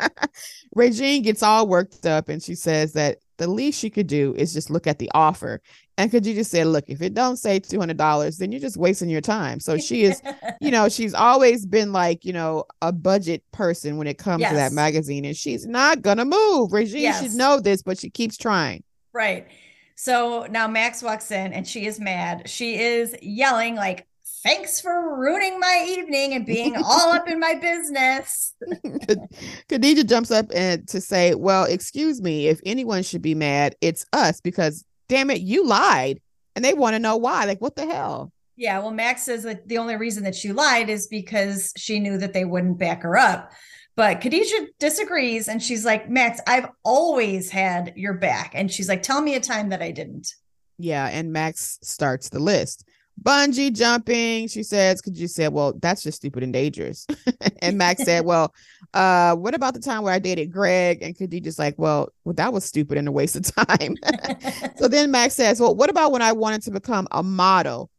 Regine 0.74 1.22
gets 1.22 1.42
all 1.42 1.68
worked 1.68 2.04
up 2.04 2.28
and 2.28 2.42
she 2.42 2.56
says 2.56 2.94
that 2.94 3.18
the 3.38 3.46
least 3.46 3.78
she 3.78 3.90
could 3.90 4.08
do 4.08 4.34
is 4.36 4.52
just 4.52 4.70
look 4.70 4.88
at 4.88 4.98
the 4.98 5.10
offer 5.14 5.60
And 5.98 6.10
could 6.10 6.24
you 6.24 6.34
just 6.34 6.50
say, 6.50 6.64
look, 6.64 6.84
if 6.88 7.02
it 7.02 7.14
don't 7.14 7.36
say 7.36 7.60
$200, 7.60 8.38
then 8.38 8.50
you're 8.50 8.60
just 8.60 8.76
wasting 8.78 9.10
your 9.10 9.20
time. 9.20 9.60
So 9.60 9.76
she 9.76 10.04
is, 10.04 10.22
you 10.60 10.70
know, 10.70 10.88
she's 10.88 11.12
always 11.12 11.66
been 11.66 11.92
like, 11.92 12.24
you 12.24 12.32
know, 12.32 12.64
a 12.80 12.92
budget 12.92 13.42
person 13.52 13.98
when 13.98 14.06
it 14.06 14.16
comes 14.16 14.42
to 14.42 14.54
that 14.54 14.72
magazine. 14.72 15.24
And 15.24 15.36
she's 15.36 15.66
not 15.66 16.02
to 16.02 16.24
move. 16.24 16.72
Regine 16.72 17.02
Yes. 17.02 17.22
should 17.22 17.34
know 17.34 17.60
this, 17.60 17.82
but 17.82 17.98
she 17.98 18.08
keeps 18.08 18.36
trying. 18.36 18.82
Right. 19.12 19.46
So 19.94 20.46
now 20.50 20.66
Max 20.66 21.02
walks 21.02 21.30
in 21.30 21.52
and 21.52 21.68
she 21.68 21.86
is 21.86 22.00
mad. 22.00 22.48
She 22.48 22.76
is 22.80 23.14
yelling 23.22 23.74
like, 23.76 24.06
"Thanks 24.42 24.80
for 24.80 25.16
ruining 25.20 25.60
my 25.60 25.86
evening 25.88 26.32
and 26.32 26.46
being 26.46 26.74
all 26.76 27.12
up 27.12 27.28
in 27.28 27.38
my 27.38 27.54
business." 27.54 28.54
Khadijah 29.68 30.04
jumps 30.04 30.30
up 30.30 30.46
and 30.54 30.88
to 30.88 31.00
say, 31.00 31.34
well, 31.34 31.64
excuse 31.64 32.20
me, 32.20 32.48
if 32.48 32.60
anyone 32.64 33.02
should 33.02 33.22
be 33.22 33.34
mad, 33.34 33.76
it's 33.80 34.06
us 34.12 34.40
because 34.40 34.84
damn 35.12 35.30
it, 35.30 35.42
you 35.42 35.66
lied. 35.66 36.22
And 36.56 36.64
they 36.64 36.72
want 36.72 36.94
to 36.94 36.98
know 36.98 37.18
why. 37.18 37.44
Like, 37.44 37.60
what 37.60 37.76
the 37.76 37.84
hell? 37.84 38.32
Yeah, 38.56 38.78
well, 38.78 38.90
Max 38.90 39.22
says 39.22 39.42
that 39.42 39.68
the 39.68 39.76
only 39.76 39.96
reason 39.96 40.24
that 40.24 40.34
she 40.34 40.52
lied 40.52 40.88
is 40.88 41.06
because 41.06 41.70
she 41.76 42.00
knew 42.00 42.16
that 42.16 42.32
they 42.32 42.46
wouldn't 42.46 42.78
back 42.78 43.02
her 43.02 43.18
up. 43.18 43.52
But 43.94 44.22
Khadijah 44.22 44.68
disagrees 44.78 45.48
and 45.48 45.62
she's 45.62 45.84
like, 45.84 46.08
Max, 46.08 46.40
I've 46.46 46.68
always 46.82 47.50
had 47.50 47.92
your 47.94 48.14
back. 48.14 48.52
And 48.54 48.72
she's 48.72 48.88
like, 48.88 49.02
tell 49.02 49.20
me 49.20 49.34
a 49.34 49.40
time 49.40 49.68
that 49.68 49.82
I 49.82 49.90
didn't. 49.90 50.34
Yeah, 50.78 51.06
and 51.06 51.30
Max 51.30 51.78
starts 51.82 52.30
the 52.30 52.40
list. 52.40 52.88
Bungee 53.20 53.72
jumping, 53.72 54.48
she 54.48 54.62
says, 54.62 55.00
could 55.00 55.16
you 55.16 55.28
say, 55.28 55.48
well, 55.48 55.74
that's 55.80 56.02
just 56.02 56.16
stupid 56.16 56.42
and 56.42 56.52
dangerous. 56.52 57.06
and 57.62 57.78
Max 57.78 58.04
said, 58.04 58.24
well, 58.24 58.54
uh, 58.94 59.34
what 59.36 59.54
about 59.54 59.74
the 59.74 59.80
time 59.80 60.02
where 60.02 60.14
I 60.14 60.18
dated 60.18 60.50
Greg? 60.50 61.02
And 61.02 61.16
Khadijah's 61.16 61.58
like, 61.58 61.74
well, 61.78 62.08
well, 62.24 62.34
that 62.34 62.52
was 62.52 62.64
stupid 62.64 62.98
and 62.98 63.08
a 63.08 63.12
waste 63.12 63.36
of 63.36 63.54
time. 63.54 63.96
so 64.76 64.88
then 64.88 65.10
Max 65.10 65.34
says, 65.34 65.60
well, 65.60 65.74
what 65.74 65.90
about 65.90 66.12
when 66.12 66.22
I 66.22 66.32
wanted 66.32 66.62
to 66.62 66.70
become 66.70 67.06
a 67.10 67.22
model? 67.22 67.90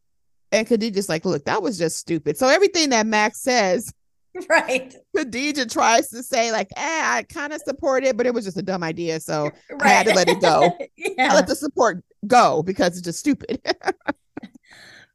And 0.52 0.66
Khadijah's 0.66 1.08
like, 1.08 1.24
look, 1.24 1.44
that 1.46 1.62
was 1.62 1.78
just 1.78 1.96
stupid. 1.96 2.36
So 2.36 2.48
everything 2.48 2.90
that 2.90 3.06
Max 3.06 3.40
says, 3.40 3.92
right. 4.48 4.94
Khadijah 5.16 5.66
tries 5.66 6.08
to 6.10 6.22
say, 6.22 6.52
like, 6.52 6.68
eh, 6.76 7.02
I 7.04 7.24
kind 7.28 7.52
of 7.52 7.60
support 7.62 8.04
it, 8.04 8.16
but 8.16 8.26
it 8.26 8.34
was 8.34 8.44
just 8.44 8.56
a 8.56 8.62
dumb 8.62 8.82
idea. 8.82 9.20
So 9.20 9.50
I 9.80 9.88
had 9.88 10.06
to 10.06 10.14
let 10.14 10.28
it 10.28 10.40
go. 10.40 10.76
I 11.18 11.34
let 11.34 11.46
the 11.46 11.54
support 11.54 12.04
go 12.26 12.62
because 12.62 12.98
it's 12.98 13.00
just 13.00 13.20
stupid. 13.20 13.60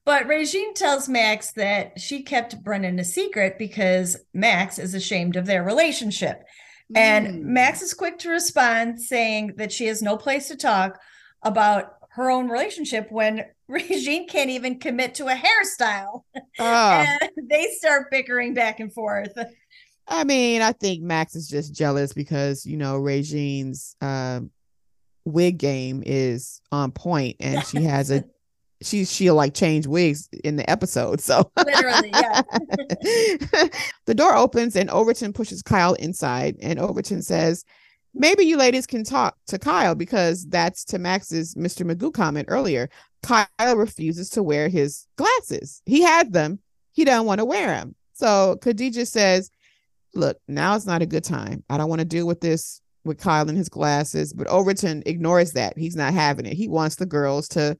But 0.10 0.26
Regine 0.26 0.74
tells 0.74 1.08
Max 1.08 1.52
that 1.52 2.00
she 2.02 2.24
kept 2.24 2.64
Brendan 2.64 2.98
a 2.98 3.04
secret 3.04 3.60
because 3.60 4.18
Max 4.34 4.80
is 4.80 4.96
ashamed 4.96 5.36
of 5.36 5.46
their 5.46 5.64
relationship. 5.64 6.46
And 6.96 7.28
Mm. 7.28 7.42
Max 7.44 7.84
is 7.84 7.94
quick 7.94 8.18
to 8.20 8.32
respond, 8.32 9.00
saying 9.00 9.54
that 9.58 9.72
she 9.72 9.86
has 9.86 10.02
no 10.02 10.18
place 10.18 10.48
to 10.48 10.56
talk 10.56 11.00
about 11.44 11.94
her 12.14 12.32
own 12.32 12.50
relationship 12.50 13.12
when 13.12 13.46
Regine 13.68 14.28
can't 14.28 14.50
even 14.50 14.80
commit 14.80 15.14
to 15.14 15.28
a 15.28 15.36
hairstyle. 15.36 16.24
Oh. 16.58 17.06
And 17.22 17.48
they 17.48 17.68
start 17.78 18.10
bickering 18.10 18.56
back 18.56 18.80
and 18.80 18.92
forth. 18.92 19.38
I 20.08 20.24
mean, 20.24 20.64
I 20.64 20.72
think 20.72 21.04
Max 21.04 21.36
is 21.36 21.48
just 21.48 21.72
jealous 21.72 22.14
because 22.14 22.66
you 22.66 22.78
know 22.78 22.98
Regine's 22.98 23.96
um, 24.02 24.50
wig 25.24 25.60
game 25.60 26.02
is 26.04 26.62
on 26.72 26.94
point, 26.94 27.36
and 27.40 27.64
she 27.64 27.84
has 27.84 28.10
a 28.10 28.24
she 28.82 29.06
she'll 29.06 29.36
like 29.36 29.54
change 29.54 29.88
wigs 29.88 30.30
in 30.44 30.56
the 30.56 30.70
episode. 30.70 31.22
So 31.22 31.52
Literally, 31.58 32.10
yeah. 32.14 32.42
the 34.06 34.16
door 34.16 34.36
opens 34.36 34.76
and 34.76 34.90
Overton 34.90 35.34
pushes 35.34 35.62
Kyle 35.62 35.94
inside, 35.96 36.56
and 36.62 36.80
Overton 36.80 37.22
says, 37.22 37.66
"Maybe 38.14 38.46
you 38.46 38.58
ladies 38.58 38.88
can 38.88 39.04
talk 39.04 39.38
to 39.48 39.60
Kyle 39.60 39.96
because 39.96 40.46
that's 40.48 40.84
to 40.86 41.00
Max's 41.00 41.56
Mr. 41.56 41.90
Magoo 41.90 42.14
comment 42.14 42.48
earlier. 42.50 42.90
Kyle 43.24 43.76
refuses 43.76 44.30
to 44.32 44.44
wear 44.44 44.70
his 44.70 45.08
glasses. 45.18 45.82
He 45.86 46.02
has 46.04 46.30
them. 46.30 46.60
He 46.94 47.06
doesn't 47.06 47.26
want 47.26 47.40
to 47.40 47.46
wear 47.46 47.68
them. 47.68 47.96
So 48.14 48.58
Khadijah 48.62 49.06
says." 49.06 49.52
look, 50.14 50.38
now 50.48 50.76
it's 50.76 50.86
not 50.86 51.02
a 51.02 51.08
good 51.08 51.24
time. 51.24 51.64
I 51.70 51.78
don't 51.78 51.90
want 51.90 52.00
to 52.00 52.06
deal 52.06 52.28
with 52.28 52.42
this 52.42 52.82
with 53.04 53.20
Kyle 53.20 53.48
and 53.48 53.58
his 53.58 53.70
glasses. 53.70 54.34
But 54.34 54.48
Overton 54.48 55.04
ignores 55.06 55.54
that. 55.54 55.78
He's 55.78 55.96
not 55.96 56.14
having 56.14 56.46
it. 56.46 56.54
He 56.54 56.68
wants 56.68 56.96
the 56.96 57.06
girls 57.06 57.48
to 57.50 57.78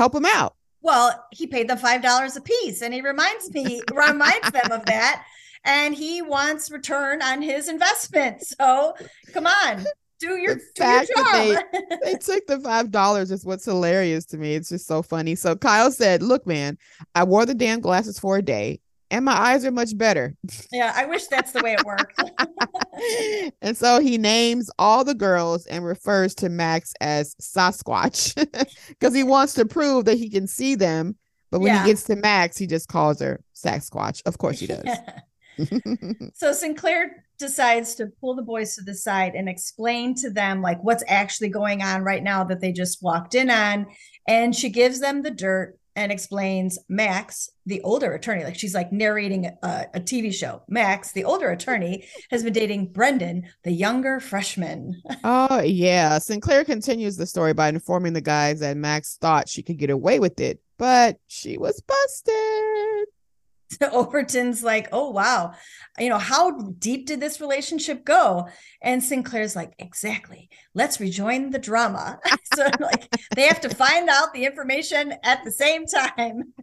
help 0.00 0.14
him 0.14 0.24
out. 0.24 0.56
Well, 0.80 1.26
he 1.30 1.46
paid 1.46 1.68
them 1.68 1.76
five 1.76 2.02
dollars 2.02 2.36
a 2.36 2.40
piece, 2.40 2.80
and 2.80 2.94
he 2.94 3.02
reminds 3.02 3.52
me 3.52 3.82
reminds 3.94 4.50
them 4.50 4.72
of 4.72 4.84
that, 4.86 5.26
and 5.64 5.94
he 5.94 6.22
wants 6.22 6.70
return 6.70 7.20
on 7.20 7.42
his 7.42 7.68
investment. 7.68 8.42
So 8.42 8.94
come 9.34 9.46
on, 9.46 9.84
do 10.18 10.38
your 10.38 10.54
The 10.54 10.62
do 10.74 10.84
your 10.84 10.96
fact 11.06 11.10
that 11.16 11.62
job. 11.72 12.00
They 12.04 12.14
took 12.14 12.46
the 12.46 12.60
five 12.60 12.90
dollars 12.90 13.30
is 13.30 13.44
what's 13.44 13.66
hilarious 13.66 14.24
to 14.26 14.38
me. 14.38 14.54
It's 14.54 14.70
just 14.70 14.86
so 14.86 15.02
funny. 15.02 15.34
So 15.34 15.54
Kyle 15.54 15.90
said, 15.90 16.22
Look, 16.22 16.46
man, 16.46 16.78
I 17.14 17.24
wore 17.24 17.44
the 17.44 17.54
damn 17.54 17.80
glasses 17.80 18.18
for 18.18 18.38
a 18.38 18.42
day 18.42 18.80
and 19.10 19.24
my 19.24 19.32
eyes 19.32 19.64
are 19.64 19.70
much 19.70 19.96
better. 19.96 20.34
yeah, 20.72 20.92
I 20.94 21.06
wish 21.06 21.26
that's 21.26 21.52
the 21.52 21.62
way 21.62 21.74
it 21.74 21.84
worked. 21.84 22.20
and 23.62 23.76
so 23.76 24.00
he 24.00 24.18
names 24.18 24.70
all 24.78 25.04
the 25.04 25.14
girls 25.14 25.66
and 25.66 25.84
refers 25.84 26.34
to 26.36 26.48
Max 26.48 26.92
as 27.00 27.34
Sasquatch 27.36 28.34
because 28.88 29.14
he 29.14 29.22
wants 29.22 29.54
to 29.54 29.64
prove 29.66 30.04
that 30.06 30.18
he 30.18 30.28
can 30.30 30.46
see 30.46 30.74
them. 30.74 31.16
But 31.50 31.60
when 31.60 31.72
Yeah. 31.72 31.82
he 31.82 31.90
gets 31.90 32.04
to 32.04 32.16
Max, 32.16 32.56
he 32.56 32.66
just 32.66 32.88
calls 32.88 33.20
her 33.20 33.42
Sasquatch. 33.56 34.22
Of 34.26 34.38
course 34.38 34.60
he 34.60 34.66
does. 34.68 34.86
so 36.34 36.52
Sinclair 36.52 37.24
decides 37.38 37.94
to 37.96 38.06
pull 38.20 38.34
the 38.34 38.42
boys 38.42 38.76
to 38.76 38.82
the 38.82 38.94
side 38.94 39.34
and 39.34 39.48
explain 39.48 40.14
to 40.14 40.30
them 40.30 40.62
like 40.62 40.78
what's 40.82 41.02
actually 41.08 41.48
going 41.48 41.82
on 41.82 42.02
right 42.02 42.22
now 42.22 42.44
that 42.44 42.60
they 42.60 42.70
just 42.72 43.02
walked 43.02 43.34
in 43.34 43.50
on 43.50 43.86
and 44.28 44.54
she 44.54 44.68
gives 44.68 45.00
them 45.00 45.22
the 45.22 45.30
dirt 45.30 45.76
and 45.96 46.12
explains 46.12 46.78
Max 46.88 47.50
the 47.66 47.80
older 47.82 48.12
attorney 48.14 48.44
like 48.44 48.58
she's 48.58 48.74
like 48.74 48.90
narrating 48.92 49.46
a, 49.46 49.86
a 49.94 50.00
TV 50.00 50.32
show 50.32 50.62
Max 50.68 51.12
the 51.12 51.24
older 51.24 51.50
attorney 51.50 52.06
has 52.30 52.42
been 52.42 52.52
dating 52.52 52.92
Brendan 52.92 53.46
the 53.64 53.72
younger 53.72 54.20
freshman 54.20 55.00
oh, 55.24 55.60
yeah. 55.60 56.18
Sinclair 56.18 56.64
continues 56.64 57.16
the 57.16 57.26
story 57.26 57.52
by 57.52 57.68
informing 57.68 58.12
the 58.12 58.20
guys 58.20 58.60
that 58.60 58.76
Max 58.76 59.16
thought 59.20 59.48
she 59.48 59.62
could 59.62 59.78
get 59.78 59.90
away 59.90 60.18
with 60.18 60.40
it, 60.40 60.60
but 60.78 61.18
she 61.26 61.58
was 61.58 61.80
busted. 61.80 63.08
Overton's 63.92 64.62
like, 64.62 64.88
oh 64.92 65.10
wow, 65.10 65.52
you 65.98 66.08
know, 66.08 66.18
how 66.18 66.60
deep 66.78 67.06
did 67.06 67.20
this 67.20 67.40
relationship 67.40 68.04
go? 68.04 68.48
And 68.82 69.02
Sinclair's 69.02 69.56
like, 69.56 69.72
exactly. 69.78 70.48
Let's 70.74 71.00
rejoin 71.00 71.50
the 71.50 71.58
drama. 71.58 72.18
so 72.54 72.68
like 72.80 73.08
they 73.34 73.46
have 73.46 73.60
to 73.62 73.68
find 73.68 74.08
out 74.08 74.32
the 74.32 74.44
information 74.44 75.14
at 75.22 75.44
the 75.44 75.52
same 75.52 75.86
time. 75.86 76.54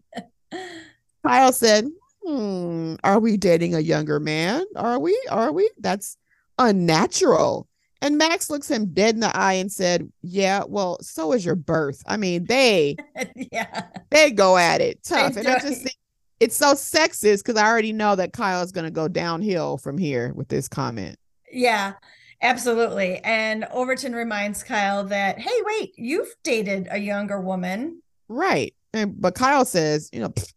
Kyle 1.25 1.51
said, 1.51 1.87
Hmm, 2.25 2.95
are 3.03 3.19
we 3.19 3.37
dating 3.37 3.73
a 3.73 3.79
younger 3.79 4.19
man? 4.19 4.65
Are 4.75 4.99
we? 4.99 5.17
Are 5.29 5.51
we? 5.51 5.69
That's 5.77 6.17
unnatural. 6.57 7.67
And 8.01 8.17
Max 8.17 8.49
looks 8.49 8.69
him 8.69 8.93
dead 8.93 9.15
in 9.15 9.21
the 9.21 9.35
eye 9.35 9.53
and 9.53 9.71
said, 9.71 10.11
Yeah, 10.21 10.63
well, 10.67 10.97
so 11.01 11.31
is 11.33 11.45
your 11.45 11.55
birth. 11.55 12.03
I 12.05 12.17
mean, 12.17 12.45
they 12.45 12.97
yeah. 13.35 13.85
they 14.09 14.31
go 14.31 14.57
at 14.57 14.81
it 14.81 15.03
tough. 15.03 15.37
And 15.37 15.47
I 15.47 15.59
just 15.59 15.81
think 15.83 15.95
it's 16.39 16.55
so 16.55 16.73
sexist 16.73 17.43
because 17.43 17.55
I 17.55 17.67
already 17.67 17.93
know 17.93 18.15
that 18.15 18.33
Kyle 18.33 18.61
is 18.61 18.71
gonna 18.71 18.91
go 18.91 19.07
downhill 19.07 19.77
from 19.77 19.97
here 19.97 20.33
with 20.33 20.47
this 20.47 20.67
comment. 20.67 21.17
Yeah. 21.51 21.93
Absolutely. 22.41 23.19
And 23.23 23.65
Overton 23.71 24.13
reminds 24.13 24.63
Kyle 24.63 25.03
that, 25.05 25.39
hey, 25.39 25.61
wait, 25.65 25.93
you've 25.97 26.35
dated 26.43 26.87
a 26.91 26.99
younger 26.99 27.41
woman. 27.41 28.01
Right. 28.27 28.75
And 28.93 29.19
but 29.19 29.33
Kyle 29.33 29.65
says, 29.65 30.09
you 30.13 30.19
know, 30.19 30.29
"Pfft, 30.29 30.53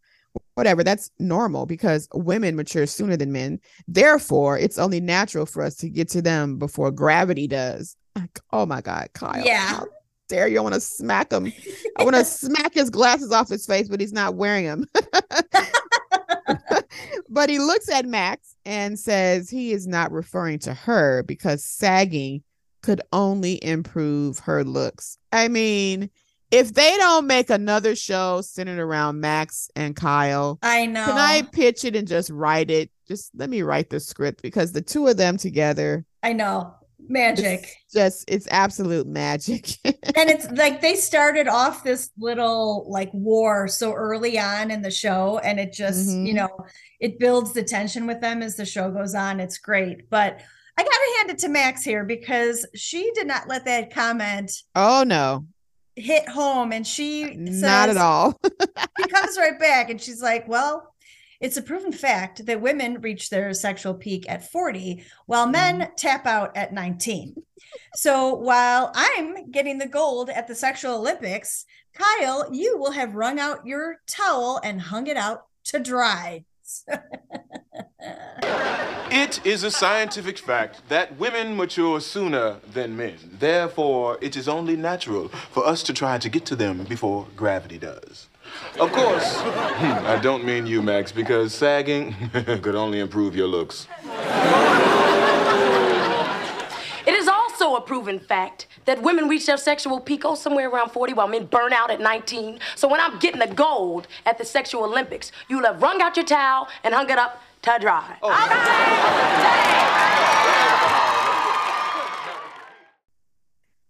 whatever, 0.55 0.85
that's 0.85 1.11
normal 1.19 1.67
because 1.67 2.09
women 2.13 2.57
mature 2.57 2.87
sooner 2.87 3.17
than 3.17 3.33
men. 3.33 3.61
Therefore, 3.89 4.59
it's 4.59 4.79
only 4.79 5.01
natural 5.01 5.47
for 5.47 5.63
us 5.63 5.77
to 5.77 5.89
get 5.89 6.09
to 6.11 6.23
them 6.23 6.59
before 6.59 6.91
gravity 6.91 7.47
does. 7.47 7.97
Like, 8.15 8.39
oh 8.53 8.67
my 8.67 8.81
God, 8.81 9.09
Kyle. 9.15 9.45
Yeah. 9.45 9.81
Dare 10.31 10.49
you? 10.49 10.59
I 10.59 10.63
want 10.63 10.75
to 10.75 10.81
smack 10.81 11.33
him. 11.33 11.53
I 11.99 12.05
want 12.05 12.17
to 12.17 12.25
smack 12.25 12.73
his 12.73 12.89
glasses 12.89 13.33
off 13.33 13.49
his 13.49 13.67
face, 13.67 13.89
but 13.89 14.01
he's 14.01 14.13
not 14.13 14.37
wearing 14.37 14.65
them. 14.65 14.87
but 17.29 17.51
he 17.51 17.59
looks 17.59 17.91
at 17.91 18.07
Max 18.07 18.55
and 18.65 18.99
says 18.99 19.51
he 19.51 19.73
is 19.73 19.87
not 19.87 20.13
referring 20.13 20.61
to 20.61 20.73
her 20.73 21.25
because 21.25 21.65
sagging 21.65 22.43
could 22.83 23.03
only 23.13 23.63
improve 23.63 24.39
her 24.39 24.65
looks. 24.65 25.19
I 25.33 25.49
mean, 25.49 26.11
if 26.51 26.75
they 26.75 26.97
don't 26.97 27.27
make 27.27 27.51
another 27.51 27.95
show 27.95 28.41
centered 28.41 28.79
around 28.79 29.21
Max 29.21 29.69
and 29.77 29.95
Kyle, 29.95 30.59
I 30.63 30.87
know. 30.87 31.05
can 31.05 31.19
I 31.19 31.43
pitch 31.43 31.85
it 31.85 31.97
and 31.97 32.09
just 32.09 32.31
write 32.31 32.71
it? 32.71 32.91
Just 33.07 33.33
let 33.35 33.51
me 33.51 33.63
write 33.63 33.91
the 33.91 34.01
script 34.01 34.43
because 34.43 34.73
the 34.73 34.81
two 34.81 35.09
of 35.09 35.17
them 35.17 35.37
together, 35.37 36.05
I 36.23 36.33
know. 36.33 36.75
Magic. 37.09 37.63
it's 37.85 37.93
just 37.93 38.25
it's 38.31 38.47
absolute 38.51 39.07
magic. 39.07 39.71
and 39.85 39.95
it's 40.31 40.49
like 40.53 40.81
they 40.81 40.95
started 40.95 41.49
off 41.49 41.83
this 41.85 42.11
little 42.19 42.87
like 42.89 43.11
war 43.13 43.67
so 43.69 43.93
early 43.93 44.39
on 44.39 44.71
in 44.71 44.83
the 44.83 44.91
show 44.91 45.39
and 45.39 45.59
it 45.59 45.73
just 45.73 46.09
Mhm. 46.09 46.27
you 46.27 46.35
know 46.35 46.49
it 47.01 47.19
builds 47.19 47.53
the 47.53 47.63
tension 47.65 48.07
with 48.07 48.21
them 48.21 48.43
as 48.43 48.57
the 48.57 48.65
show 48.67 48.91
goes 48.91 49.15
on 49.15 49.41
it's 49.41 49.59
great 49.59 50.09
but 50.11 50.41
i 50.79 50.83
gotta 50.83 51.17
hand 51.19 51.31
it 51.31 51.39
to 51.39 51.49
max 51.49 51.83
here 51.83 52.05
because 52.05 52.67
she 52.75 53.11
did 53.15 53.27
not 53.27 53.49
let 53.49 53.65
that 53.65 53.93
comment 53.93 54.53
oh 54.77 55.03
no. 55.07 55.47
hit 55.97 56.29
home 56.29 56.73
and 56.73 56.87
she 56.87 57.25
says, 57.25 57.63
Not 57.63 57.89
at 57.89 57.97
all. 57.97 58.39
she 59.01 59.07
comes 59.09 59.37
right 59.37 59.59
back 59.59 59.91
and 59.91 60.01
she's 60.01 60.23
like, 60.23 60.47
Well, 60.49 60.95
it's 61.41 61.57
a 61.57 61.63
proven 61.63 61.93
fact 61.93 62.47
that 62.47 62.61
women 62.61 63.01
reach 63.01 63.31
their 63.31 63.53
sexual 63.55 63.95
peak 63.95 64.29
at 64.29 64.51
40, 64.51 65.05
while 65.27 65.47
men 65.47 65.81
mm-hmm. 65.81 65.95
tap 65.97 66.27
out 66.27 66.57
at 66.57 66.73
19. 66.73 67.43
So 67.95 68.35
while 68.35 68.93
I'm 68.95 69.51
getting 69.51 69.79
the 69.79 69.87
gold 69.87 70.31
at 70.31 70.49
the 70.49 70.55
sexual 70.55 70.97
Olympics, 70.97 71.65
Kyle, 71.95 72.49
you 72.53 72.79
will 72.79 72.93
have 72.93 73.15
wrung 73.15 73.39
out 73.39 73.67
your 73.67 74.01
towel 74.07 74.61
and 74.63 74.81
hung 74.81 75.07
it 75.07 75.17
out 75.17 75.47
to 75.65 75.81
dry. 75.81 76.45
It 79.13 79.45
is 79.45 79.65
a 79.65 79.73
scientific 79.73 80.39
fact 80.39 80.89
that 80.89 81.19
women 81.19 81.57
mature 81.57 82.01
sooner 82.01 82.59
than 82.73 82.97
men. 82.97 83.17
Therefore, 83.41 84.17
it 84.21 84.37
is 84.37 84.49
only 84.49 84.77
natural 84.77 85.29
for 85.51 85.67
us 85.67 85.83
to 85.83 85.93
try 85.93 86.19
to 86.19 86.29
get 86.29 86.47
to 86.47 86.57
them 86.57 86.85
before 86.85 87.27
gravity 87.35 87.77
does. 87.77 88.29
Of 88.79 88.93
course, 88.93 89.41
hmm, 89.41 90.07
I 90.07 90.19
don't 90.23 90.45
mean 90.45 90.67
you, 90.67 90.83
Max, 90.83 91.13
because 91.13 91.55
sagging 91.55 92.15
could 92.33 92.75
only 92.75 93.01
improve 93.01 93.35
your 93.37 93.47
looks. 93.47 93.87
It 97.07 97.15
is 97.15 97.29
also 97.29 97.77
a 97.77 97.81
proven 97.81 98.19
fact 98.19 98.67
that 98.85 99.03
women 99.03 99.29
reach 99.29 99.47
their 99.47 99.57
sexual 99.57 100.01
peak 100.01 100.25
oh, 100.25 100.35
somewhere 100.35 100.69
around 100.69 100.91
40 100.91 101.15
while 101.15 101.29
men 101.29 101.47
burn 101.47 101.73
out 101.73 101.91
at 101.91 102.01
19. 102.01 102.61
So 102.77 102.89
when 102.89 103.01
I'm 103.01 103.19
getting 103.19 103.41
the 103.41 103.47
gold 103.55 104.07
at 104.27 104.39
the 104.39 104.45
sexual 104.45 104.85
Olympics, 104.85 105.33
you'll 105.49 105.65
have 105.65 105.83
wrung 105.83 106.01
out 106.01 106.17
your 106.17 106.27
towel 106.27 106.69
and 106.85 106.95
hung 106.95 107.11
it 107.11 107.19
up 107.19 107.43
to 107.63 107.79
dry. 107.81 108.17
Oh. 108.23 108.31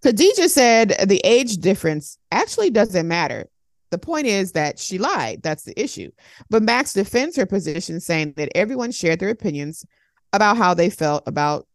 Khadijah 0.02 0.48
said 0.48 0.96
the 1.06 1.20
age 1.24 1.58
difference 1.58 2.16
actually 2.32 2.70
doesn't 2.70 3.06
matter. 3.06 3.48
The 3.90 3.98
point 3.98 4.26
is 4.26 4.52
that 4.52 4.78
she 4.78 4.98
lied. 4.98 5.42
That's 5.42 5.64
the 5.64 5.78
issue. 5.80 6.10
But 6.48 6.62
Max 6.62 6.92
defends 6.92 7.36
her 7.36 7.46
position, 7.46 8.00
saying 8.00 8.34
that 8.36 8.50
everyone 8.54 8.92
shared 8.92 9.20
their 9.20 9.30
opinions 9.30 9.84
about 10.32 10.56
how 10.56 10.74
they 10.74 10.90
felt 10.90 11.24
about 11.26 11.66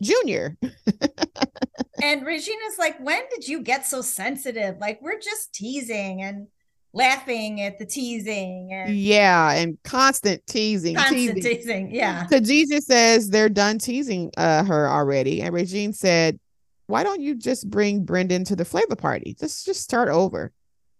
Junior. 0.00 0.56
and 2.02 2.24
Regina's 2.24 2.78
like, 2.78 2.98
When 3.00 3.22
did 3.34 3.48
you 3.48 3.62
get 3.62 3.86
so 3.86 4.00
sensitive? 4.02 4.78
Like, 4.78 5.00
we're 5.02 5.18
just 5.18 5.52
teasing 5.54 6.22
and 6.22 6.48
laughing 6.92 7.60
at 7.60 7.78
the 7.78 7.86
teasing 7.86 8.70
and 8.72 8.96
Yeah, 8.96 9.52
and 9.52 9.78
constant 9.84 10.46
teasing. 10.46 10.96
constant 10.96 11.42
teasing. 11.42 11.94
Yeah. 11.94 12.26
Khadijah 12.26 12.80
says 12.80 13.28
they're 13.28 13.48
done 13.48 13.78
teasing 13.78 14.30
uh, 14.36 14.64
her 14.64 14.88
already. 14.88 15.42
And 15.42 15.54
Regine 15.54 15.92
said, 15.92 16.38
Why 16.86 17.02
don't 17.02 17.20
you 17.20 17.34
just 17.34 17.68
bring 17.68 18.04
Brendan 18.04 18.44
to 18.44 18.56
the 18.56 18.64
Flava 18.64 18.96
party? 18.96 19.34
Just 19.38 19.66
just 19.66 19.82
start 19.82 20.08
over. 20.08 20.52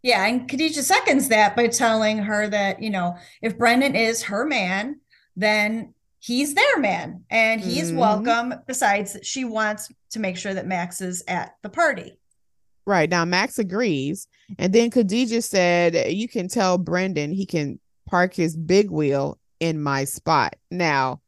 Yeah, 0.06 0.24
and 0.24 0.48
Khadijah 0.48 0.84
seconds 0.84 1.26
that 1.30 1.56
by 1.56 1.66
telling 1.66 2.18
her 2.18 2.46
that, 2.46 2.80
you 2.80 2.90
know, 2.90 3.16
if 3.42 3.58
Brendan 3.58 3.96
is 3.96 4.22
her 4.22 4.46
man, 4.46 5.00
then 5.34 5.94
he's 6.20 6.54
their 6.54 6.78
man 6.78 7.24
and 7.28 7.60
he's 7.60 7.90
Mhm. 7.90 7.96
welcome. 7.96 8.54
Besides, 8.68 9.16
she 9.24 9.44
wants 9.44 9.90
to 10.10 10.20
make 10.20 10.36
sure 10.36 10.54
that 10.54 10.64
Max 10.64 11.00
is 11.00 11.24
at 11.26 11.56
the 11.62 11.68
party. 11.68 12.20
Right. 12.86 13.10
Now 13.10 13.24
Max 13.24 13.58
agrees. 13.58 14.28
And 14.60 14.72
then 14.72 14.90
Khadijah 14.90 15.42
said, 15.42 16.12
You 16.12 16.28
can 16.28 16.46
tell 16.46 16.78
Brendan 16.78 17.32
he 17.32 17.44
can 17.44 17.80
park 18.08 18.32
his 18.32 18.56
big 18.56 18.92
wheel 18.92 19.40
in 19.58 19.82
my 19.82 20.04
spot. 20.04 20.54
Now, 20.70 21.20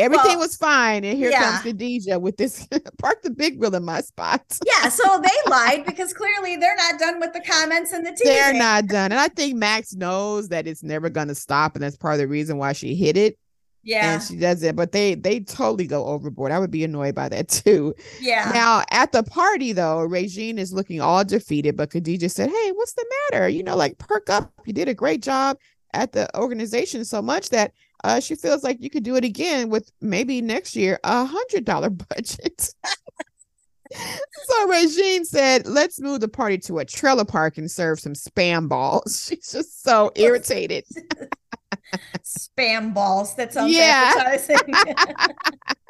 everything 0.00 0.38
Well, 0.38 0.38
was 0.40 0.56
fine. 0.56 1.04
And 1.04 1.16
here 1.16 1.30
yeah. 1.30 1.50
comes 1.50 1.62
Khadijah 1.62 2.18
with 2.18 2.36
this 2.36 2.66
park 2.98 3.22
the 3.22 3.30
big 3.30 3.60
wheel 3.60 3.74
in 3.74 3.84
my 3.84 4.00
spot. 4.00 4.42
Yeah, 4.66 4.88
so 4.88 5.20
they 5.20 5.28
lied 5.50 5.84
because 5.86 6.12
clearly 6.12 6.56
they're 6.56 6.76
not 6.76 6.98
done 6.98 7.20
with 7.20 7.32
the 7.32 7.40
comments 7.40 7.92
and 7.92 8.04
the 8.04 8.10
teasing. 8.10 8.26
They're 8.26 8.54
not 8.54 8.86
done. 8.86 9.12
And 9.12 9.20
I 9.20 9.28
think 9.28 9.56
Max 9.56 9.94
knows 9.94 10.48
that 10.48 10.66
it's 10.66 10.82
never 10.82 11.10
going 11.10 11.28
to 11.28 11.34
stop. 11.34 11.74
And 11.74 11.82
that's 11.82 11.96
part 11.96 12.14
of 12.14 12.20
the 12.20 12.28
reason 12.28 12.58
why 12.58 12.72
she 12.72 12.94
hit 12.94 13.16
it. 13.16 13.38
Yeah. 13.82 14.14
And 14.14 14.22
she 14.22 14.36
does 14.36 14.62
it. 14.62 14.76
But 14.76 14.92
they 14.92 15.14
they 15.14 15.40
totally 15.40 15.86
go 15.86 16.04
overboard. 16.04 16.52
I 16.52 16.58
would 16.58 16.70
be 16.70 16.84
annoyed 16.84 17.14
by 17.14 17.28
that 17.30 17.48
too. 17.64 17.94
Yeah. 18.20 18.50
Now 18.52 18.84
at 18.90 19.12
the 19.12 19.22
party 19.22 19.72
though, 19.72 20.02
Regine 20.02 20.58
is 20.58 20.72
looking 20.72 21.00
all 21.00 21.24
defeated, 21.24 21.76
but 21.76 21.90
Khadijah 21.90 22.28
said, 22.28 22.50
Hey, 22.50 22.72
what's 22.72 22.92
the 22.92 23.06
matter? 23.30 23.48
You 23.48 23.62
know, 23.62 23.76
like 23.76 23.98
perk 23.98 24.28
up. 24.28 24.52
You 24.66 24.72
did 24.72 24.88
a 24.88 24.94
great 24.94 25.22
job 25.22 25.56
at 25.92 26.12
the 26.12 26.28
organization 26.38 27.04
so 27.04 27.20
much 27.22 27.50
that 27.50 27.72
uh 28.04 28.20
she 28.20 28.34
feels 28.34 28.62
like 28.62 28.78
you 28.80 28.90
could 28.90 29.02
do 29.04 29.16
it 29.16 29.24
again 29.24 29.68
with 29.70 29.90
maybe 30.00 30.40
next 30.40 30.74
year 30.76 30.98
a 31.04 31.24
hundred 31.24 31.64
dollar 31.64 31.90
budget. 32.14 32.72
so 34.44 34.68
Regine 34.68 35.24
said, 35.24 35.66
Let's 35.66 36.00
move 36.00 36.20
the 36.20 36.28
party 36.28 36.58
to 36.58 36.78
a 36.78 36.84
trailer 36.84 37.24
park 37.24 37.58
and 37.58 37.70
serve 37.70 37.98
some 38.00 38.12
spam 38.14 38.68
balls. 38.68 39.26
She's 39.28 39.50
just 39.50 39.82
so 39.82 40.12
irritated. 40.14 40.84
Spam 42.22 42.94
balls. 42.94 43.34
That 43.34 43.52
sounds 43.52 43.72
Yeah. 43.72 44.14
appetizing. 44.16 44.74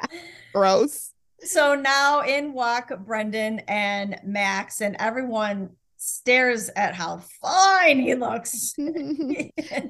Gross. 0.53 1.11
so 1.43 1.75
now 1.75 2.21
in 2.21 2.53
walk 2.53 2.91
Brendan 3.05 3.59
and 3.67 4.19
Max, 4.23 4.81
and 4.81 4.95
everyone 4.99 5.71
stares 6.11 6.69
at 6.75 6.95
how 6.95 7.21
fine 7.41 7.99
he 7.99 8.15
looks. 8.15 8.75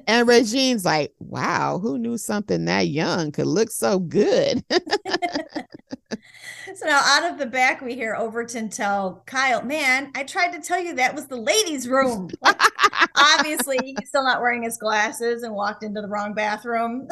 And 0.06 0.26
Regine's 0.28 0.84
like, 0.84 1.12
wow, 1.18 1.78
who 1.78 1.98
knew 1.98 2.18
something 2.18 2.64
that 2.64 2.88
young 2.88 3.32
could 3.32 3.46
look 3.46 3.70
so 3.70 3.98
good? 3.98 4.64
So 6.74 6.86
now 6.86 7.00
out 7.04 7.30
of 7.30 7.38
the 7.38 7.46
back, 7.46 7.82
we 7.82 7.94
hear 7.94 8.14
Overton 8.14 8.70
tell 8.70 9.22
Kyle, 9.26 9.62
man, 9.62 10.10
I 10.14 10.24
tried 10.24 10.52
to 10.52 10.60
tell 10.60 10.80
you 10.80 10.94
that 10.94 11.14
was 11.14 11.26
the 11.26 11.36
ladies' 11.36 11.86
room. 11.86 12.30
Like, 12.40 12.60
obviously, 13.16 13.78
he's 13.84 14.08
still 14.08 14.24
not 14.24 14.40
wearing 14.40 14.62
his 14.62 14.78
glasses 14.78 15.42
and 15.42 15.54
walked 15.54 15.82
into 15.82 16.00
the 16.00 16.08
wrong 16.08 16.34
bathroom. 16.34 17.08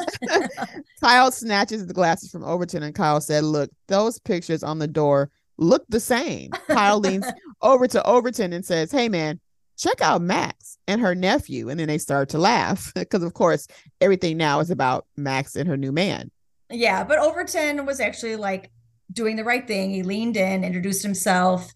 Kyle 1.01 1.31
snatches 1.31 1.85
the 1.85 1.93
glasses 1.93 2.31
from 2.31 2.43
Overton, 2.43 2.83
and 2.83 2.95
Kyle 2.95 3.21
said, 3.21 3.43
Look, 3.43 3.69
those 3.87 4.19
pictures 4.19 4.63
on 4.63 4.79
the 4.79 4.87
door 4.87 5.29
look 5.57 5.85
the 5.89 5.99
same. 5.99 6.51
Kyle 6.67 6.99
leans 6.99 7.25
over 7.61 7.87
to 7.87 8.05
Overton 8.05 8.53
and 8.53 8.65
says, 8.65 8.91
Hey, 8.91 9.09
man, 9.09 9.39
check 9.77 10.01
out 10.01 10.21
Max 10.21 10.77
and 10.87 11.01
her 11.01 11.15
nephew. 11.15 11.69
And 11.69 11.79
then 11.79 11.87
they 11.87 11.97
start 11.97 12.29
to 12.29 12.37
laugh 12.37 12.91
because, 12.95 13.23
of 13.23 13.33
course, 13.33 13.67
everything 13.99 14.37
now 14.37 14.59
is 14.59 14.71
about 14.71 15.05
Max 15.17 15.55
and 15.55 15.67
her 15.67 15.77
new 15.77 15.91
man. 15.91 16.31
yeah, 16.69 17.03
but 17.03 17.19
Overton 17.19 17.85
was 17.85 17.99
actually 17.99 18.35
like 18.35 18.71
doing 19.11 19.35
the 19.35 19.43
right 19.43 19.67
thing. 19.67 19.91
He 19.91 20.03
leaned 20.03 20.37
in, 20.37 20.63
introduced 20.63 21.03
himself, 21.03 21.71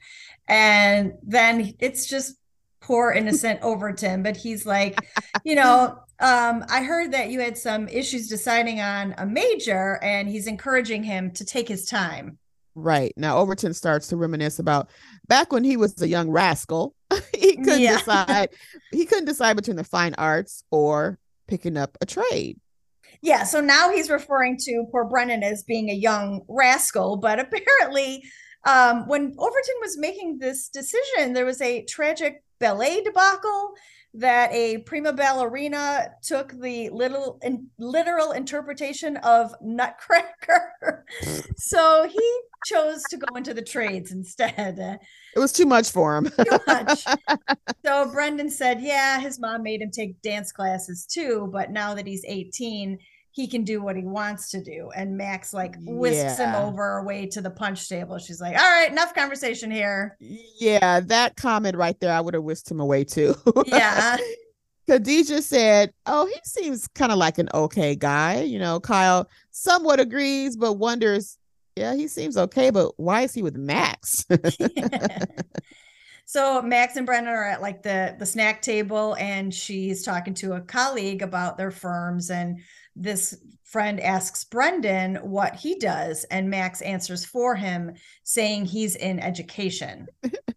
and 0.48 1.14
then 1.24 1.74
it's 1.80 2.08
just 2.08 2.36
poor 2.82 3.12
innocent 3.12 3.60
Overton. 3.64 4.24
But 4.24 4.38
he's 4.38 4.66
like, 4.66 4.98
you 5.44 5.56
know, 5.56 6.00
um, 6.20 6.64
I 6.70 6.84
heard 6.84 7.12
that 7.12 7.30
you 7.30 7.42
had 7.42 7.58
some 7.58 7.88
issues 7.90 8.30
deciding 8.30 8.80
on 8.80 9.16
a 9.18 9.26
major, 9.26 10.02
and 10.02 10.30
he's 10.30 10.48
encouraging 10.48 11.04
him 11.04 11.32
to 11.32 11.44
take 11.44 11.68
his 11.68 11.86
time. 11.86 12.38
Right. 12.76 13.14
Now, 13.16 13.38
Overton 13.38 13.74
starts 13.74 14.08
to 14.08 14.18
reminisce 14.18 14.60
about 14.60 14.90
back 15.28 15.52
when 15.52 15.64
he 15.64 15.78
was 15.78 16.02
a 16.02 16.08
young 16.08 16.30
rascal. 16.30 16.96
he 17.38 17.56
couldn't 17.58 17.82
Yeah. 17.82 17.98
decide. 17.98 18.50
He 18.92 19.06
couldn't 19.06 19.26
decide 19.26 19.56
between 19.56 19.76
the 19.78 19.84
fine 19.84 20.14
arts 20.18 20.64
or 20.72 21.20
picking 21.48 21.78
up 21.78 21.98
a 22.02 22.06
trade. 22.06 22.60
Yeah, 23.22 23.44
so 23.44 23.62
now 23.62 23.92
he's 23.92 24.10
referring 24.10 24.58
to 24.62 24.86
poor 24.92 25.06
Brendan 25.06 25.42
as 25.44 25.64
being 25.64 25.90
a 25.90 25.94
young 25.94 26.42
rascal, 26.48 27.18
but 27.18 27.40
apparently, 27.40 28.24
um, 28.68 29.08
when 29.08 29.34
Overton 29.38 29.76
was 29.82 29.98
making 29.98 30.40
this 30.40 30.70
decision, 30.70 31.34
there 31.34 31.46
was 31.46 31.62
a 31.62 31.84
tragic 31.86 32.44
ballet 32.60 33.02
debacle 33.04 33.74
that 34.18 34.52
a 34.54 34.80
prima 34.80 35.14
ballerina 35.14 36.08
took 36.24 36.52
the 36.62 36.90
little 36.90 37.40
in, 37.44 37.68
literal 37.78 38.32
interpretation 38.32 39.18
of 39.18 39.54
Nutcracker. 39.62 41.06
so 41.58 42.08
he 42.08 42.40
chose 42.66 43.04
to 43.10 43.18
go 43.18 43.36
into 43.36 43.54
the 43.54 43.62
trades 43.62 44.12
instead. 44.12 44.80
It 45.36 45.40
was 45.40 45.52
too 45.52 45.66
much 45.66 45.92
for 45.92 46.16
him. 46.16 46.26
Too 46.26 46.60
much. 46.68 47.04
so 47.86 48.12
Brendan 48.12 48.50
said, 48.50 48.82
yeah, 48.82 49.20
his 49.20 49.40
mom 49.40 49.64
made 49.64 49.82
him 49.82 49.92
take 49.92 50.22
dance 50.22 50.52
classes 50.52 51.06
too, 51.06 51.50
but 51.52 51.72
now 51.72 51.94
that 51.94 52.08
he's 52.08 52.24
18, 52.26 52.98
he 53.36 53.48
can 53.48 53.66
do 53.66 53.84
what 53.84 53.98
he 53.98 54.06
wants 54.06 54.50
to 54.52 54.64
do. 54.64 54.90
And 54.96 55.18
Max 55.18 55.54
like 55.54 55.76
whisks 55.82 56.40
him 56.40 56.56
over 56.56 57.00
away 57.00 57.28
to 57.28 57.42
the 57.42 57.50
punch 57.50 57.90
table. 57.90 58.18
She's 58.18 58.40
like, 58.40 58.58
all 58.58 58.64
right, 58.64 58.90
enough 58.90 59.14
conversation 59.14 59.70
here. 59.70 60.16
yeah, 60.22 61.02
that 61.02 61.36
comment 61.36 61.76
right 61.76 62.00
there, 62.00 62.14
I 62.14 62.22
would 62.22 62.34
have 62.34 62.44
whisked 62.44 62.72
him 62.72 62.80
away 62.80 63.04
too. 63.04 63.36
Yeah. 63.66 64.16
Khadijah 64.88 65.42
said, 65.42 65.92
Oh, 66.06 66.28
he 66.28 66.40
seems 66.46 66.88
kind 66.90 67.12
of 67.12 67.18
like 67.18 67.38
an 67.38 67.50
okay 67.54 67.94
guy. 67.96 68.44
You 68.44 68.58
know, 68.58 68.80
Kyle 68.80 69.28
somewhat 69.52 70.00
agrees, 70.00 70.56
but 70.56 70.74
wonders, 70.74 71.38
yeah, 71.76 71.94
he 71.94 72.08
seems 72.08 72.38
okay, 72.38 72.70
but 72.70 72.94
why 72.98 73.24
is 73.24 73.34
he 73.34 73.42
with 73.42 73.58
Max? 73.58 74.26
So 76.28 76.62
Max 76.64 76.96
and 76.96 77.06
Brendan 77.06 77.32
are 77.32 77.46
at 77.46 77.62
like 77.62 77.84
the 77.84 78.16
the 78.18 78.26
snack 78.26 78.62
table 78.64 79.16
and 79.20 79.54
she's 79.54 80.04
talking 80.04 80.34
to 80.36 80.54
a 80.54 80.62
colleague 80.62 81.22
about 81.22 81.56
their 81.56 81.70
firms 81.70 82.32
and 82.32 82.60
this 82.96 83.38
friend 83.64 84.00
asks 84.00 84.44
Brendan 84.44 85.16
what 85.18 85.56
he 85.56 85.76
does 85.76 86.24
and 86.26 86.50
Max 86.50 86.82
answers 86.82 87.26
for 87.26 87.56
him 87.56 87.94
saying 88.24 88.66
he's 88.66 88.96
in 88.96 89.20
education. 89.20 90.08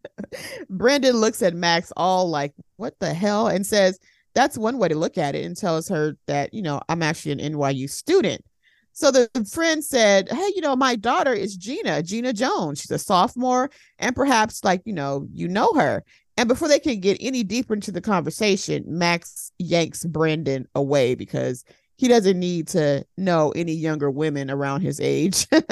Brendan 0.70 1.16
looks 1.16 1.42
at 1.42 1.54
Max 1.54 1.92
all 1.96 2.28
like, 2.28 2.54
what 2.76 2.98
the 3.00 3.12
hell? 3.12 3.48
And 3.48 3.66
says, 3.66 3.98
that's 4.34 4.56
one 4.56 4.78
way 4.78 4.88
to 4.88 4.94
look 4.94 5.18
at 5.18 5.34
it, 5.34 5.44
and 5.44 5.56
tells 5.56 5.88
her 5.88 6.16
that, 6.26 6.54
you 6.54 6.62
know, 6.62 6.80
I'm 6.88 7.02
actually 7.02 7.32
an 7.32 7.54
NYU 7.54 7.90
student. 7.90 8.44
So 8.92 9.10
the 9.10 9.28
friend 9.50 9.84
said, 9.84 10.28
Hey, 10.30 10.52
you 10.54 10.60
know, 10.60 10.76
my 10.76 10.94
daughter 10.96 11.32
is 11.32 11.56
Gina, 11.56 12.02
Gina 12.02 12.32
Jones. 12.32 12.80
She's 12.80 12.90
a 12.90 12.98
sophomore, 12.98 13.70
and 13.98 14.14
perhaps, 14.14 14.62
like, 14.62 14.82
you 14.84 14.92
know, 14.92 15.26
you 15.32 15.48
know 15.48 15.72
her. 15.74 16.04
And 16.36 16.48
before 16.48 16.68
they 16.68 16.78
can 16.78 17.00
get 17.00 17.18
any 17.20 17.42
deeper 17.42 17.74
into 17.74 17.90
the 17.90 18.00
conversation, 18.00 18.84
Max 18.86 19.50
yanks 19.58 20.04
Brendan 20.04 20.68
away 20.74 21.16
because 21.16 21.64
he 21.98 22.06
doesn't 22.08 22.38
need 22.38 22.68
to 22.68 23.04
know 23.16 23.50
any 23.50 23.72
younger 23.72 24.10
women 24.10 24.50
around 24.50 24.80
his 24.80 25.00
age. 25.00 25.46
and 25.52 25.66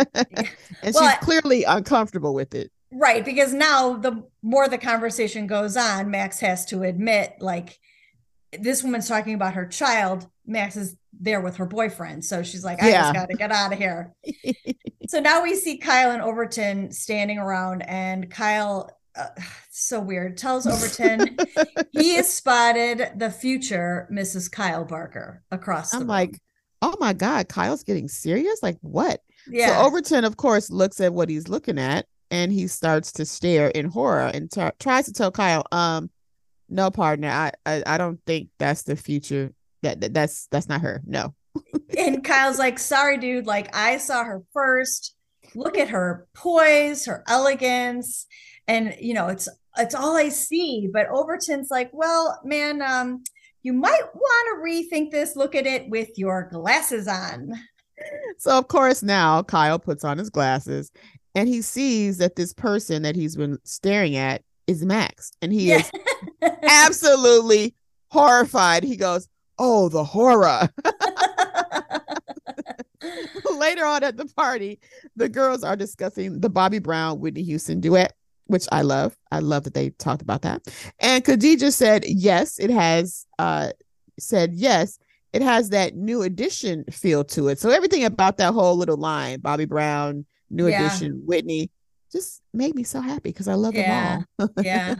Well, 0.92 1.08
she's 1.08 1.18
clearly 1.20 1.62
uncomfortable 1.64 2.34
with 2.34 2.54
it. 2.54 2.70
Right, 2.92 3.24
because 3.24 3.52
now 3.54 3.94
the 3.94 4.24
more 4.42 4.68
the 4.68 4.78
conversation 4.78 5.46
goes 5.46 5.76
on, 5.76 6.10
Max 6.10 6.40
has 6.40 6.64
to 6.66 6.82
admit, 6.82 7.36
like, 7.40 7.78
this 8.58 8.82
woman's 8.82 9.08
talking 9.08 9.34
about 9.34 9.54
her 9.54 9.66
child. 9.66 10.26
Max 10.46 10.76
is 10.76 10.96
there 11.18 11.40
with 11.40 11.56
her 11.56 11.66
boyfriend. 11.66 12.24
So 12.24 12.42
she's 12.42 12.64
like, 12.64 12.82
I 12.82 12.90
Yeah. 12.90 13.02
just 13.02 13.14
got 13.14 13.28
to 13.28 13.34
get 13.36 13.52
out 13.52 13.72
of 13.72 13.78
here. 13.78 14.12
so 15.08 15.20
now 15.20 15.42
we 15.42 15.54
see 15.54 15.78
Kyle 15.78 16.10
and 16.10 16.22
Overton 16.22 16.90
standing 16.92 17.38
around, 17.38 17.82
and 17.82 18.30
Kyle, 18.30 18.90
uh, 19.20 19.28
so 19.70 20.00
weird, 20.00 20.36
tells 20.36 20.66
Overton 20.66 21.36
he 21.92 22.16
has 22.16 22.32
spotted 22.32 23.10
the 23.16 23.30
future 23.30 24.08
Mrs. 24.12 24.50
Kyle 24.50 24.84
Barker 24.84 25.42
across 25.50 25.90
the 25.90 25.96
I'm 25.96 26.02
room. 26.02 26.08
like, 26.08 26.40
oh 26.82 26.94
my 27.00 27.12
God, 27.12 27.48
Kyle's 27.48 27.84
getting 27.84 28.08
serious? 28.08 28.62
Like 28.62 28.78
what? 28.80 29.20
Yeah. 29.48 29.78
So 29.80 29.86
Overton, 29.86 30.24
of 30.24 30.36
course, 30.36 30.70
looks 30.70 31.00
at 31.00 31.12
what 31.12 31.28
he's 31.28 31.48
looking 31.48 31.78
at 31.78 32.06
and 32.30 32.52
he 32.52 32.66
starts 32.66 33.12
to 33.12 33.24
stare 33.24 33.68
in 33.68 33.86
horror 33.86 34.30
and 34.32 34.50
t- 34.50 34.62
tries 34.78 35.06
to 35.06 35.12
tell 35.12 35.30
Kyle, 35.30 35.64
um, 35.72 36.10
no 36.68 36.90
partner, 36.90 37.28
I, 37.28 37.52
I 37.64 37.82
I 37.86 37.98
don't 37.98 38.20
think 38.26 38.48
that's 38.58 38.82
the 38.82 38.96
future. 38.96 39.52
That, 39.82 40.00
that 40.00 40.14
that's 40.14 40.48
that's 40.48 40.68
not 40.68 40.80
her. 40.80 41.02
No. 41.06 41.34
and 41.96 42.24
Kyle's 42.24 42.58
like, 42.58 42.78
sorry, 42.78 43.18
dude. 43.18 43.46
Like, 43.46 43.74
I 43.74 43.98
saw 43.98 44.24
her 44.24 44.42
first. 44.52 45.14
Look 45.54 45.78
at 45.78 45.88
her 45.88 46.26
poise, 46.34 47.06
her 47.06 47.22
elegance, 47.28 48.26
and 48.66 48.94
you 49.00 49.14
know, 49.14 49.28
it's 49.28 49.48
it's 49.78 49.94
all 49.94 50.16
I 50.16 50.28
see. 50.28 50.88
But 50.92 51.08
Overton's 51.08 51.70
like, 51.70 51.90
well, 51.92 52.40
man, 52.44 52.82
um, 52.82 53.22
you 53.62 53.72
might 53.72 54.02
want 54.14 54.48
to 54.48 54.64
rethink 54.64 55.10
this. 55.10 55.36
Look 55.36 55.54
at 55.54 55.66
it 55.66 55.88
with 55.88 56.10
your 56.16 56.48
glasses 56.50 57.08
on. 57.08 57.52
So 58.38 58.58
of 58.58 58.68
course 58.68 59.02
now 59.02 59.42
Kyle 59.42 59.78
puts 59.78 60.04
on 60.04 60.18
his 60.18 60.30
glasses 60.30 60.92
and 61.34 61.48
he 61.48 61.62
sees 61.62 62.18
that 62.18 62.36
this 62.36 62.52
person 62.52 63.02
that 63.02 63.16
he's 63.16 63.36
been 63.36 63.58
staring 63.64 64.16
at 64.16 64.42
is 64.66 64.84
Max. 64.84 65.32
And 65.42 65.52
he 65.52 65.72
is 65.72 65.90
absolutely 66.62 67.74
horrified. 68.10 68.84
He 68.84 68.96
goes, 68.96 69.28
Oh, 69.58 69.88
the 69.88 70.04
horror. 70.04 70.68
Later 73.60 73.84
on 73.84 74.02
at 74.04 74.16
the 74.16 74.26
party, 74.26 74.80
the 75.16 75.28
girls 75.28 75.64
are 75.64 75.76
discussing 75.76 76.40
the 76.40 76.48
Bobby 76.50 76.78
Brown 76.78 77.20
Whitney 77.20 77.42
Houston 77.42 77.80
duet, 77.80 78.12
which 78.46 78.66
I 78.72 78.82
love. 78.82 79.16
I 79.32 79.40
love 79.40 79.64
that 79.64 79.74
they 79.74 79.90
talked 79.90 80.22
about 80.22 80.42
that. 80.42 80.62
And 81.00 81.24
Khadijah 81.24 81.72
said, 81.72 82.04
Yes, 82.06 82.58
it 82.58 82.70
has 82.70 83.26
uh 83.38 83.70
said 84.18 84.54
yes, 84.54 84.98
it 85.32 85.42
has 85.42 85.70
that 85.70 85.94
New 85.94 86.22
Edition 86.22 86.84
feel 86.90 87.24
to 87.24 87.48
it. 87.48 87.58
So 87.58 87.70
everything 87.70 88.04
about 88.04 88.38
that 88.38 88.54
whole 88.54 88.76
little 88.76 88.96
line, 88.96 89.40
Bobby 89.40 89.64
Brown, 89.66 90.24
new 90.50 90.68
Yeah. 90.68 90.86
edition, 90.86 91.22
Whitney, 91.26 91.70
just 92.12 92.40
made 92.54 92.74
me 92.74 92.82
so 92.84 93.00
happy 93.00 93.30
because 93.30 93.48
I 93.48 93.54
love 93.54 93.74
Yeah. 93.74 94.22
them 94.38 94.38
all. 94.38 94.48
yeah. 94.62 94.94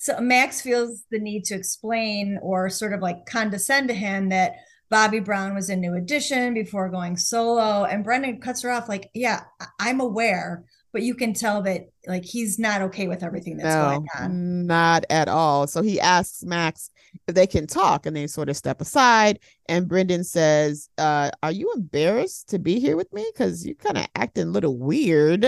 So 0.00 0.20
Max 0.20 0.60
feels 0.60 1.02
the 1.10 1.18
need 1.18 1.44
to 1.46 1.54
explain 1.56 2.38
or 2.40 2.70
sort 2.70 2.92
of 2.92 3.00
like 3.00 3.26
condescend 3.26 3.88
to 3.88 3.94
him 3.94 4.28
that 4.28 4.52
Bobby 4.90 5.20
Brown 5.20 5.54
was 5.54 5.68
a 5.68 5.76
New 5.76 5.94
Edition 5.94 6.54
before 6.54 6.88
going 6.88 7.16
solo. 7.16 7.84
And 7.84 8.04
Brendan 8.04 8.40
cuts 8.40 8.62
her 8.62 8.70
off 8.70 8.88
like, 8.88 9.10
yeah, 9.14 9.42
I'm 9.78 10.00
aware, 10.00 10.64
but 10.92 11.02
you 11.02 11.14
can 11.14 11.34
tell 11.34 11.62
that 11.62 11.90
like 12.06 12.24
he's 12.24 12.58
not 12.58 12.82
okay 12.82 13.06
with 13.06 13.22
everything 13.22 13.58
that's 13.58 13.74
going 13.74 14.06
on. 14.18 14.66
Not 14.66 15.04
at 15.10 15.28
all. 15.28 15.66
So 15.66 15.82
he 15.82 16.00
asks 16.00 16.42
Max 16.42 16.90
if 17.26 17.34
they 17.34 17.46
can 17.46 17.66
talk 17.66 18.06
and 18.06 18.16
they 18.16 18.26
sort 18.26 18.48
of 18.48 18.56
step 18.56 18.80
aside. 18.80 19.40
And 19.68 19.88
Brendan 19.88 20.24
says, 20.24 20.88
uh, 20.96 21.30
Are 21.42 21.52
you 21.52 21.72
embarrassed 21.74 22.48
to 22.50 22.58
be 22.58 22.80
here 22.80 22.96
with 22.96 23.12
me? 23.12 23.28
Because 23.32 23.66
you're 23.66 23.74
kind 23.74 23.98
of 23.98 24.06
acting 24.14 24.48
a 24.48 24.52
little 24.52 24.78
weird. 24.78 25.46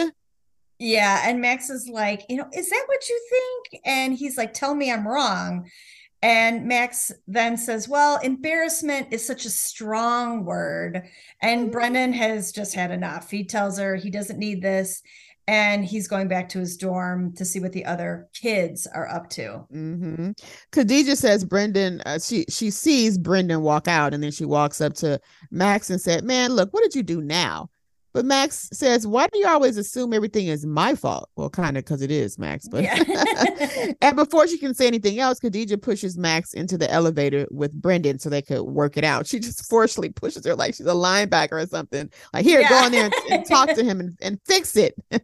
Yeah. 0.81 1.23
And 1.25 1.43
Max 1.43 1.69
is 1.69 1.89
like, 1.93 2.25
you 2.31 2.37
know, 2.37 2.49
is 2.55 2.71
that 2.71 2.85
what 2.87 3.09
you 3.09 3.21
think? 3.31 3.83
And 3.85 4.15
he's 4.15 4.39
like, 4.39 4.55
tell 4.55 4.75
me 4.75 4.91
I'm 4.91 5.07
wrong. 5.07 5.69
And 6.23 6.67
Max 6.67 7.11
then 7.27 7.57
says, 7.57 7.89
Well, 7.89 8.19
embarrassment 8.19 9.09
is 9.11 9.27
such 9.27 9.47
a 9.47 9.51
strong 9.51 10.45
word. 10.45 11.09
And 11.41 11.73
Brendan 11.73 12.13
has 12.13 12.53
just 12.53 12.75
had 12.75 12.91
enough. 12.91 13.31
He 13.31 13.45
tells 13.45 13.79
her 13.79 13.97
he 13.97 14.11
doesn't 14.11 14.39
need 14.39 14.63
this. 14.63 15.03
And 15.47 15.85
he's 15.85 16.07
going 16.07 16.29
back 16.29 16.49
to 16.51 16.61
his 16.61 16.77
dorm 16.77 17.35
to 17.35 17.45
see 17.45 17.59
what 17.59 17.73
the 17.73 17.85
other 17.85 18.29
kids 18.35 18.87
are 18.87 19.09
up 19.09 19.29
to. 19.31 19.65
Mm-hmm. 19.73 20.31
Khadijah 20.71 21.17
says 21.17 21.45
Brendan, 21.45 22.03
uh, 22.07 22.21
she 22.21 22.45
she 22.49 22.71
sees 22.71 23.19
Brendan 23.19 23.63
walk 23.63 23.89
out, 23.89 24.15
and 24.15 24.23
then 24.23 24.31
she 24.31 24.45
walks 24.45 24.81
up 24.81 24.95
to 24.97 25.19
Max 25.51 25.91
and 25.91 26.01
said, 26.01 26.23
"Man, 26.23 26.53
look, 26.53 26.73
what 26.73 26.85
did 26.85 26.95
you 26.95 27.03
do 27.03 27.21
now?" 27.21 27.69
But 28.13 28.25
Max 28.25 28.69
says, 28.73 29.07
"Why 29.07 29.29
do 29.29 29.39
you 29.39 29.47
always 29.47 29.77
assume 29.77 30.13
everything 30.13 30.49
is 30.49 30.67
my 30.67 30.95
fault?" 30.95 31.29
Well, 31.37 31.49
kind 31.51 31.77
of 31.77 31.85
because 31.85 32.03
it 32.03 32.11
is 32.11 32.39
Max. 32.39 32.67
But 32.69 32.85
and 34.03 34.17
before 34.17 34.49
she 34.49 34.59
can 34.59 34.75
say 34.75 34.87
anything 34.87 35.21
else, 35.21 35.39
Khadijah 35.39 35.79
pushes 35.79 36.19
Max 36.19 36.53
into 36.53 36.77
the 36.77 36.91
elevator 36.91 37.47
with 37.51 37.73
Brendan 37.73 38.19
so 38.19 38.29
they 38.29 38.43
could 38.43 38.63
work 38.63 38.97
it 38.97 39.05
out. 39.05 39.27
She 39.27 39.39
just 39.39 39.65
forcefully 39.71 40.11
pushes 40.11 40.45
her 40.45 40.55
like 40.57 40.75
she's 40.75 40.87
a 40.87 40.91
linebacker 40.91 41.53
or 41.63 41.67
something. 41.67 42.11
Like, 42.35 42.45
here, 42.45 42.61
go 42.69 42.75
Yeah. 42.81 42.87
in 42.87 42.93
there 42.93 43.05
and, 43.05 43.15
and 43.31 43.47
talk 43.47 43.73
to 43.75 43.85
him 43.85 44.01
and, 44.01 44.19
and 44.21 44.41
fix 44.47 44.77
it. 44.77 44.95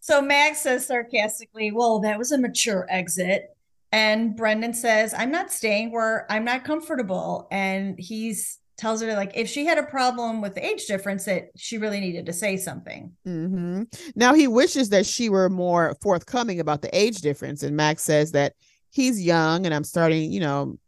So 0.00 0.20
Max 0.20 0.60
says 0.60 0.86
sarcastically, 0.86 1.72
Well, 1.72 2.00
that 2.00 2.18
was 2.18 2.30
a 2.30 2.36
mature 2.36 2.86
exit. 2.90 3.56
And 3.90 4.36
Brendan 4.36 4.74
says, 4.74 5.14
I'm 5.16 5.30
not 5.30 5.50
staying 5.50 5.92
where 5.92 6.26
I'm 6.30 6.44
not 6.44 6.62
comfortable. 6.64 7.48
And 7.50 7.98
he's 7.98 8.58
tells 8.76 9.02
her 9.02 9.14
like 9.14 9.32
if 9.34 9.48
she 9.48 9.64
had 9.64 9.78
a 9.78 9.84
problem 9.84 10.40
with 10.40 10.54
the 10.54 10.64
age 10.64 10.86
difference, 10.86 11.24
that 11.24 11.50
she 11.56 11.78
really 11.78 12.00
needed 12.00 12.26
to 12.26 12.32
say 12.32 12.56
something. 12.56 13.12
hmm 13.24 13.82
Now 14.14 14.34
he 14.34 14.48
wishes 14.48 14.90
that 14.90 15.06
she 15.06 15.28
were 15.28 15.48
more 15.48 15.96
forthcoming 16.02 16.60
about 16.60 16.82
the 16.82 16.96
age 16.96 17.20
difference, 17.20 17.62
and 17.62 17.76
Max 17.76 18.02
says 18.02 18.32
that 18.32 18.54
he's 18.90 19.24
young 19.24 19.66
and 19.66 19.74
I'm 19.74 19.84
starting, 19.84 20.32
you 20.32 20.40
know, 20.40 20.78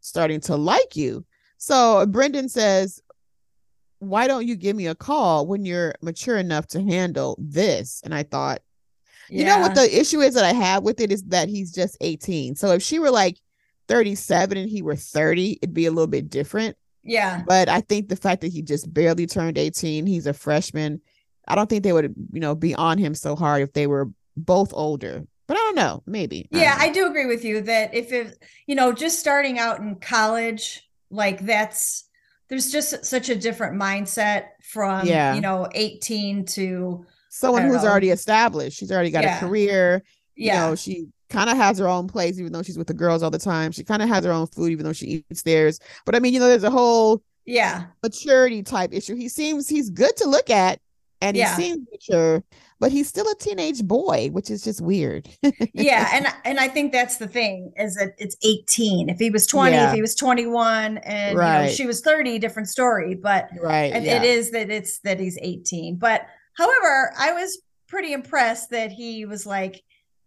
starting 0.00 0.40
to 0.42 0.56
like 0.56 0.96
you. 0.96 1.24
So 1.58 2.06
Brendan 2.06 2.48
says, 2.48 3.00
"Why 3.98 4.26
don't 4.26 4.46
you 4.46 4.56
give 4.56 4.76
me 4.76 4.86
a 4.86 4.94
call 4.94 5.46
when 5.46 5.64
you're 5.64 5.94
mature 6.00 6.38
enough 6.38 6.66
to 6.68 6.82
handle 6.82 7.36
this?" 7.38 8.00
And 8.04 8.14
I 8.14 8.22
thought, 8.22 8.62
you 9.28 9.44
know 9.44 9.60
what 9.60 9.74
the 9.74 10.00
issue 10.00 10.20
is 10.20 10.34
that 10.34 10.44
I 10.44 10.52
have 10.52 10.82
with 10.82 11.00
it 11.00 11.12
is 11.12 11.22
that 11.24 11.48
he's 11.48 11.72
just 11.72 11.96
18. 12.00 12.56
So 12.56 12.72
if 12.72 12.82
she 12.82 12.98
were 12.98 13.10
like 13.10 13.38
37 13.88 14.58
and 14.58 14.68
he 14.68 14.82
were 14.82 14.96
30, 14.96 15.58
it'd 15.62 15.74
be 15.74 15.86
a 15.86 15.90
little 15.90 16.06
bit 16.08 16.30
different. 16.30 16.76
Yeah. 17.02 17.42
But 17.46 17.68
I 17.68 17.80
think 17.80 18.08
the 18.08 18.16
fact 18.16 18.42
that 18.42 18.52
he 18.52 18.62
just 18.62 18.92
barely 18.92 19.26
turned 19.26 19.58
18, 19.58 20.06
he's 20.06 20.26
a 20.26 20.32
freshman. 20.32 21.00
I 21.48 21.54
don't 21.54 21.68
think 21.68 21.82
they 21.82 21.92
would, 21.92 22.14
you 22.32 22.40
know, 22.40 22.54
be 22.54 22.74
on 22.74 22.98
him 22.98 23.14
so 23.14 23.34
hard 23.36 23.62
if 23.62 23.72
they 23.72 23.86
were 23.86 24.10
both 24.36 24.72
older. 24.74 25.24
But 25.46 25.56
I 25.56 25.60
don't 25.60 25.76
know, 25.76 26.02
maybe. 26.06 26.46
Yeah, 26.52 26.74
don't. 26.78 26.82
I 26.82 26.92
do 26.92 27.06
agree 27.08 27.26
with 27.26 27.44
you 27.44 27.62
that 27.62 27.92
if 27.94 28.12
it, 28.12 28.40
you 28.66 28.74
know, 28.76 28.92
just 28.92 29.18
starting 29.18 29.58
out 29.58 29.80
in 29.80 29.96
college, 29.96 30.88
like 31.10 31.40
that's 31.44 32.04
there's 32.48 32.70
just 32.70 33.04
such 33.04 33.28
a 33.28 33.34
different 33.36 33.80
mindset 33.80 34.48
from 34.62 35.06
Yeah. 35.06 35.34
you 35.34 35.40
know 35.40 35.68
18 35.72 36.44
to 36.46 37.04
someone 37.30 37.62
who's 37.62 37.82
know. 37.82 37.88
already 37.88 38.10
established. 38.10 38.78
She's 38.78 38.92
already 38.92 39.10
got 39.10 39.24
Yeah. 39.24 39.38
a 39.38 39.40
career. 39.40 40.02
Yeah. 40.36 40.64
You 40.64 40.70
know, 40.70 40.74
she 40.76 41.06
kind 41.30 41.48
of 41.48 41.56
has 41.56 41.78
her 41.78 41.88
own 41.88 42.06
place, 42.08 42.38
even 42.38 42.52
though 42.52 42.62
she's 42.62 42.76
with 42.78 42.88
the 42.88 42.94
girls 42.94 43.22
all 43.22 43.30
the 43.30 43.38
time. 43.38 43.72
She 43.72 43.84
kind 43.84 44.02
of 44.02 44.08
has 44.08 44.24
her 44.24 44.32
own 44.32 44.46
food, 44.48 44.70
even 44.72 44.84
though 44.84 44.92
she 44.92 45.24
eats 45.30 45.42
theirs. 45.42 45.80
But 46.04 46.14
I 46.14 46.18
mean, 46.20 46.34
you 46.34 46.40
know, 46.40 46.48
there's 46.48 46.64
a 46.64 46.70
whole 46.70 47.22
yeah 47.46 47.86
maturity 48.02 48.62
type 48.62 48.92
issue. 48.92 49.14
He 49.16 49.28
seems 49.28 49.68
he's 49.68 49.88
good 49.90 50.16
to 50.18 50.28
look 50.28 50.50
at 50.50 50.80
and 51.22 51.36
Yeah. 51.36 51.56
he 51.56 51.62
seems 51.62 51.86
mature, 51.90 52.42
but 52.78 52.92
he's 52.92 53.08
still 53.08 53.26
a 53.28 53.34
teenage 53.36 53.82
boy, 53.82 54.28
which 54.32 54.50
is 54.50 54.62
just 54.62 54.80
weird. 54.80 55.28
yeah 55.74 56.08
and 56.12 56.26
and 56.44 56.58
i 56.60 56.66
think 56.68 56.92
that's 56.92 57.16
the 57.18 57.26
thing 57.28 57.72
is 57.76 57.94
that 57.96 58.14
it's 58.18 58.36
18 58.42 59.08
if 59.08 59.18
he 59.18 59.30
was 59.30 59.46
20 59.46 59.74
Yeah. 59.74 59.88
if 59.88 59.94
he 59.94 60.00
was 60.00 60.14
21 60.14 60.98
and 60.98 61.32
you 61.32 61.36
know, 61.38 61.68
she 61.68 61.86
was 61.86 62.00
30 62.02 62.38
different 62.38 62.68
story 62.68 63.14
but 63.14 63.48
Right, 63.60 63.90
yeah. 64.02 64.16
it 64.16 64.24
is 64.24 64.50
that 64.52 64.70
it's 64.70 65.00
that 65.00 65.20
he's 65.20 65.38
18 65.40 65.96
but 65.96 66.26
however 66.54 67.12
i 67.18 67.32
was 67.32 67.60
pretty 67.88 68.12
impressed 68.12 68.70
that 68.70 68.90
he 68.92 69.24
was 69.26 69.44
like 69.46 69.82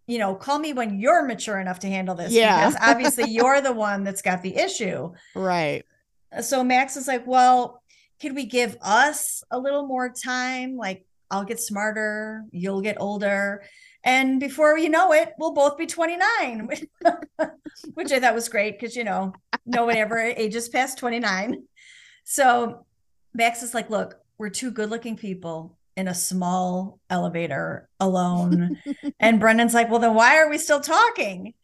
you 0.06 0.18
know 0.18 0.34
call 0.34 0.58
me 0.58 0.72
when 0.72 0.98
you're 0.98 1.24
mature 1.24 1.58
enough 1.58 1.78
to 1.80 1.88
handle 1.88 2.14
this 2.14 2.32
Yeah. 2.32 2.68
because 2.68 2.80
obviously 2.80 3.24
you're 3.30 3.60
the 3.60 3.72
one 3.72 4.04
that's 4.04 4.22
got 4.22 4.42
the 4.42 4.56
issue 4.56 5.12
right. 5.34 5.82
Uh, 6.36 6.42
so 6.42 6.62
max 6.64 6.96
is 6.96 7.08
like 7.08 7.26
well 7.26 7.82
could 8.20 8.34
we 8.34 8.44
give 8.46 8.76
us 8.82 9.42
a 9.50 9.58
little 9.58 9.86
more 9.86 10.08
time 10.10 10.76
like 10.76 11.04
i'll 11.30 11.44
get 11.44 11.58
smarter 11.60 12.44
you'll 12.52 12.80
get 12.82 12.96
older 13.00 13.62
And 14.06 14.38
before 14.38 14.76
you 14.76 14.90
know 14.90 15.12
it, 15.14 15.32
we'll 15.38 15.54
both 15.54 15.78
be 15.78 15.86
29, 15.86 16.68
which 17.94 18.12
I 18.12 18.20
thought 18.20 18.34
was 18.34 18.50
great 18.50 18.72
because, 18.78 18.94
you 18.94 19.02
know, 19.02 19.32
nobody 19.64 19.98
ever 19.98 20.18
ages 20.18 20.68
past 20.68 20.98
29. 20.98 21.62
So 22.24 22.84
Max 23.32 23.62
is 23.62 23.72
like, 23.72 23.88
look, 23.88 24.20
we're 24.36 24.50
two 24.50 24.70
good 24.70 24.90
looking 24.90 25.16
people 25.16 25.78
in 25.96 26.08
a 26.08 26.14
small 26.14 26.98
elevator 27.10 27.88
alone. 28.00 28.78
and 29.20 29.38
Brendan's 29.40 29.74
like, 29.74 29.90
well, 29.90 30.00
then 30.00 30.14
why 30.14 30.36
are 30.38 30.48
we 30.50 30.58
still 30.58 30.80
talking? 30.80 31.54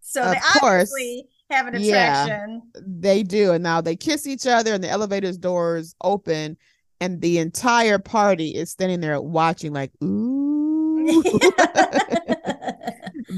So 0.00 0.22
Of 0.22 0.32
they 0.32 0.40
course. 0.58 0.92
obviously 0.92 1.28
have 1.50 1.66
an 1.68 1.82
Yeah. 1.82 2.24
attraction. 2.24 2.62
They 2.86 3.22
do. 3.22 3.52
And 3.52 3.62
now 3.62 3.80
they 3.80 3.96
kiss 3.96 4.26
each 4.26 4.46
other 4.46 4.74
and 4.74 4.82
the 4.84 4.88
elevator's 4.90 5.38
doors 5.38 5.94
open 6.02 6.56
and 7.00 7.20
the 7.22 7.38
entire 7.38 7.98
party 7.98 8.50
is 8.54 8.70
standing 8.70 9.00
there 9.00 9.20
watching 9.20 9.72
like, 9.72 9.90
ooh. 10.04 11.22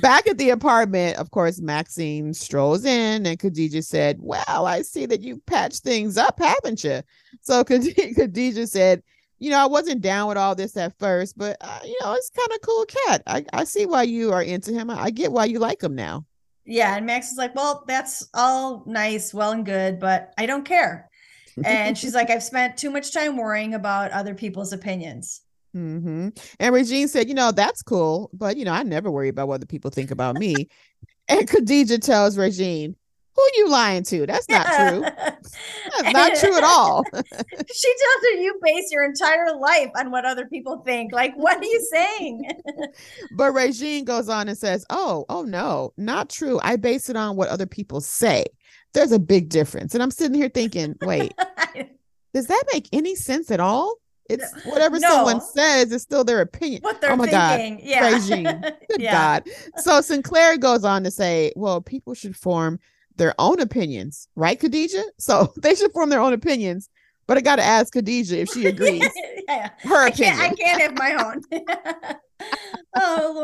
Back 0.00 0.26
at 0.26 0.38
the 0.38 0.50
apartment, 0.50 1.18
of 1.18 1.30
course, 1.30 1.60
Maxine 1.60 2.32
strolls 2.34 2.84
in 2.84 3.26
and 3.26 3.38
Khadijah 3.38 3.82
said, 3.82 4.16
Well, 4.20 4.66
I 4.66 4.82
see 4.82 5.06
that 5.06 5.20
you 5.20 5.40
patched 5.46 5.82
things 5.82 6.16
up, 6.16 6.38
haven't 6.40 6.82
you? 6.82 7.02
So 7.42 7.62
Khad- 7.62 7.94
Khadijah 8.16 8.66
said, 8.66 9.02
You 9.42 9.50
know, 9.50 9.58
I 9.58 9.66
wasn't 9.66 10.02
down 10.02 10.28
with 10.28 10.38
all 10.38 10.54
this 10.54 10.76
at 10.76 10.96
first, 11.00 11.36
but, 11.36 11.56
uh, 11.60 11.80
you 11.84 11.96
know, 12.00 12.12
it's 12.12 12.30
kind 12.30 12.48
of 12.52 12.60
cool 12.60 12.84
cat. 12.84 13.22
I, 13.26 13.44
I 13.52 13.64
see 13.64 13.86
why 13.86 14.04
you 14.04 14.30
are 14.32 14.42
into 14.42 14.72
him. 14.72 14.88
I, 14.88 15.02
I 15.02 15.10
get 15.10 15.32
why 15.32 15.46
you 15.46 15.58
like 15.58 15.82
him 15.82 15.96
now. 15.96 16.26
Yeah, 16.64 16.96
and 16.96 17.06
Max 17.06 17.32
is 17.32 17.38
like, 17.38 17.52
"Well, 17.56 17.82
that's 17.88 18.28
all 18.34 18.84
nice, 18.86 19.34
well 19.34 19.50
and 19.50 19.66
good, 19.66 19.98
but 19.98 20.32
I 20.38 20.46
don't 20.46 20.64
care." 20.64 21.10
And 21.64 21.98
she's 21.98 22.14
like, 22.14 22.30
"I've 22.34 22.42
spent 22.44 22.76
too 22.76 22.90
much 22.90 23.12
time 23.12 23.36
worrying 23.36 23.74
about 23.74 24.12
other 24.12 24.34
people's 24.34 24.72
opinions." 24.72 25.40
hmm 25.72 26.28
And 26.60 26.74
Regine 26.74 27.08
said, 27.08 27.28
you 27.28 27.34
know, 27.34 27.50
that's 27.50 27.82
cool, 27.82 28.30
but 28.32 28.56
you 28.56 28.64
know, 28.64 28.72
I 28.72 28.84
never 28.84 29.10
worry 29.10 29.28
about 29.28 29.48
what 29.48 29.54
other 29.56 29.66
people 29.66 29.90
think 29.90 30.12
about 30.12 30.36
me. 30.36 30.68
and 31.28 31.48
Khadijah 31.48 31.98
tells 31.98 32.38
Regine, 32.38 32.96
who 33.34 33.42
you 33.56 33.68
lying 33.68 34.02
to? 34.04 34.26
That's 34.26 34.48
not 34.48 34.66
true. 34.66 35.00
That's 35.00 35.56
not 36.12 36.34
true 36.36 36.56
at 36.56 36.64
all. 36.64 37.04
she 37.12 37.20
tells 37.22 38.22
her, 38.22 38.40
"You 38.40 38.58
base 38.62 38.90
your 38.90 39.04
entire 39.04 39.56
life 39.56 39.90
on 39.96 40.10
what 40.10 40.24
other 40.24 40.46
people 40.46 40.82
think." 40.84 41.12
Like, 41.12 41.34
what 41.34 41.58
are 41.58 41.64
you 41.64 41.88
saying? 41.90 42.50
but 43.36 43.52
Regine 43.52 44.04
goes 44.04 44.28
on 44.28 44.48
and 44.48 44.58
says, 44.58 44.84
Oh, 44.90 45.24
oh 45.28 45.42
no, 45.42 45.92
not 45.96 46.28
true. 46.28 46.60
I 46.62 46.76
base 46.76 47.08
it 47.08 47.16
on 47.16 47.36
what 47.36 47.48
other 47.48 47.66
people 47.66 48.00
say. 48.00 48.44
There's 48.94 49.12
a 49.12 49.18
big 49.18 49.48
difference. 49.48 49.94
And 49.94 50.02
I'm 50.02 50.10
sitting 50.10 50.34
here 50.34 50.50
thinking, 50.50 50.96
wait, 51.02 51.32
does 52.34 52.46
that 52.46 52.64
make 52.72 52.88
any 52.92 53.14
sense 53.14 53.50
at 53.50 53.60
all? 53.60 53.94
It's 54.28 54.64
whatever 54.64 54.98
someone 54.98 55.40
says 55.40 55.92
is 55.92 56.02
still 56.02 56.24
their 56.24 56.40
opinion. 56.40 56.82
What 56.82 57.00
they're 57.00 57.12
oh 57.12 57.16
my 57.16 57.26
thinking. 57.26 57.76
God. 57.76 57.84
Yeah. 57.84 58.12
Regine. 58.12 58.60
Good 58.88 59.00
Yeah. 59.00 59.40
God. 59.40 59.50
So 59.78 60.00
Sinclair 60.00 60.56
goes 60.58 60.84
on 60.84 61.04
to 61.04 61.10
say, 61.10 61.52
well, 61.56 61.80
people 61.80 62.14
should 62.14 62.36
form 62.36 62.78
their 63.16 63.34
own 63.38 63.60
opinions, 63.60 64.28
right, 64.36 64.58
Khadijah? 64.58 65.04
So 65.18 65.52
they 65.62 65.74
should 65.74 65.92
form 65.92 66.10
their 66.10 66.20
own 66.20 66.32
opinions. 66.32 66.88
But 67.28 67.36
I 67.38 67.40
got 67.40 67.56
to 67.56 67.62
ask 67.62 67.92
Khadijah 67.92 68.40
if 68.40 68.48
she 68.50 68.66
agrees. 68.66 69.08
yeah. 69.48 69.70
Her 69.84 70.02
I 70.04 70.10
can't, 70.10 70.38
I 70.38 70.54
can't 70.54 70.82
have 70.82 70.98
my 70.98 71.14
own. 71.14 71.42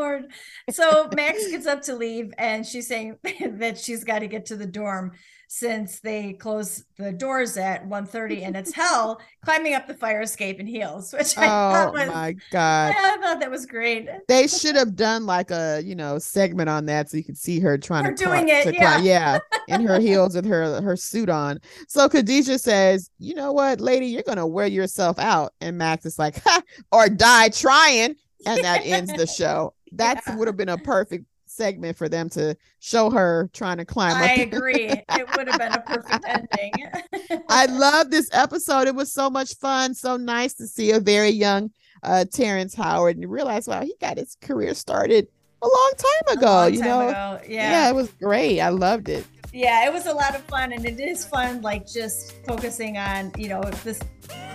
Lord. 0.09 0.31
So 0.71 1.09
Max 1.15 1.47
gets 1.49 1.67
up 1.67 1.81
to 1.83 1.95
leave 1.95 2.33
and 2.37 2.65
she's 2.65 2.87
saying 2.87 3.17
that 3.41 3.77
she's 3.77 4.03
got 4.03 4.19
to 4.19 4.27
get 4.27 4.47
to 4.47 4.55
the 4.55 4.67
dorm 4.67 5.13
since 5.51 5.99
they 5.99 6.33
close 6.33 6.85
the 6.99 7.11
doors 7.11 7.57
at 7.57 7.83
1.30 7.89 8.45
and 8.45 8.55
it's 8.55 8.71
hell 8.71 9.19
climbing 9.43 9.73
up 9.73 9.87
the 9.87 9.95
fire 9.95 10.21
escape 10.21 10.59
in 10.59 10.67
heels, 10.67 11.11
which 11.11 11.35
I 11.39 11.45
Oh 11.45 11.47
thought 11.47 11.93
was 11.93 12.07
my 12.07 12.35
God. 12.51 12.93
I 12.95 13.17
thought 13.17 13.39
that 13.39 13.49
was 13.49 13.65
great. 13.65 14.07
They 14.27 14.45
should 14.45 14.75
have 14.75 14.95
done 14.95 15.25
like 15.25 15.49
a, 15.49 15.81
you 15.83 15.95
know, 15.95 16.19
segment 16.19 16.69
on 16.69 16.85
that 16.85 17.09
so 17.09 17.17
you 17.17 17.23
could 17.23 17.37
see 17.37 17.59
her 17.61 17.79
trying 17.79 18.03
to 18.03 18.23
climb, 18.23 18.45
doing 18.45 18.55
it, 18.55 18.65
to 18.65 18.73
climb- 18.73 19.03
yeah. 19.03 19.39
yeah, 19.67 19.67
in 19.75 19.81
her 19.87 19.99
heels 19.99 20.35
with 20.35 20.45
her 20.45 20.81
her 20.81 20.95
suit 20.95 21.29
on. 21.29 21.59
So 21.87 22.07
Khadijah 22.07 22.59
says, 22.59 23.09
"You 23.17 23.33
know 23.33 23.51
what, 23.51 23.81
lady, 23.81 24.05
you're 24.05 24.23
gonna 24.23 24.45
wear 24.45 24.67
yourself 24.67 25.17
out." 25.17 25.53
And 25.61 25.79
Max 25.79 26.05
is 26.05 26.19
like, 26.19 26.43
ha, 26.43 26.61
"Or 26.91 27.09
die 27.09 27.49
trying," 27.49 28.15
and 28.45 28.63
that 28.63 28.81
ends 28.85 29.11
the 29.13 29.25
show. 29.25 29.73
That 29.93 30.21
would 30.37 30.47
have 30.47 30.57
been 30.57 30.69
a 30.69 30.77
perfect 30.77 31.25
segment 31.45 31.97
for 31.97 32.07
them 32.07 32.29
to 32.29 32.55
show 32.79 33.09
her 33.09 33.49
trying 33.53 33.77
to 33.77 33.85
climb 33.85 34.15
I 34.15 34.43
up. 34.43 34.53
agree. 34.53 34.89
It 35.09 35.27
would 35.35 35.47
have 35.47 35.57
been 35.59 35.71
a 35.73 35.81
perfect 35.81 36.25
ending. 36.27 37.41
I 37.49 37.65
love 37.65 38.11
this 38.11 38.29
episode. 38.33 38.87
It 38.87 38.95
was 38.95 39.11
so 39.11 39.29
much 39.29 39.55
fun. 39.55 39.93
So 39.95 40.15
nice 40.17 40.53
to 40.55 40.67
see 40.67 40.91
a 40.91 40.99
very 40.99 41.29
young 41.31 41.71
uh 42.03 42.25
Terrence 42.31 42.75
Howard 42.75 43.17
and 43.17 43.29
realize, 43.29 43.67
wow, 43.67 43.81
he 43.81 43.93
got 43.99 44.17
his 44.17 44.35
career 44.41 44.73
started 44.73 45.27
a 45.61 45.67
long 45.67 45.91
time 45.97 46.37
ago. 46.37 46.45
long 46.45 46.73
you 46.73 46.79
time 46.79 46.87
know, 46.87 47.07
ago, 47.09 47.39
yeah. 47.47 47.71
yeah, 47.71 47.89
it 47.89 47.95
was 47.95 48.09
great. 48.21 48.61
I 48.61 48.69
loved 48.69 49.09
it. 49.09 49.25
yeah 49.51 49.87
it 49.87 49.91
was 49.91 50.05
a 50.05 50.13
lot 50.13 50.35
of 50.35 50.41
fun 50.43 50.71
and 50.73 50.85
it 50.85 50.99
is 50.99 51.25
fun 51.25 51.59
like 51.63 51.87
just 51.87 52.35
focusing 52.45 52.97
on 52.97 53.31
you 53.35 53.49
know 53.49 53.61
this 53.83 53.99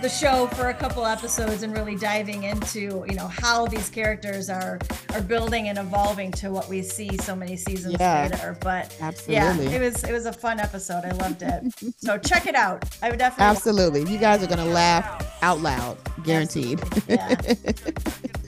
the 0.01 0.09
show 0.09 0.45
for 0.47 0.67
a 0.69 0.73
couple 0.73 1.05
episodes 1.05 1.63
and 1.63 1.75
really 1.75 1.95
diving 1.95 2.43
into 2.43 3.03
you 3.07 3.15
know 3.15 3.27
how 3.27 3.65
these 3.65 3.89
characters 3.89 4.49
are 4.49 4.77
are 5.13 5.21
building 5.21 5.69
and 5.69 5.77
evolving 5.77 6.31
to 6.31 6.51
what 6.51 6.67
we 6.69 6.81
see 6.83 7.17
so 7.17 7.35
many 7.35 7.55
seasons 7.55 7.95
Yeah. 7.99 8.23
later 8.29 8.57
but 8.59 8.95
Absolutely. 9.01 9.33
yeah 9.35 9.71
it 9.71 9.79
was 9.81 10.03
it 10.03 10.11
was 10.11 10.25
a 10.25 10.33
fun 10.33 10.59
episode 10.59 11.05
i 11.05 11.11
loved 11.11 11.41
it 11.41 11.63
so 11.97 12.17
check 12.17 12.45
it 12.45 12.55
out 12.55 12.83
i 13.01 13.09
would 13.09 13.19
definitely 13.19 13.45
Absolutely. 13.55 14.11
You 14.11 14.19
guys 14.19 14.43
are 14.43 14.47
gonna 14.47 14.65
laugh 14.65 15.39
out 15.41 15.61
loud, 15.61 15.97
guaranteed. 16.23 16.81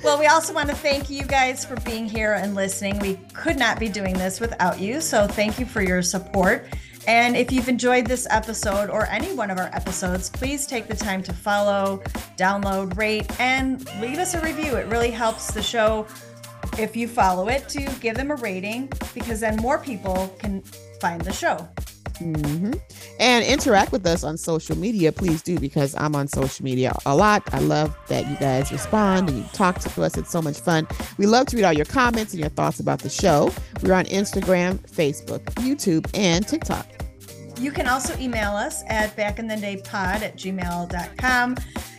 Well, 0.03 0.19
we 0.19 0.27
also 0.27 0.53
want 0.53 0.69
to 0.69 0.75
thank 0.75 1.09
you 1.09 1.23
guys 1.23 1.65
for 1.65 1.75
being 1.81 2.07
here 2.07 2.33
and 2.33 2.53
listening. 2.55 2.99
We 2.99 3.15
could 3.33 3.57
not 3.57 3.79
be 3.79 3.89
doing 3.89 4.13
this 4.13 4.39
without 4.39 4.79
you. 4.79 5.01
So 5.01 5.27
thank 5.27 5.59
you 5.59 5.65
for 5.65 5.81
your 5.81 6.01
support. 6.03 6.67
And 7.07 7.37
if 7.37 7.53
you've 7.53 7.69
enjoyed 7.69 8.05
this 8.05 8.27
episode 8.29 8.89
or 8.89 9.07
any 9.07 9.33
one 9.33 9.49
of 9.49 9.57
our 9.57 9.69
episodes, 9.73 10.29
please 10.29 10.67
take 10.67 10.87
the 10.87 10.95
time 10.95 11.23
to 11.23 11.33
follow, 11.33 12.03
download, 12.35 12.97
rate, 12.97 13.27
and 13.39 13.79
leave 14.01 14.17
us 14.17 14.33
a 14.33 14.41
review. 14.41 14.75
It 14.75 14.87
really 14.87 15.11
helps 15.11 15.51
the 15.53 15.63
show 15.63 16.05
if 16.77 16.97
you 16.97 17.07
follow 17.07 17.47
it 17.47 17.69
to 17.69 17.89
give 18.01 18.15
them 18.15 18.29
a 18.29 18.35
rating 18.35 18.89
because 19.13 19.39
then 19.39 19.55
more 19.57 19.77
people 19.79 20.35
can 20.39 20.61
find 20.99 21.21
the 21.21 21.31
show. 21.31 21.67
hmm 22.17 22.73
And 23.21 23.45
interact 23.45 23.93
with 23.93 24.05
us 24.05 24.25
on 24.25 24.35
social 24.37 24.77
media, 24.77 25.13
please 25.13 25.41
do, 25.41 25.57
because 25.59 25.95
I'm 25.95 26.13
on 26.13 26.27
social 26.27 26.65
media 26.65 26.93
a 27.05 27.15
lot. 27.15 27.41
I 27.53 27.59
love 27.59 27.95
that 28.09 28.27
you 28.27 28.35
guys 28.35 28.69
respond 28.69 29.29
and 29.29 29.37
you 29.37 29.45
talk 29.53 29.79
to 29.79 30.03
us. 30.03 30.17
It's 30.17 30.29
so 30.29 30.41
much 30.41 30.59
fun. 30.59 30.85
We 31.17 31.25
love 31.25 31.47
to 31.47 31.55
read 31.55 31.63
all 31.63 31.73
your 31.73 31.85
comments 31.85 32.33
and 32.33 32.41
your 32.41 32.49
thoughts 32.49 32.81
about 32.81 32.99
the 32.99 33.09
show. 33.09 33.51
We're 33.81 33.93
on 33.93 34.05
Instagram, 34.05 34.79
Facebook, 34.89 35.43
YouTube, 35.55 36.05
and 36.13 36.45
TikTok. 36.45 36.96
You 37.59 37.71
can 37.71 37.87
also 37.87 38.17
email 38.17 38.51
us 38.51 38.83
at 38.87 39.15
backinthedaypod 39.15 40.21
at 40.21 40.37
gmail.com. 40.37 41.57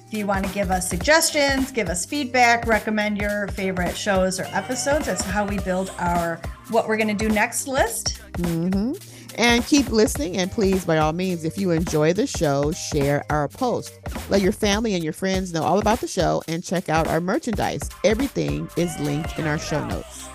If 0.08 0.14
you 0.14 0.26
want 0.26 0.46
to 0.46 0.52
give 0.54 0.70
us 0.70 0.88
suggestions, 0.88 1.70
give 1.70 1.88
us 1.88 2.06
feedback, 2.06 2.66
recommend 2.66 3.18
your 3.18 3.48
favorite 3.48 3.94
shows 3.94 4.40
or 4.40 4.44
episodes. 4.44 5.06
That's 5.06 5.22
how 5.22 5.46
we 5.46 5.58
build 5.58 5.92
our 5.98 6.40
what 6.70 6.88
we're 6.88 6.96
going 6.96 7.14
to 7.14 7.28
do 7.28 7.28
next 7.28 7.68
list. 7.68 8.18
hmm 8.38 8.92
And 9.34 9.66
keep 9.66 9.90
listening. 9.90 10.38
And 10.38 10.50
please, 10.50 10.84
by 10.86 10.96
all 10.96 11.12
means, 11.12 11.44
if 11.44 11.58
you 11.58 11.72
enjoy 11.72 12.14
the 12.14 12.26
show, 12.26 12.72
share 12.72 13.24
our 13.28 13.48
post. 13.48 13.98
Let 14.30 14.40
your 14.40 14.52
family 14.52 14.94
and 14.94 15.04
your 15.04 15.12
friends 15.12 15.52
know 15.52 15.62
all 15.62 15.78
about 15.78 16.00
the 16.00 16.08
show 16.08 16.42
and 16.48 16.64
check 16.64 16.88
out 16.88 17.06
our 17.06 17.20
merchandise. 17.20 17.82
Everything 18.02 18.70
is 18.78 18.98
linked 19.00 19.38
in 19.38 19.46
our 19.46 19.58
show 19.58 19.86
notes. 19.86 20.26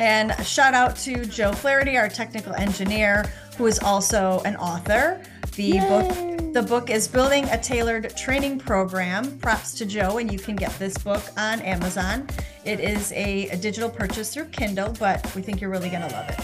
And 0.00 0.34
shout 0.44 0.74
out 0.74 0.96
to 0.96 1.24
Joe 1.24 1.52
Flaherty, 1.52 1.96
our 1.96 2.08
technical 2.08 2.52
engineer, 2.54 3.32
who 3.56 3.66
is 3.66 3.78
also 3.78 4.42
an 4.44 4.56
author. 4.56 5.22
The 5.56 5.78
book 5.80 6.34
the 6.54 6.62
book 6.62 6.88
is 6.88 7.08
Building 7.08 7.44
a 7.46 7.58
Tailored 7.58 8.16
Training 8.16 8.60
Program. 8.60 9.38
Props 9.38 9.74
to 9.74 9.84
Joe, 9.84 10.18
and 10.18 10.32
you 10.32 10.38
can 10.38 10.54
get 10.54 10.70
this 10.78 10.96
book 10.98 11.22
on 11.36 11.60
Amazon. 11.62 12.28
It 12.64 12.78
is 12.78 13.10
a, 13.10 13.48
a 13.48 13.56
digital 13.56 13.90
purchase 13.90 14.32
through 14.32 14.46
Kindle, 14.46 14.94
but 15.00 15.34
we 15.34 15.42
think 15.42 15.60
you're 15.60 15.70
really 15.70 15.90
gonna 15.90 16.08
love 16.12 16.28
it. 16.28 16.40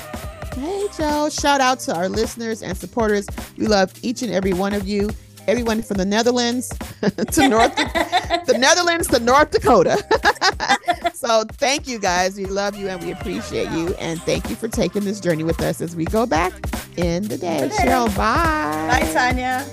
Hey, 0.55 0.89
Joe. 0.99 1.29
Shout 1.31 1.61
out 1.61 1.79
to 1.81 1.95
our 1.95 2.09
listeners 2.09 2.63
and 2.63 2.77
supporters. 2.77 3.27
We 3.57 3.69
love 3.69 3.93
each 4.03 4.23
and 4.23 4.33
every 4.33 4.53
one 4.53 4.73
of 4.75 4.89
you. 4.89 5.11
Everyone 5.51 5.83
from 5.83 5.97
the 5.97 6.05
Netherlands 6.05 6.69
to 7.01 7.49
North, 7.49 7.75
the 7.75 8.57
Netherlands 8.57 9.09
to 9.09 9.19
North 9.19 9.51
Dakota. 9.51 9.99
so 11.15 11.43
thank 11.55 11.89
you 11.89 11.99
guys. 11.99 12.37
We 12.37 12.45
love 12.45 12.77
you 12.77 12.87
and 12.87 13.03
we 13.03 13.11
appreciate 13.11 13.69
you. 13.73 13.93
And 13.95 14.23
thank 14.23 14.49
you 14.49 14.55
for 14.55 14.69
taking 14.69 15.03
this 15.03 15.19
journey 15.19 15.43
with 15.43 15.61
us 15.61 15.81
as 15.81 15.97
we 15.97 16.05
go 16.05 16.25
back 16.25 16.53
in 16.97 17.27
the 17.27 17.37
day. 17.37 17.69
Cheryl, 17.73 18.07
bye. 18.17 19.01
Bye, 19.01 19.13
Tanya. 19.13 19.67